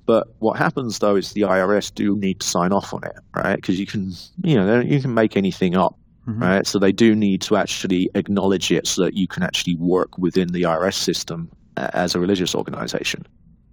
But 0.06 0.28
what 0.40 0.58
happens 0.58 1.00
though 1.00 1.16
is 1.16 1.34
the 1.34 1.42
IRS 1.42 1.94
do 1.94 2.16
need 2.18 2.40
to 2.42 2.48
sign 2.48 2.72
off 2.74 2.94
on 2.94 3.04
it, 3.04 3.16
right? 3.36 3.56
Because 3.56 3.80
you 3.80 3.86
can, 3.86 4.12
you 4.44 4.56
know, 4.56 4.80
you 4.82 5.00
can 5.02 5.14
make 5.14 5.36
anything 5.38 5.76
up 5.76 5.98
Mhm. 6.28 6.42
right? 6.42 6.66
So 6.68 6.80
they 6.80 6.92
do 6.94 7.16
need 7.16 7.42
to 7.44 7.58
actually 7.58 8.10
acknowledge 8.16 8.72
it 8.72 8.88
so 8.88 9.04
that 9.04 9.14
you 9.16 9.28
can 9.28 9.44
actually 9.44 9.76
work 9.76 10.18
within 10.18 10.50
the 10.54 10.64
IRS 10.66 10.96
system 10.96 11.50
as 11.76 12.16
a 12.16 12.20
religious 12.20 12.56
organization. 12.56 13.26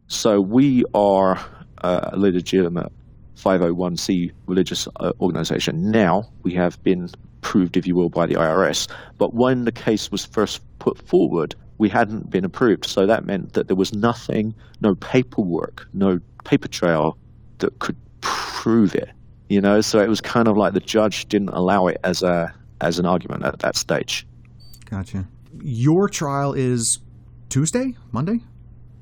So 0.09 0.41
we 0.41 0.85
are 0.95 1.39
a 1.85 2.17
legitimate 2.17 2.91
501c 3.37 4.33
religious 4.47 4.89
uh, 4.97 5.13
organization. 5.21 5.91
Now 5.91 6.25
we 6.43 6.53
have 6.55 6.83
been 6.83 7.09
approved, 7.39 7.77
if 7.77 7.87
you 7.87 7.95
will, 7.95 8.09
by 8.11 8.27
the 8.27 8.35
IRS. 8.35 8.89
But 9.19 9.35
when 9.35 9.65
the 9.65 9.73
case 9.73 10.11
was 10.11 10.25
first 10.27 10.61
put 10.79 10.99
forward, 11.09 11.55
we 11.81 11.89
hadn't 11.89 12.31
been 12.31 12.45
approved. 12.45 12.85
So 12.87 13.07
that 13.07 13.25
meant 13.25 13.55
that 13.55 13.67
there 13.67 13.77
was 13.77 13.93
nothing, 13.93 14.55
no 14.81 14.95
paperwork, 14.95 15.89
no 15.93 16.21
paper 16.45 16.69
trail 16.69 17.17
that 17.59 17.79
could 17.81 17.97
prove 18.23 18.95
it 18.95 19.11
you 19.49 19.61
know 19.61 19.81
so 19.81 19.99
it 20.01 20.09
was 20.09 20.21
kind 20.21 20.47
of 20.47 20.57
like 20.57 20.75
the 20.75 20.81
judge 20.81 21.27
didn't 21.29 21.49
allow 21.51 21.87
it 21.87 21.97
as 22.05 22.23
a 22.23 22.53
as 22.81 22.99
an 22.99 23.05
argument 23.07 23.43
at 23.45 23.59
that 23.61 23.75
stage 23.77 24.27
Gotcha. 24.89 25.27
Your 25.63 26.09
trial 26.09 26.53
is 26.53 26.99
Tuesday, 27.49 27.97
Monday. 28.13 28.41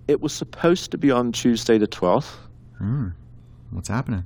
it 0.07 0.21
was 0.21 0.33
supposed 0.33 0.91
to 0.93 0.99
be 0.99 1.11
on 1.11 1.33
tuesday 1.33 1.79
the 1.79 1.87
12th 1.89 2.33
Hmm. 2.79 3.09
What's 3.71 3.89
happening? 3.89 4.25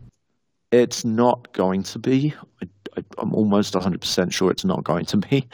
it's 0.70 1.04
not 1.04 1.52
going 1.54 1.82
to 1.82 1.98
be 1.98 2.34
I, 2.62 2.66
I, 2.98 3.04
i'm 3.18 3.34
almost 3.34 3.74
100% 3.74 4.32
sure 4.32 4.50
it's 4.50 4.64
not 4.64 4.84
going 4.84 5.06
to 5.06 5.16
be 5.16 5.46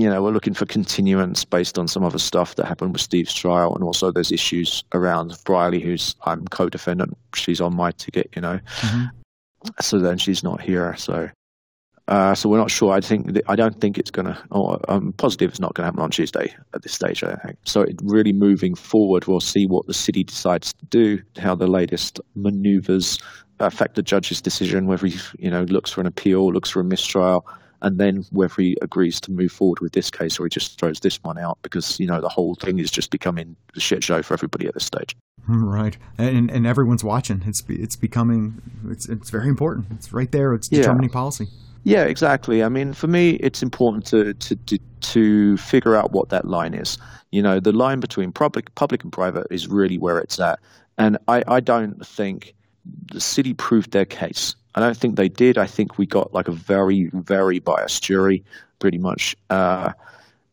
you 0.00 0.08
know 0.08 0.22
we're 0.22 0.30
looking 0.32 0.54
for 0.54 0.66
continuance 0.66 1.44
based 1.44 1.78
on 1.78 1.86
some 1.88 2.04
other 2.04 2.18
stuff 2.18 2.54
that 2.56 2.66
happened 2.66 2.92
with 2.92 3.02
steve's 3.02 3.34
trial 3.34 3.74
and 3.74 3.84
also 3.84 4.10
there's 4.10 4.32
issues 4.32 4.84
around 4.94 5.36
briley 5.44 5.80
who's 5.80 6.14
i'm 6.24 6.44
co-defendant 6.48 7.16
she's 7.34 7.60
on 7.60 7.74
my 7.74 7.90
ticket 7.92 8.28
you 8.34 8.42
know 8.42 8.58
Mhm. 8.80 9.10
so 9.80 9.98
then 9.98 10.18
she's 10.18 10.42
not 10.42 10.60
here 10.60 10.94
so 10.96 11.28
Uh, 12.08 12.34
so 12.34 12.48
we're 12.48 12.58
not 12.58 12.72
sure. 12.72 12.90
I 12.92 13.00
think 13.00 13.38
I 13.46 13.54
don't 13.54 13.80
think 13.80 13.96
it's 13.96 14.10
going 14.10 14.26
to. 14.26 14.36
I'm 14.88 15.12
positive 15.12 15.48
it's 15.50 15.60
not 15.60 15.74
going 15.74 15.84
to 15.84 15.88
happen 15.90 16.02
on 16.02 16.10
Tuesday 16.10 16.52
at 16.74 16.82
this 16.82 16.92
stage. 16.92 17.22
I 17.22 17.36
think 17.46 17.56
so. 17.64 17.82
It 17.82 18.00
really 18.02 18.32
moving 18.32 18.74
forward. 18.74 19.26
We'll 19.28 19.38
see 19.54 19.66
what 19.66 19.86
the 19.86 19.94
city 19.94 20.24
decides 20.24 20.72
to 20.72 20.84
do, 20.86 21.22
how 21.38 21.54
the 21.54 21.68
latest 21.68 22.18
manoeuvres 22.34 23.18
affect 23.60 23.94
the 23.94 24.02
judge's 24.02 24.40
decision, 24.42 24.86
whether 24.88 25.06
he 25.06 25.20
you 25.38 25.50
know 25.52 25.62
looks 25.64 25.92
for 25.92 26.00
an 26.00 26.08
appeal, 26.08 26.52
looks 26.52 26.70
for 26.70 26.80
a 26.80 26.84
mistrial, 26.84 27.46
and 27.82 27.98
then 27.98 28.24
whether 28.30 28.54
he 28.58 28.76
agrees 28.82 29.20
to 29.22 29.30
move 29.30 29.52
forward 29.52 29.80
with 29.80 29.92
this 29.92 30.10
case 30.10 30.38
or 30.38 30.44
he 30.44 30.50
just 30.50 30.78
throws 30.78 31.00
this 31.00 31.22
one 31.22 31.38
out 31.38 31.58
because 31.62 31.98
you 31.98 32.06
know 32.06 32.20
the 32.20 32.28
whole 32.28 32.54
thing 32.54 32.78
is 32.78 32.90
just 32.90 33.10
becoming 33.10 33.56
a 33.76 33.80
shit 33.80 34.04
show 34.04 34.22
for 34.22 34.34
everybody 34.34 34.66
at 34.66 34.74
this 34.74 34.84
stage. 34.84 35.16
Mm, 35.48 35.72
right, 35.72 35.96
and 36.18 36.50
and 36.50 36.66
everyone's 36.66 37.04
watching. 37.04 37.42
It's 37.46 37.62
it's 37.68 37.96
becoming 37.96 38.60
it's 38.90 39.08
it's 39.08 39.30
very 39.30 39.48
important. 39.48 39.86
It's 39.92 40.12
right 40.12 40.30
there. 40.30 40.54
It's 40.54 40.68
determining 40.68 41.10
yeah. 41.10 41.14
policy. 41.14 41.48
Yeah, 41.84 42.04
exactly. 42.04 42.62
I 42.62 42.68
mean, 42.68 42.92
for 42.92 43.06
me, 43.06 43.30
it's 43.36 43.62
important 43.62 44.06
to, 44.06 44.34
to 44.34 44.56
to 44.56 44.78
to 45.00 45.56
figure 45.56 45.96
out 45.96 46.12
what 46.12 46.28
that 46.28 46.46
line 46.46 46.74
is. 46.74 46.98
You 47.32 47.42
know, 47.42 47.60
the 47.60 47.72
line 47.72 48.00
between 48.00 48.32
public 48.32 48.74
public 48.74 49.02
and 49.02 49.12
private 49.12 49.46
is 49.50 49.66
really 49.68 49.96
where 49.96 50.18
it's 50.18 50.38
at, 50.38 50.58
and 50.98 51.16
I 51.28 51.42
I 51.48 51.60
don't 51.60 52.04
think 52.06 52.54
the 53.12 53.20
city 53.20 53.54
proved 53.54 53.92
their 53.92 54.04
case. 54.04 54.54
I 54.74 54.80
don't 54.80 54.96
think 54.96 55.16
they 55.16 55.28
did. 55.28 55.58
I 55.58 55.66
think 55.66 55.98
we 55.98 56.06
got 56.06 56.32
like 56.32 56.48
a 56.48 56.52
very, 56.52 57.10
very 57.12 57.58
biased 57.58 58.02
jury, 58.02 58.44
pretty 58.78 58.98
much. 58.98 59.36
Uh, 59.48 59.92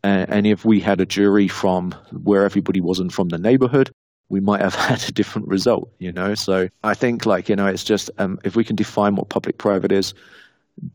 and, 0.04 0.30
and, 0.30 0.48
if 0.48 0.64
we 0.66 0.80
had 0.80 1.02
a 1.02 1.06
jury 1.06 1.48
from 1.48 1.92
where 2.24 2.44
everybody 2.44 2.82
wasn't 2.82 3.12
from 3.12 3.30
the 3.30 3.38
neighborhood, 3.38 3.92
we 4.30 4.40
might 4.40 4.62
have 4.62 4.76
had 4.90 5.04
a 5.08 5.12
different 5.12 5.48
result, 5.48 5.92
you 6.00 6.12
know? 6.12 6.36
So 6.36 6.70
I 6.84 6.94
think, 6.94 7.26
like, 7.26 7.50
you 7.50 7.56
know, 7.56 7.68
it's 7.68 7.84
just 7.84 8.10
um, 8.18 8.40
if 8.44 8.56
we 8.56 8.64
can 8.64 8.76
define 8.76 9.16
what 9.16 9.30
public 9.30 9.58
private 9.58 9.92
is, 9.92 10.14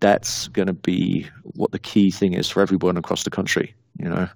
that's 0.00 0.48
going 0.48 0.68
to 0.68 0.72
be 0.72 1.28
what 1.42 1.72
the 1.72 1.78
key 1.78 2.10
thing 2.10 2.34
is 2.34 2.48
for 2.48 2.60
everyone 2.60 2.96
across 2.96 3.24
the 3.24 3.30
country, 3.30 3.74
you 3.98 4.08
know? 4.08 4.28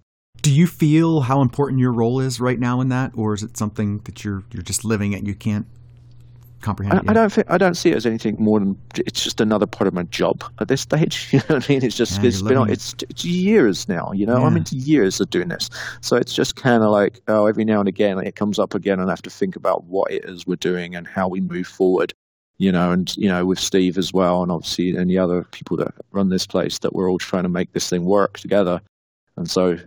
Do 0.42 0.52
you 0.52 0.66
feel 0.66 1.20
how 1.20 1.40
important 1.40 1.80
your 1.80 1.92
role 1.92 2.20
is 2.20 2.40
right 2.40 2.58
now 2.58 2.80
in 2.80 2.88
that, 2.90 3.12
or 3.16 3.34
is 3.34 3.42
it 3.42 3.56
something 3.56 3.98
that 4.04 4.22
you're 4.22 4.44
you're 4.52 4.62
just 4.62 4.84
living 4.84 5.12
it? 5.12 5.26
You 5.26 5.34
can't 5.34 5.66
comprehend. 6.60 7.08
I, 7.08 7.10
I, 7.10 7.14
don't 7.14 7.32
think 7.32 7.50
I 7.50 7.58
don't 7.58 7.74
see 7.74 7.90
it 7.90 7.96
as 7.96 8.06
anything 8.06 8.36
more 8.38 8.58
than 8.58 8.78
it's 8.96 9.22
just 9.22 9.40
another 9.40 9.66
part 9.66 9.88
of 9.88 9.94
my 9.94 10.04
job 10.04 10.42
at 10.60 10.68
this 10.68 10.80
stage. 10.86 11.28
You 11.32 11.40
know 11.40 11.56
what 11.56 11.70
I 11.70 11.72
mean? 11.72 11.84
It's 11.84 11.96
just 11.96 12.20
yeah, 12.22 12.28
it's 12.28 12.42
been 12.42 12.56
on, 12.56 12.70
it's, 12.70 12.94
it's 13.08 13.24
years 13.24 13.88
now. 13.88 14.12
You 14.12 14.26
know, 14.26 14.38
yeah. 14.38 14.46
I'm 14.46 14.56
into 14.56 14.76
years 14.76 15.20
of 15.20 15.30
doing 15.30 15.48
this, 15.48 15.70
so 16.00 16.16
it's 16.16 16.34
just 16.34 16.56
kind 16.56 16.82
of 16.82 16.90
like 16.90 17.20
oh, 17.28 17.46
every 17.46 17.64
now 17.64 17.80
and 17.80 17.88
again 17.88 18.18
it 18.18 18.36
comes 18.36 18.58
up 18.58 18.74
again, 18.74 19.00
and 19.00 19.10
I 19.10 19.12
have 19.12 19.22
to 19.22 19.30
think 19.30 19.56
about 19.56 19.84
what 19.84 20.10
it 20.10 20.24
is 20.24 20.46
we're 20.46 20.56
doing 20.56 20.94
and 20.94 21.06
how 21.06 21.28
we 21.28 21.40
move 21.40 21.66
forward. 21.66 22.14
You 22.58 22.72
know, 22.72 22.90
and 22.90 23.14
you 23.16 23.28
know 23.28 23.44
with 23.44 23.58
Steve 23.58 23.98
as 23.98 24.12
well, 24.12 24.42
and 24.42 24.50
obviously 24.50 24.96
any 24.96 25.18
other 25.18 25.44
people 25.44 25.76
that 25.78 25.94
run 26.12 26.30
this 26.30 26.46
place, 26.46 26.78
that 26.78 26.94
we're 26.94 27.10
all 27.10 27.18
trying 27.18 27.42
to 27.42 27.50
make 27.50 27.72
this 27.72 27.90
thing 27.90 28.04
work 28.04 28.38
together. 28.38 28.80
And 29.36 29.50
so 29.50 29.78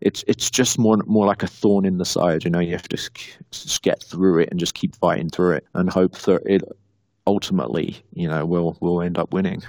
it's 0.00 0.24
it's 0.26 0.50
just 0.50 0.78
more 0.78 0.96
more 1.06 1.26
like 1.26 1.42
a 1.42 1.46
thorn 1.46 1.84
in 1.84 1.98
the 1.98 2.04
side. 2.04 2.44
You 2.44 2.50
know, 2.50 2.60
you 2.60 2.72
have 2.72 2.88
to 2.88 2.96
just 3.50 3.82
get 3.82 4.02
through 4.02 4.40
it 4.40 4.48
and 4.50 4.60
just 4.60 4.74
keep 4.74 4.94
fighting 4.96 5.28
through 5.28 5.56
it 5.56 5.64
and 5.74 5.90
hope 5.90 6.16
that 6.18 6.42
it 6.46 6.62
ultimately, 7.26 7.96
you 8.12 8.28
know, 8.28 8.44
will 8.46 8.76
will 8.80 9.02
end 9.02 9.18
up 9.18 9.32
winning. 9.32 9.62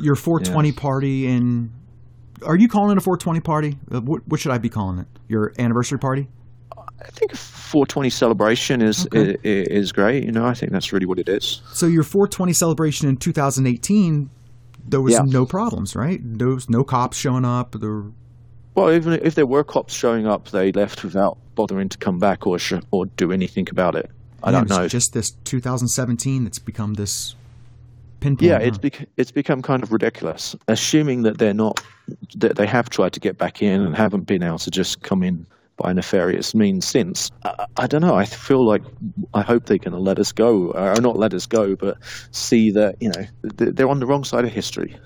Your 0.00 0.16
420 0.16 0.68
yeah. 0.68 0.74
party 0.74 1.26
in 1.26 1.72
are 2.44 2.56
you 2.56 2.68
calling 2.68 2.92
it 2.92 2.98
a 2.98 3.00
420 3.00 3.40
party? 3.40 3.78
Uh, 3.92 4.00
what, 4.00 4.26
what, 4.28 4.40
should 4.40 4.52
I 4.52 4.58
be 4.58 4.68
calling 4.68 4.98
it? 4.98 5.06
Your 5.28 5.52
anniversary 5.58 5.98
party? 5.98 6.28
I 6.76 7.10
think 7.10 7.32
a 7.32 7.36
420 7.36 8.10
celebration 8.10 8.82
is, 8.82 9.06
okay. 9.06 9.36
is, 9.42 9.68
is 9.68 9.92
great. 9.92 10.24
You 10.24 10.32
know, 10.32 10.44
I 10.44 10.54
think 10.54 10.72
that's 10.72 10.92
really 10.92 11.06
what 11.06 11.18
it 11.18 11.28
is. 11.28 11.62
So 11.72 11.86
your 11.86 12.02
420 12.02 12.52
celebration 12.52 13.08
in 13.08 13.16
2018, 13.16 14.30
there 14.86 15.00
was 15.00 15.14
yeah. 15.14 15.22
no 15.24 15.46
problems, 15.46 15.94
right? 15.94 16.20
There 16.22 16.48
was 16.48 16.68
no 16.68 16.82
cops 16.82 17.16
showing 17.16 17.44
up. 17.44 17.72
There 17.72 18.04
well, 18.78 18.92
even 18.92 19.14
if 19.14 19.34
there 19.34 19.46
were 19.46 19.64
cops 19.64 19.94
showing 19.94 20.26
up, 20.26 20.48
they 20.50 20.72
left 20.72 21.04
without 21.04 21.38
bothering 21.54 21.88
to 21.90 21.98
come 21.98 22.18
back 22.18 22.46
or 22.46 22.58
sh- 22.58 22.74
or 22.90 23.06
do 23.06 23.32
anything 23.32 23.68
about 23.70 23.94
it. 23.94 24.10
I 24.42 24.50
yeah, 24.50 24.58
don't 24.58 24.70
know. 24.70 24.88
Just 24.88 25.12
this 25.12 25.32
2017 25.44 26.44
that's 26.44 26.58
become 26.58 26.94
this 26.94 27.34
pinpoint. 28.20 28.48
Yeah, 28.48 28.58
it's 28.58 28.78
bec- 28.78 29.08
it's 29.16 29.32
become 29.32 29.62
kind 29.62 29.82
of 29.82 29.92
ridiculous. 29.92 30.54
Assuming 30.68 31.22
that 31.22 31.38
they're 31.38 31.54
not 31.54 31.82
that 32.36 32.56
they 32.56 32.66
have 32.66 32.88
tried 32.90 33.12
to 33.14 33.20
get 33.20 33.38
back 33.38 33.62
in 33.62 33.80
and 33.80 33.96
haven't 33.96 34.26
been 34.26 34.42
able 34.42 34.58
to 34.58 34.70
just 34.70 35.02
come 35.02 35.22
in 35.22 35.46
by 35.76 35.92
nefarious 35.92 36.54
means 36.54 36.86
since. 36.86 37.30
I, 37.44 37.66
I 37.76 37.86
don't 37.86 38.02
know. 38.02 38.14
I 38.14 38.24
feel 38.24 38.66
like 38.66 38.82
I 39.34 39.42
hope 39.42 39.66
they're 39.66 39.78
going 39.78 39.92
to 39.92 39.98
let 39.98 40.18
us 40.18 40.32
go, 40.32 40.72
or 40.72 41.00
not 41.00 41.16
let 41.16 41.34
us 41.34 41.46
go, 41.46 41.76
but 41.76 41.98
see 42.30 42.70
that 42.72 42.96
you 43.00 43.10
know 43.10 43.24
they're 43.42 43.88
on 43.88 44.00
the 44.00 44.06
wrong 44.06 44.24
side 44.24 44.44
of 44.44 44.52
history, 44.52 44.96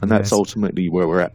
and 0.00 0.10
that's 0.10 0.30
yes. 0.30 0.32
ultimately 0.32 0.88
where 0.88 1.06
we're 1.06 1.20
at. 1.20 1.34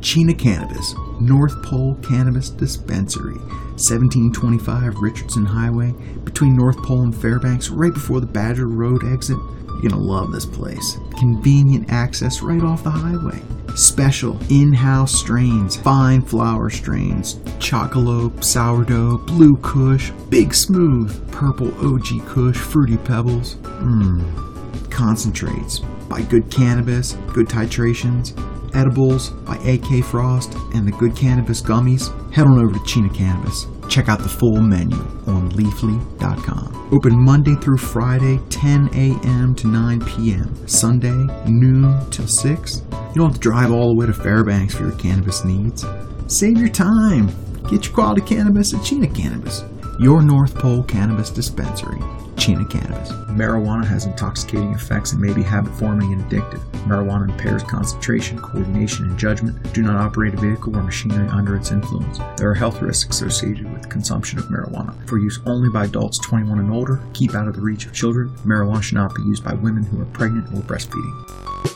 Chena 0.00 0.38
Cannabis, 0.38 0.94
North 1.20 1.62
Pole 1.62 1.96
Cannabis 2.02 2.50
Dispensary, 2.50 3.38
1725 3.76 4.96
Richardson 4.98 5.44
Highway, 5.44 5.92
between 6.24 6.56
North 6.56 6.78
Pole 6.78 7.02
and 7.02 7.14
Fairbanks, 7.14 7.70
right 7.70 7.92
before 7.92 8.20
the 8.20 8.26
Badger 8.26 8.68
Road 8.68 9.04
exit. 9.04 9.38
You're 9.82 9.90
gonna 9.90 10.02
love 10.02 10.32
this 10.32 10.46
place. 10.46 10.98
Convenient 11.18 11.90
access 11.90 12.40
right 12.40 12.62
off 12.62 12.82
the 12.82 12.90
highway. 12.90 13.42
Special 13.74 14.38
in 14.48 14.72
house 14.72 15.12
strains, 15.14 15.76
fine 15.76 16.22
flower 16.22 16.70
strains, 16.70 17.34
Chocolope, 17.58 18.42
sourdough, 18.42 19.18
blue 19.18 19.56
kush, 19.56 20.12
big 20.30 20.54
smooth, 20.54 21.30
purple 21.30 21.68
OG 21.84 22.24
kush, 22.26 22.56
fruity 22.56 22.96
pebbles. 22.96 23.56
Mmm. 23.56 24.90
Concentrates 24.90 25.80
by 26.08 26.22
good 26.22 26.50
cannabis, 26.50 27.12
good 27.34 27.48
titrations, 27.48 28.34
edibles 28.74 29.30
by 29.30 29.56
AK 29.58 30.04
Frost, 30.04 30.54
and 30.74 30.86
the 30.86 30.92
Good 30.92 31.14
Cannabis 31.14 31.60
gummies, 31.60 32.10
head 32.32 32.46
on 32.46 32.58
over 32.58 32.72
to 32.72 32.80
Chena 32.80 33.14
Cannabis. 33.14 33.66
Check 33.88 34.08
out 34.08 34.18
the 34.18 34.28
full 34.28 34.60
menu 34.60 34.96
on 35.26 35.50
leafly.com. 35.52 36.88
Open 36.92 37.24
Monday 37.24 37.54
through 37.56 37.78
Friday, 37.78 38.38
10 38.50 38.90
a.m. 38.94 39.54
to 39.54 39.66
9 39.66 40.00
p.m. 40.04 40.68
Sunday, 40.68 41.26
noon 41.46 41.98
till 42.10 42.26
6. 42.26 42.82
You 42.90 43.14
don't 43.14 43.26
have 43.26 43.34
to 43.34 43.40
drive 43.40 43.70
all 43.70 43.88
the 43.88 43.96
way 43.96 44.06
to 44.06 44.12
Fairbanks 44.12 44.74
for 44.74 44.84
your 44.84 44.96
cannabis 44.96 45.44
needs. 45.44 45.84
Save 46.28 46.58
your 46.58 46.68
time. 46.68 47.28
Get 47.70 47.86
your 47.86 47.94
quality 47.94 48.20
cannabis 48.20 48.72
at 48.74 48.80
Chena 48.80 49.12
Cannabis, 49.12 49.64
your 49.98 50.22
North 50.22 50.54
Pole 50.54 50.82
cannabis 50.82 51.30
dispensary. 51.30 51.98
Chena 52.36 52.68
Cannabis. 52.68 53.10
Marijuana 53.30 53.84
has 53.86 54.04
intoxicating 54.04 54.72
effects 54.72 55.12
and 55.12 55.20
may 55.20 55.32
be 55.32 55.42
habit 55.42 55.72
forming 55.74 56.12
and 56.12 56.22
addictive. 56.24 56.60
Marijuana 56.84 57.30
impairs 57.30 57.62
concentration, 57.62 58.38
coordination, 58.38 59.06
and 59.06 59.18
judgment. 59.18 59.72
Do 59.72 59.82
not 59.82 59.96
operate 59.96 60.34
a 60.34 60.36
vehicle 60.36 60.76
or 60.76 60.82
machinery 60.82 61.28
under 61.28 61.56
its 61.56 61.72
influence. 61.72 62.18
There 62.36 62.50
are 62.50 62.54
health 62.54 62.82
risks 62.82 63.16
associated 63.16 63.72
with 63.72 63.88
consumption 63.88 64.38
of 64.38 64.46
marijuana. 64.46 64.94
For 65.08 65.18
use 65.18 65.40
only 65.46 65.70
by 65.70 65.86
adults 65.86 66.18
21 66.18 66.58
and 66.58 66.70
older, 66.70 67.00
keep 67.14 67.34
out 67.34 67.48
of 67.48 67.54
the 67.54 67.62
reach 67.62 67.86
of 67.86 67.94
children. 67.94 68.28
Marijuana 68.44 68.82
should 68.82 68.96
not 68.96 69.14
be 69.14 69.22
used 69.22 69.42
by 69.42 69.54
women 69.54 69.82
who 69.82 70.00
are 70.00 70.06
pregnant 70.06 70.46
or 70.48 70.60
breastfeeding. 70.60 71.75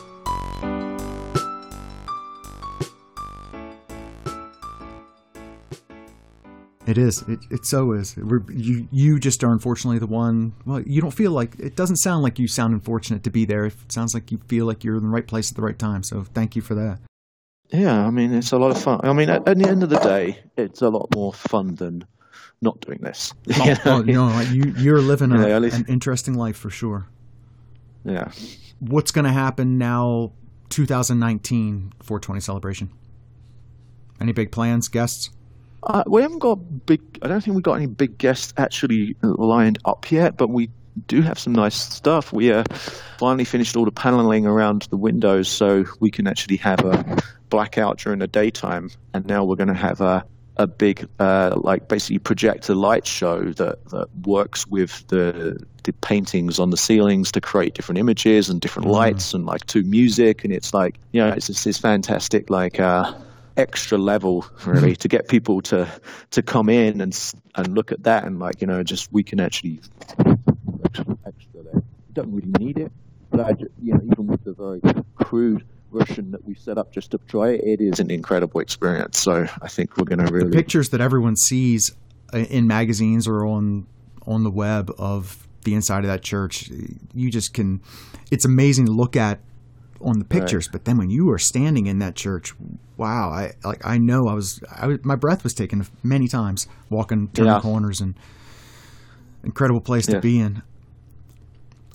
It 6.91 6.97
is. 6.97 7.21
It, 7.21 7.39
it 7.49 7.65
so 7.65 7.93
is. 7.93 8.17
We're, 8.17 8.41
you 8.51 8.85
you 8.91 9.17
just 9.17 9.41
are 9.45 9.51
unfortunately 9.53 9.99
the 9.99 10.07
one. 10.07 10.51
Well, 10.65 10.81
you 10.81 10.99
don't 10.99 11.13
feel 11.13 11.31
like 11.31 11.57
it 11.57 11.77
doesn't 11.77 11.95
sound 11.95 12.21
like 12.21 12.37
you 12.37 12.49
sound 12.49 12.73
unfortunate 12.73 13.23
to 13.23 13.29
be 13.29 13.45
there. 13.45 13.67
It 13.67 13.75
sounds 13.87 14.13
like 14.13 14.29
you 14.29 14.39
feel 14.49 14.65
like 14.65 14.83
you're 14.83 14.97
in 14.97 15.03
the 15.03 15.07
right 15.09 15.25
place 15.25 15.49
at 15.49 15.55
the 15.55 15.61
right 15.61 15.79
time. 15.79 16.03
So 16.03 16.25
thank 16.25 16.57
you 16.57 16.61
for 16.61 16.75
that. 16.75 16.99
Yeah, 17.69 18.05
I 18.05 18.09
mean 18.09 18.33
it's 18.33 18.51
a 18.51 18.57
lot 18.57 18.71
of 18.71 18.81
fun. 18.83 18.99
I 19.05 19.13
mean 19.13 19.29
at, 19.29 19.47
at 19.47 19.57
the 19.57 19.69
end 19.69 19.83
of 19.83 19.89
the 19.89 19.99
day, 19.99 20.39
it's 20.57 20.81
a 20.81 20.89
lot 20.89 21.15
more 21.15 21.31
fun 21.31 21.75
than 21.75 22.03
not 22.61 22.81
doing 22.81 22.99
this. 23.01 23.33
Oh, 23.57 23.63
you, 24.03 24.13
know? 24.13 24.23
oh, 24.25 24.31
no, 24.33 24.39
you 24.41 24.73
you're 24.75 24.99
living 24.99 25.31
a, 25.31 25.47
yeah, 25.47 25.55
an 25.55 25.85
interesting 25.87 26.33
life 26.33 26.57
for 26.57 26.69
sure. 26.69 27.07
Yeah. 28.03 28.33
What's 28.79 29.11
going 29.13 29.25
to 29.25 29.31
happen 29.31 29.77
now? 29.77 30.33
2019 30.71 31.93
420 32.01 32.41
celebration. 32.41 32.91
Any 34.19 34.33
big 34.33 34.51
plans, 34.51 34.87
guests? 34.87 35.29
Uh, 35.83 36.03
we 36.07 36.21
haven't 36.21 36.39
got 36.39 36.85
big. 36.85 37.01
I 37.21 37.27
don't 37.27 37.41
think 37.43 37.55
we've 37.55 37.63
got 37.63 37.73
any 37.73 37.87
big 37.87 38.17
guests 38.17 38.53
actually 38.57 39.15
lined 39.21 39.79
up 39.85 40.11
yet, 40.11 40.37
but 40.37 40.49
we 40.49 40.69
do 41.07 41.21
have 41.21 41.39
some 41.39 41.53
nice 41.53 41.75
stuff. 41.75 42.31
We 42.33 42.51
uh, 42.51 42.63
finally 43.17 43.45
finished 43.45 43.75
all 43.75 43.85
the 43.85 43.91
paneling 43.91 44.45
around 44.45 44.83
the 44.89 44.97
windows, 44.97 45.49
so 45.49 45.85
we 45.99 46.11
can 46.11 46.27
actually 46.27 46.57
have 46.57 46.81
a 46.81 47.21
blackout 47.49 47.97
during 47.99 48.19
the 48.19 48.27
daytime. 48.27 48.91
And 49.13 49.25
now 49.25 49.43
we're 49.43 49.55
going 49.55 49.69
to 49.69 49.73
have 49.73 50.01
a 50.01 50.25
a 50.57 50.67
big, 50.67 51.07
uh, 51.17 51.57
like 51.63 51.87
basically 51.87 52.19
projector 52.19 52.75
light 52.75 53.07
show 53.07 53.41
that, 53.53 53.83
that 53.89 54.07
works 54.25 54.67
with 54.67 55.07
the 55.07 55.57
the 55.83 55.93
paintings 55.93 56.59
on 56.59 56.69
the 56.69 56.77
ceilings 56.77 57.31
to 57.31 57.41
create 57.41 57.73
different 57.73 57.97
images 57.97 58.49
and 58.49 58.61
different 58.61 58.87
mm. 58.87 58.91
lights 58.91 59.33
and 59.33 59.47
like 59.47 59.65
to 59.65 59.81
music. 59.83 60.43
And 60.43 60.53
it's 60.53 60.75
like, 60.75 60.99
you 61.11 61.21
know, 61.21 61.29
it's 61.29 61.47
this 61.47 61.77
fantastic 61.79 62.51
like. 62.51 62.79
Uh, 62.79 63.13
extra 63.57 63.97
level 63.97 64.45
really 64.65 64.95
to 64.95 65.07
get 65.07 65.27
people 65.27 65.61
to 65.61 65.87
to 66.31 66.41
come 66.41 66.69
in 66.69 67.01
and 67.01 67.33
and 67.55 67.67
look 67.75 67.91
at 67.91 68.03
that 68.03 68.23
and 68.23 68.39
like 68.39 68.61
you 68.61 68.67
know 68.67 68.81
just 68.83 69.11
we 69.11 69.23
can 69.23 69.39
actually 69.39 69.79
extra 71.25 71.63
there. 71.63 71.81
Don't 72.13 72.31
really 72.31 72.51
need 72.59 72.77
it, 72.77 72.91
but 73.29 73.39
I, 73.39 73.49
you 73.81 73.93
know, 73.93 74.01
even 74.11 74.27
with 74.27 74.43
the 74.43 74.53
very 74.53 74.81
crude 75.15 75.65
version 75.91 76.31
that 76.31 76.45
we 76.45 76.55
set 76.55 76.77
up 76.77 76.93
just 76.93 77.11
to 77.11 77.17
try 77.27 77.49
it, 77.49 77.61
it 77.63 77.81
is 77.81 77.99
an 77.99 78.11
incredible 78.11 78.61
experience. 78.61 79.19
So 79.19 79.47
I 79.61 79.67
think 79.67 79.97
we're 79.97 80.05
going 80.05 80.25
to 80.25 80.31
really 80.31 80.49
the 80.49 80.55
pictures 80.55 80.89
that 80.89 81.01
everyone 81.01 81.35
sees 81.35 81.91
uh, 82.33 82.39
in 82.39 82.67
magazines 82.67 83.27
or 83.27 83.45
on 83.45 83.87
on 84.25 84.43
the 84.43 84.51
web 84.51 84.91
of 84.97 85.47
the 85.63 85.73
inside 85.73 85.99
of 85.99 86.07
that 86.07 86.21
church. 86.21 86.69
You 87.13 87.31
just 87.31 87.53
can. 87.53 87.81
It's 88.29 88.45
amazing 88.45 88.85
to 88.87 88.91
look 88.91 89.15
at 89.15 89.39
on 90.01 90.19
the 90.19 90.25
pictures, 90.25 90.67
right. 90.67 90.73
but 90.73 90.85
then 90.85 90.97
when 90.97 91.09
you 91.09 91.29
are 91.31 91.37
standing 91.37 91.85
in 91.85 91.99
that 91.99 92.15
church, 92.15 92.53
wow! 93.01 93.31
I 93.31 93.53
like 93.63 93.81
I 93.83 93.97
know 93.97 94.27
I 94.27 94.33
was, 94.33 94.61
I 94.71 94.85
was 94.85 95.03
my 95.03 95.15
breath 95.15 95.43
was 95.43 95.55
taken 95.55 95.85
many 96.03 96.27
times 96.27 96.67
walking 96.89 97.29
turning 97.29 97.53
yeah. 97.53 97.59
corners 97.59 97.99
and 97.99 98.13
incredible 99.43 99.81
place 99.81 100.07
yeah. 100.07 100.15
to 100.15 100.21
be 100.21 100.39
in. 100.39 100.61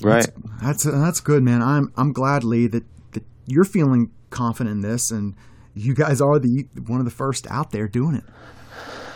Right. 0.03 0.27
That's, 0.61 0.83
that's 0.83 0.99
that's 0.99 1.21
good, 1.21 1.45
man. 1.45 1.63
I'm 1.63 1.93
I'm 1.97 2.13
glad, 2.13 2.43
Lee, 2.43 2.67
that 2.67 2.83
that 3.13 3.23
you're 3.47 3.65
feeling 3.65 4.11
confident 4.31 4.75
in 4.75 4.81
this, 4.81 5.13
and 5.13 5.35
you 5.75 5.95
guys 5.95 6.21
are 6.21 6.41
the 6.41 6.67
one 6.87 6.99
of 6.99 7.05
the 7.05 7.13
first 7.13 7.47
out 7.51 7.71
there 7.71 7.87
doing 7.87 8.17
it 8.17 8.25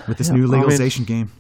with 0.06 0.16
this 0.16 0.28
yeah, 0.28 0.36
new 0.36 0.46
legalization 0.46 1.04
I 1.08 1.10
mean, 1.10 1.18
game. 1.18 1.32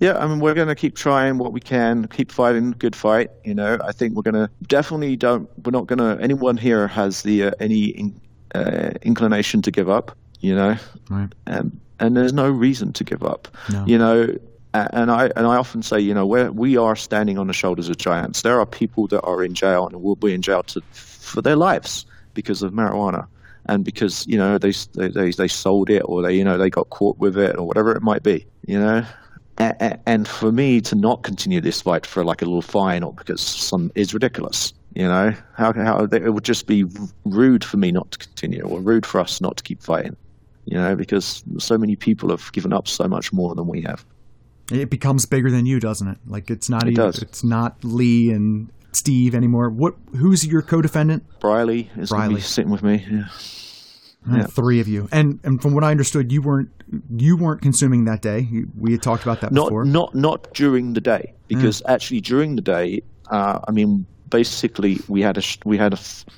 Yeah, 0.00 0.18
I 0.18 0.26
mean, 0.26 0.40
we're 0.40 0.54
going 0.54 0.68
to 0.68 0.74
keep 0.74 0.96
trying 0.96 1.38
what 1.38 1.52
we 1.52 1.60
can, 1.60 2.08
keep 2.08 2.32
fighting 2.32 2.72
good 2.72 2.96
fight. 2.96 3.30
You 3.44 3.54
know, 3.54 3.78
I 3.84 3.92
think 3.92 4.14
we're 4.14 4.22
going 4.22 4.34
to 4.34 4.50
definitely 4.66 5.16
don't. 5.16 5.48
We're 5.64 5.70
not 5.70 5.86
going 5.86 6.00
to. 6.00 6.20
Anyone 6.22 6.56
here 6.56 6.88
has 6.88 7.22
the 7.22 7.44
uh, 7.44 7.50
any 7.60 7.84
in, 7.84 8.20
uh, 8.54 8.92
inclination 9.02 9.62
to 9.62 9.70
give 9.70 9.88
up. 9.88 10.16
You 10.40 10.54
know, 10.54 10.76
right. 11.08 11.32
and 11.46 11.80
and 12.00 12.16
there's 12.16 12.32
no 12.32 12.50
reason 12.50 12.92
to 12.94 13.04
give 13.04 13.22
up. 13.22 13.48
No. 13.72 13.84
You 13.86 13.98
know, 13.98 14.36
and 14.74 15.10
I 15.10 15.30
and 15.36 15.46
I 15.46 15.56
often 15.56 15.82
say, 15.82 16.00
you 16.00 16.12
know, 16.12 16.26
we 16.26 16.48
we 16.50 16.76
are 16.76 16.96
standing 16.96 17.38
on 17.38 17.46
the 17.46 17.52
shoulders 17.52 17.88
of 17.88 17.96
giants. 17.96 18.42
There 18.42 18.60
are 18.60 18.66
people 18.66 19.06
that 19.08 19.22
are 19.22 19.42
in 19.42 19.54
jail 19.54 19.86
and 19.86 20.02
will 20.02 20.16
be 20.16 20.34
in 20.34 20.42
jail 20.42 20.62
to, 20.64 20.82
for 20.92 21.40
their 21.40 21.56
lives 21.56 22.04
because 22.34 22.62
of 22.62 22.72
marijuana 22.72 23.26
and 23.66 23.84
because 23.84 24.26
you 24.26 24.36
know 24.36 24.58
they, 24.58 24.72
they 24.94 25.30
they 25.30 25.48
sold 25.48 25.88
it 25.88 26.00
or 26.00 26.20
they 26.20 26.34
you 26.34 26.44
know 26.44 26.58
they 26.58 26.68
got 26.68 26.90
caught 26.90 27.16
with 27.18 27.38
it 27.38 27.56
or 27.56 27.66
whatever 27.66 27.96
it 27.96 28.02
might 28.02 28.22
be 28.22 28.44
you 28.66 28.78
know 28.78 29.06
and 29.58 30.26
for 30.26 30.50
me 30.50 30.80
to 30.80 30.94
not 30.94 31.22
continue 31.22 31.60
this 31.60 31.82
fight 31.82 32.06
for 32.06 32.24
like 32.24 32.42
a 32.42 32.44
little 32.44 32.62
fine 32.62 33.02
or 33.02 33.12
because 33.12 33.40
some 33.40 33.92
is 33.94 34.12
ridiculous. 34.12 34.72
You 34.94 35.08
know, 35.08 35.34
how 35.54 35.72
how 35.72 36.04
it 36.04 36.32
would 36.32 36.44
just 36.44 36.66
be 36.66 36.84
rude 37.24 37.64
for 37.64 37.76
me 37.78 37.90
not 37.90 38.12
to 38.12 38.18
continue, 38.18 38.62
or 38.62 38.80
rude 38.80 39.04
for 39.04 39.20
us 39.20 39.40
not 39.40 39.56
to 39.56 39.62
keep 39.62 39.82
fighting. 39.82 40.16
You 40.66 40.78
know, 40.78 40.94
because 40.96 41.44
so 41.58 41.76
many 41.76 41.96
people 41.96 42.30
have 42.30 42.50
given 42.52 42.72
up 42.72 42.88
so 42.88 43.06
much 43.08 43.32
more 43.32 43.54
than 43.54 43.66
we 43.66 43.82
have. 43.82 44.04
It 44.72 44.88
becomes 44.88 45.26
bigger 45.26 45.50
than 45.50 45.66
you, 45.66 45.78
doesn't 45.80 46.08
it? 46.08 46.18
Like 46.26 46.48
it's 46.48 46.70
not 46.70 46.84
it 46.84 46.92
even, 46.92 47.04
does. 47.04 47.18
it's 47.20 47.44
not 47.44 47.76
Lee 47.84 48.30
and 48.30 48.70
Steve 48.92 49.34
anymore. 49.34 49.68
What? 49.68 49.94
Who's 50.16 50.46
your 50.46 50.62
co-defendant? 50.62 51.24
Briley 51.40 51.90
is 51.96 52.10
Briley. 52.10 52.40
sitting 52.40 52.70
with 52.70 52.82
me. 52.82 53.04
Yeah. 53.10 53.24
Yeah. 54.26 54.46
Three 54.46 54.80
of 54.80 54.88
you, 54.88 55.06
and 55.12 55.38
and 55.44 55.60
from 55.60 55.74
what 55.74 55.84
I 55.84 55.90
understood, 55.90 56.32
you 56.32 56.40
weren't 56.40 56.70
you 57.14 57.36
weren't 57.36 57.60
consuming 57.60 58.06
that 58.06 58.22
day. 58.22 58.48
We 58.78 58.92
had 58.92 59.02
talked 59.02 59.22
about 59.22 59.42
that 59.42 59.52
not, 59.52 59.66
before. 59.66 59.84
Not 59.84 60.14
not 60.14 60.54
during 60.54 60.94
the 60.94 61.02
day, 61.02 61.34
because 61.46 61.82
mm. 61.82 61.90
actually 61.90 62.22
during 62.22 62.56
the 62.56 62.62
day, 62.62 63.02
uh, 63.30 63.58
I 63.68 63.70
mean, 63.70 64.06
basically 64.28 64.98
we 65.08 65.22
had 65.22 65.38
a 65.38 65.42
we 65.64 65.76
had 65.76 65.92
a 65.92 65.96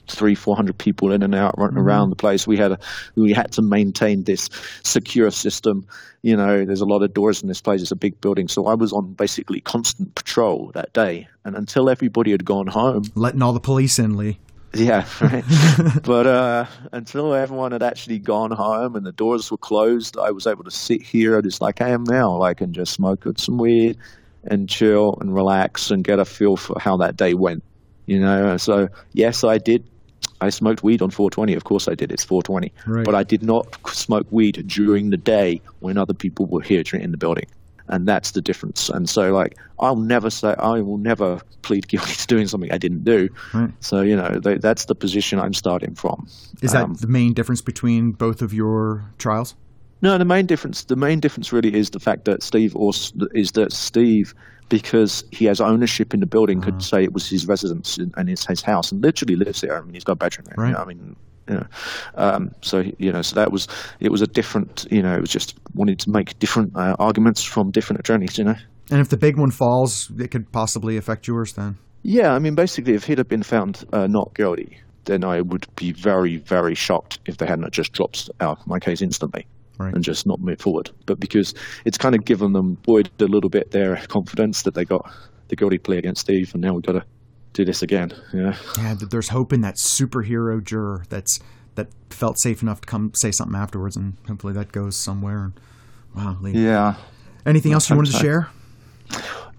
three 0.08 0.34
four 0.34 0.56
hundred 0.56 0.78
people 0.78 1.12
in 1.12 1.22
and 1.22 1.34
out 1.34 1.56
running 1.58 1.76
mm. 1.76 1.82
around 1.82 2.10
the 2.10 2.16
place. 2.16 2.46
We 2.46 2.56
had 2.56 2.72
a 2.72 2.78
we 3.14 3.32
had 3.32 3.52
to 3.52 3.62
maintain 3.62 4.24
this 4.24 4.48
secure 4.82 5.30
system. 5.30 5.86
You 6.22 6.36
know, 6.36 6.64
there's 6.64 6.80
a 6.80 6.86
lot 6.86 7.02
of 7.02 7.14
doors 7.14 7.42
in 7.42 7.48
this 7.48 7.60
place. 7.60 7.82
It's 7.82 7.92
a 7.92 7.96
big 7.96 8.20
building, 8.20 8.48
so 8.48 8.66
I 8.66 8.74
was 8.74 8.92
on 8.92 9.12
basically 9.12 9.60
constant 9.60 10.14
patrol 10.14 10.72
that 10.74 10.92
day, 10.92 11.28
and 11.44 11.56
until 11.56 11.88
everybody 11.88 12.32
had 12.32 12.44
gone 12.44 12.66
home, 12.66 13.04
letting 13.14 13.42
all 13.42 13.52
the 13.52 13.60
police 13.60 13.98
in, 13.98 14.16
Lee. 14.16 14.38
Yeah, 14.74 15.06
right. 15.20 15.44
but 16.02 16.26
uh, 16.26 16.66
until 16.92 17.32
everyone 17.32 17.72
had 17.72 17.82
actually 17.82 18.18
gone 18.18 18.50
home 18.50 18.94
and 18.96 19.06
the 19.06 19.12
doors 19.12 19.50
were 19.50 19.56
closed, 19.56 20.18
I 20.18 20.30
was 20.32 20.46
able 20.46 20.64
to 20.64 20.70
sit 20.70 21.02
here 21.02 21.40
just 21.40 21.60
like 21.60 21.80
I 21.80 21.90
am 21.90 22.04
now, 22.04 22.36
like 22.36 22.60
and 22.60 22.74
just 22.74 22.92
smoke 22.92 23.24
some 23.36 23.58
weed 23.58 23.96
and 24.44 24.68
chill 24.68 25.16
and 25.20 25.34
relax 25.34 25.90
and 25.90 26.04
get 26.04 26.18
a 26.18 26.24
feel 26.24 26.56
for 26.56 26.78
how 26.78 26.96
that 26.98 27.16
day 27.16 27.34
went. 27.34 27.62
You 28.06 28.20
know, 28.20 28.56
so 28.56 28.88
yes, 29.12 29.44
I 29.44 29.58
did. 29.58 29.88
I 30.40 30.50
smoked 30.50 30.82
weed 30.82 31.02
on 31.02 31.10
420. 31.10 31.54
Of 31.54 31.64
course, 31.64 31.88
I 31.88 31.94
did. 31.94 32.12
It's 32.12 32.24
420, 32.24 32.72
right. 32.86 33.04
but 33.04 33.14
I 33.14 33.22
did 33.22 33.42
not 33.42 33.66
smoke 33.88 34.26
weed 34.30 34.62
during 34.66 35.10
the 35.10 35.16
day 35.16 35.60
when 35.80 35.96
other 35.96 36.14
people 36.14 36.46
were 36.46 36.60
here 36.60 36.82
in 36.92 37.10
the 37.10 37.16
building 37.16 37.46
and 37.88 38.06
that's 38.06 38.32
the 38.32 38.42
difference. 38.42 38.88
And 38.88 39.08
so, 39.08 39.32
like, 39.32 39.56
I'll 39.78 39.96
never 39.96 40.30
say 40.30 40.54
I 40.58 40.80
will 40.80 40.98
never 40.98 41.40
plead 41.62 41.88
guilty 41.88 42.14
to 42.14 42.26
doing 42.26 42.48
something 42.48 42.72
I 42.72 42.78
didn't 42.78 43.04
do. 43.04 43.28
Right. 43.52 43.70
So 43.80 44.00
you 44.00 44.16
know, 44.16 44.40
they, 44.42 44.58
that's 44.58 44.86
the 44.86 44.94
position 44.94 45.38
I'm 45.38 45.54
starting 45.54 45.94
from. 45.94 46.26
Is 46.62 46.72
that 46.72 46.84
um, 46.84 46.94
the 46.94 47.06
main 47.06 47.34
difference 47.34 47.62
between 47.62 48.12
both 48.12 48.42
of 48.42 48.52
your 48.52 49.04
trials? 49.18 49.54
No, 50.02 50.18
the 50.18 50.24
main 50.24 50.46
difference. 50.46 50.84
The 50.84 50.96
main 50.96 51.20
difference 51.20 51.52
really 51.52 51.74
is 51.74 51.90
the 51.90 52.00
fact 52.00 52.26
that 52.26 52.42
Steve 52.42 52.76
also, 52.76 53.14
is 53.34 53.52
that 53.52 53.72
Steve. 53.72 54.34
Because 54.68 55.24
he 55.30 55.44
has 55.44 55.60
ownership 55.60 56.12
in 56.12 56.20
the 56.20 56.26
building, 56.26 56.58
uh-huh. 56.58 56.72
could 56.72 56.82
say 56.82 57.04
it 57.04 57.12
was 57.12 57.28
his 57.28 57.46
residence 57.46 57.98
and 57.98 58.28
it's 58.28 58.46
his 58.46 58.62
house, 58.62 58.90
and 58.90 59.02
literally 59.02 59.36
lives 59.36 59.60
there. 59.60 59.78
I 59.78 59.80
mean, 59.82 59.94
he's 59.94 60.04
got 60.04 60.12
a 60.12 60.16
bedroom 60.16 60.46
there. 60.46 60.56
Right. 60.56 60.68
You 60.68 60.74
know, 60.74 60.80
I 60.80 60.84
mean, 60.84 61.16
you 61.48 61.54
know, 61.54 61.66
um, 62.16 62.50
so 62.62 62.84
you 62.98 63.12
know, 63.12 63.22
so 63.22 63.36
that 63.36 63.52
was 63.52 63.68
it 64.00 64.10
was 64.10 64.22
a 64.22 64.26
different, 64.26 64.86
you 64.90 65.02
know, 65.02 65.14
it 65.14 65.20
was 65.20 65.30
just 65.30 65.56
wanted 65.74 66.00
to 66.00 66.10
make 66.10 66.38
different 66.38 66.74
uh, 66.74 66.96
arguments 66.98 67.44
from 67.44 67.70
different 67.70 68.00
attorneys, 68.00 68.38
you 68.38 68.44
know. 68.44 68.56
And 68.90 69.00
if 69.00 69.08
the 69.08 69.16
big 69.16 69.36
one 69.36 69.50
falls, 69.50 70.10
it 70.18 70.30
could 70.30 70.50
possibly 70.52 70.96
affect 70.96 71.26
yours 71.26 71.52
then. 71.52 71.76
Yeah, 72.02 72.34
I 72.34 72.38
mean, 72.38 72.54
basically, 72.54 72.94
if 72.94 73.04
he'd 73.04 73.18
have 73.18 73.28
been 73.28 73.42
found 73.42 73.84
uh, 73.92 74.06
not 74.06 74.34
guilty, 74.34 74.78
then 75.06 75.24
I 75.24 75.40
would 75.40 75.66
be 75.74 75.92
very, 75.92 76.36
very 76.36 76.74
shocked 76.74 77.18
if 77.26 77.38
they 77.38 77.46
hadn't 77.46 77.72
just 77.72 77.92
dropped 77.92 78.30
out 78.40 78.64
my 78.66 78.78
case 78.78 79.02
instantly. 79.02 79.46
Right. 79.78 79.94
and 79.94 80.02
just 80.02 80.26
not 80.26 80.40
move 80.40 80.60
forward. 80.60 80.90
But 81.06 81.20
because 81.20 81.54
it's 81.84 81.98
kind 81.98 82.14
of 82.14 82.24
given 82.24 82.52
them 82.52 82.74
buoyed 82.82 83.10
a 83.20 83.24
little 83.24 83.50
bit 83.50 83.70
their 83.72 83.96
confidence 84.08 84.62
that 84.62 84.74
they 84.74 84.84
got 84.84 85.10
the 85.48 85.56
guilty 85.56 85.78
play 85.78 85.98
against 85.98 86.22
Steve, 86.22 86.52
and 86.54 86.62
now 86.62 86.74
we've 86.74 86.82
got 86.82 86.92
to 86.92 87.04
do 87.52 87.64
this 87.64 87.82
again. 87.82 88.12
Yeah. 88.32 88.56
Yeah. 88.78 88.94
There's 89.10 89.28
hope 89.28 89.52
in 89.52 89.60
that 89.62 89.76
superhero 89.76 90.62
juror 90.62 91.04
that's 91.08 91.38
that 91.74 91.88
felt 92.10 92.38
safe 92.38 92.62
enough 92.62 92.80
to 92.80 92.86
come 92.86 93.12
say 93.14 93.30
something 93.30 93.56
afterwards, 93.56 93.96
and 93.96 94.14
hopefully 94.26 94.52
that 94.54 94.72
goes 94.72 94.96
somewhere. 94.96 95.52
Wow. 96.14 96.36
Lee. 96.40 96.52
Yeah. 96.52 96.94
Anything 97.44 97.72
else 97.72 97.88
you 97.88 97.96
wanted 97.96 98.12
to 98.12 98.18
share? 98.18 98.48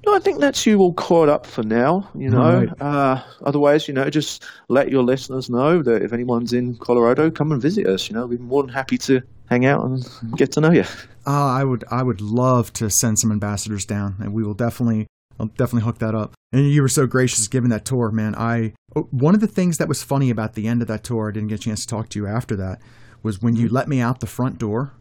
No, 0.06 0.16
I 0.16 0.20
think 0.20 0.40
that's 0.40 0.66
you 0.66 0.80
all 0.80 0.94
caught 0.94 1.28
up 1.28 1.46
for 1.46 1.64
now. 1.64 2.10
You 2.16 2.30
know, 2.30 2.60
right. 2.60 2.82
uh, 2.82 3.22
otherwise, 3.46 3.88
you 3.88 3.94
know, 3.94 4.10
just 4.10 4.46
let 4.70 4.90
your 4.90 5.04
listeners 5.04 5.50
know 5.50 5.84
that 5.84 6.02
if 6.02 6.14
anyone's 6.14 6.54
in 6.54 6.78
Colorado, 6.78 7.30
come 7.30 7.52
and 7.52 7.62
visit 7.62 7.86
us. 7.88 8.10
You 8.10 8.16
know, 8.16 8.26
we'd 8.26 8.38
be 8.38 8.44
more 8.44 8.64
than 8.64 8.72
happy 8.72 8.98
to 9.00 9.22
hang 9.50 9.66
out 9.66 9.84
and 9.84 10.06
get 10.38 10.52
to 10.54 10.62
know 10.62 10.72
you. 10.72 10.86
Uh, 11.26 11.46
I 11.46 11.64
would, 11.64 11.84
I 11.92 12.04
would 12.04 12.22
love 12.22 12.72
to 12.74 12.90
send 12.90 13.20
some 13.20 13.32
ambassadors 13.32 13.86
down, 13.86 14.16
and 14.20 14.34
we 14.34 14.44
will 14.44 14.54
definitely 14.54 15.08
I'll 15.40 15.48
definitely 15.48 15.84
hook 15.84 16.00
that 16.00 16.16
up. 16.16 16.34
And 16.52 16.70
you 16.70 16.82
were 16.82 16.88
so 16.88 17.06
gracious 17.06 17.48
giving 17.48 17.70
that 17.70 17.86
tour, 17.86 18.12
man. 18.12 18.36
I 18.36 18.74
oh, 18.96 19.08
one 19.12 19.36
of 19.36 19.42
the 19.42 19.48
things 19.48 19.78
that 19.78 19.88
was 19.88 20.04
funny 20.04 20.30
about 20.30 20.54
the 20.54 20.68
end 20.68 20.82
of 20.82 20.88
that 20.88 21.04
tour, 21.04 21.30
I 21.30 21.32
didn't 21.32 21.50
get 21.50 21.60
a 21.60 21.64
chance 21.64 21.82
to 21.82 21.88
talk 21.88 22.10
to 22.10 22.20
you 22.20 22.28
after 22.28 22.56
that, 22.56 22.80
was 23.24 23.42
when 23.42 23.56
you 23.56 23.70
let 23.70 23.88
me 23.88 24.00
out 24.00 24.20
the 24.20 24.28
front 24.28 24.58
door. 24.58 24.94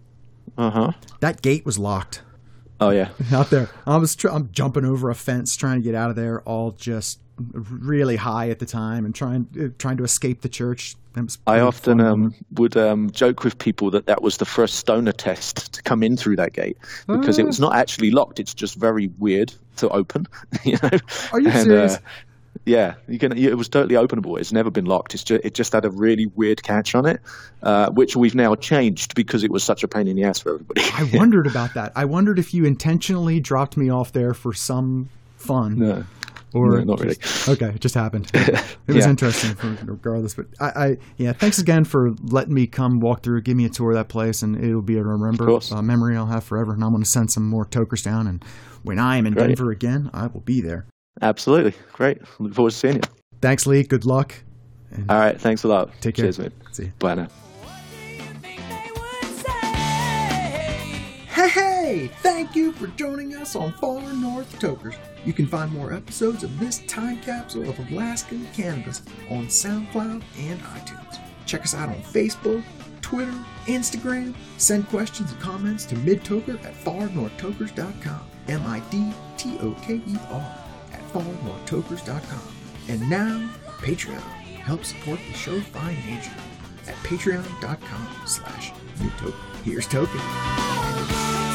Uh 0.59 0.70
huh. 0.70 0.92
That 1.20 1.42
gate 1.42 1.64
was 1.64 1.78
locked. 1.78 2.22
Oh 2.78 2.90
yeah. 2.90 3.09
Out 3.32 3.49
there, 3.49 3.70
I 3.86 3.97
was 3.97 4.14
tr- 4.14 4.28
I'm 4.28 4.53
jumping 4.53 4.84
over 4.84 5.09
a 5.09 5.14
fence 5.14 5.57
trying 5.57 5.80
to 5.80 5.82
get 5.82 5.94
out 5.94 6.11
of 6.11 6.16
there, 6.16 6.42
all 6.42 6.72
just 6.72 7.20
really 7.39 8.16
high 8.16 8.51
at 8.51 8.59
the 8.59 8.66
time 8.66 9.05
and 9.05 9.14
trying 9.14 9.47
uh, 9.61 9.68
trying 9.78 9.97
to 9.99 10.05
escape 10.05 10.43
the 10.43 10.49
church. 10.49 10.97
I 11.47 11.61
often 11.61 11.99
um, 12.03 12.34
would 12.57 12.76
um, 12.76 13.11
joke 13.11 13.43
with 13.43 13.59
people 13.59 13.91
that 13.91 14.05
that 14.05 14.20
was 14.20 14.37
the 14.37 14.45
first 14.45 14.74
stoner 14.74 15.12
test 15.12 15.72
to 15.72 15.82
come 15.82 16.03
in 16.03 16.14
through 16.16 16.37
that 16.37 16.53
gate 16.53 16.76
because 17.07 17.39
uh. 17.39 17.43
it 17.43 17.47
was 17.47 17.59
not 17.59 17.74
actually 17.74 18.11
locked. 18.11 18.39
It's 18.39 18.53
just 18.53 18.74
very 18.74 19.09
weird 19.18 19.55
to 19.76 19.89
open. 19.91 20.26
You 20.64 20.78
know? 20.82 20.91
Are 21.32 21.41
you 21.41 21.49
and, 21.49 21.62
serious? 21.62 21.97
Uh, 21.97 22.01
yeah, 22.66 22.95
you 23.07 23.18
can. 23.18 23.37
It 23.37 23.57
was 23.57 23.68
totally 23.68 23.95
openable. 23.95 24.39
It's 24.39 24.53
never 24.53 24.70
been 24.70 24.87
locked. 24.87 25.14
It's 25.14 25.22
just 25.22 25.45
it 25.45 25.55
just 25.55 25.72
had 25.72 25.84
a 25.84 25.91
really 25.91 26.26
weird 26.26 26.64
catch 26.64 26.95
on 26.95 27.07
it, 27.07 27.20
uh, 27.62 27.91
which 27.91 28.16
we've 28.16 28.34
now 28.34 28.57
changed 28.57 29.14
because 29.14 29.45
it 29.45 29.53
was 29.53 29.62
such 29.62 29.84
a 29.84 29.89
pain 29.89 30.09
in 30.09 30.16
the 30.16 30.24
ass 30.24 30.41
for 30.41 30.55
everybody. 30.55 30.82
I 30.95 31.09
wondered 31.16 31.47
about 31.47 31.74
that. 31.74 31.93
I 31.95 32.05
wondered 32.05 32.41
if 32.41 32.53
you 32.53 32.64
intentionally 32.64 33.39
dropped 33.39 33.76
me 33.76 33.89
off 33.89 34.12
there 34.12 34.34
for 34.34 34.53
some 34.53 35.09
fun. 35.37 35.78
No. 35.78 36.05
Or 36.57 36.78
no, 36.78 36.84
not 36.84 37.00
really. 37.00 37.16
okay, 37.48 37.68
it 37.68 37.80
just 37.80 37.94
happened. 37.94 38.30
It 38.88 38.94
was 38.94 39.04
yeah. 39.04 39.11
interesting, 39.11 39.57
regardless. 39.84 40.34
But 40.34 40.46
I, 40.61 40.66
I, 40.66 40.96
yeah, 41.16 41.32
thanks 41.32 41.59
again 41.59 41.84
for 41.84 42.14
letting 42.22 42.54
me 42.54 42.68
come 42.68 43.00
walk 43.00 43.24
through, 43.24 43.42
give 43.42 43.57
me 43.57 43.64
a 43.64 43.68
tour 43.68 43.90
of 43.90 43.96
that 43.96 44.07
place, 44.07 44.42
and 44.42 44.57
it'll 44.62 44.80
be 44.80 44.96
a 44.96 45.02
remember 45.02 45.59
uh, 45.72 45.82
memory 45.82 46.16
I'll 46.16 46.26
have 46.26 46.44
forever. 46.44 46.72
And 46.72 46.84
I'm 46.84 46.92
going 46.92 47.02
to 47.02 47.09
send 47.09 47.32
some 47.32 47.48
more 47.48 47.64
tokers 47.64 48.02
down, 48.02 48.28
and 48.28 48.44
when 48.84 49.00
I 49.00 49.16
am 49.16 49.26
in 49.26 49.34
Great. 49.34 49.48
Denver 49.48 49.72
again, 49.72 50.09
I 50.14 50.28
will 50.28 50.42
be 50.42 50.61
there. 50.61 50.86
Absolutely, 51.20 51.74
great. 51.92 52.20
Look 52.38 52.54
forward 52.54 52.70
to 52.70 52.76
seeing 52.76 52.94
you. 52.96 53.02
Thanks, 53.40 53.66
Lee. 53.66 53.82
Good 53.82 54.04
luck. 54.04 54.34
All 55.09 55.18
right, 55.18 55.38
thanks 55.40 55.64
a 55.64 55.68
lot. 55.68 55.90
Take 56.00 56.14
care. 56.14 56.26
Cheers, 56.26 56.38
mate. 56.38 56.52
See 56.70 56.84
you. 56.84 56.92
Bye 57.00 57.16
now. 57.16 57.28
Hey, 61.87 62.09
thank 62.09 62.57
you 62.57 62.72
for 62.72 62.89
joining 62.89 63.37
us 63.37 63.55
on 63.55 63.72
Far 63.74 64.12
North 64.12 64.59
Tokers. 64.59 64.97
You 65.24 65.32
can 65.32 65.47
find 65.47 65.70
more 65.70 65.93
episodes 65.93 66.43
of 66.43 66.59
this 66.59 66.80
time 66.89 67.20
capsule 67.20 67.70
of 67.70 67.78
Alaskan 67.78 68.45
cannabis 68.53 69.03
on 69.30 69.47
SoundCloud 69.47 70.20
and 70.37 70.61
iTunes. 70.62 71.20
Check 71.47 71.62
us 71.62 71.74
out 71.74 71.89
on 71.89 72.03
Facebook, 72.03 72.64
Twitter, 73.03 73.39
Instagram. 73.66 74.34
Send 74.57 74.89
questions 74.89 75.30
and 75.30 75.41
comments 75.41 75.84
to 75.84 75.95
midtoker 75.95 76.57
at 76.64 76.74
farnorthtokers.com. 76.74 78.20
M-I-D-T-O-K-E-R 78.49 80.59
at 80.93 81.12
farnorthtokers.com. 81.12 82.55
And 82.89 83.09
now, 83.09 83.49
Patreon. 83.78 84.18
Help 84.18 84.84
support 84.84 85.20
the 85.28 85.34
show 85.34 85.61
financially 85.61 86.34
at 86.89 86.97
patreon.com 87.05 88.26
slash 88.26 88.72
midtoker. 88.99 89.34
Here's 89.62 89.87
Token. 89.87 91.45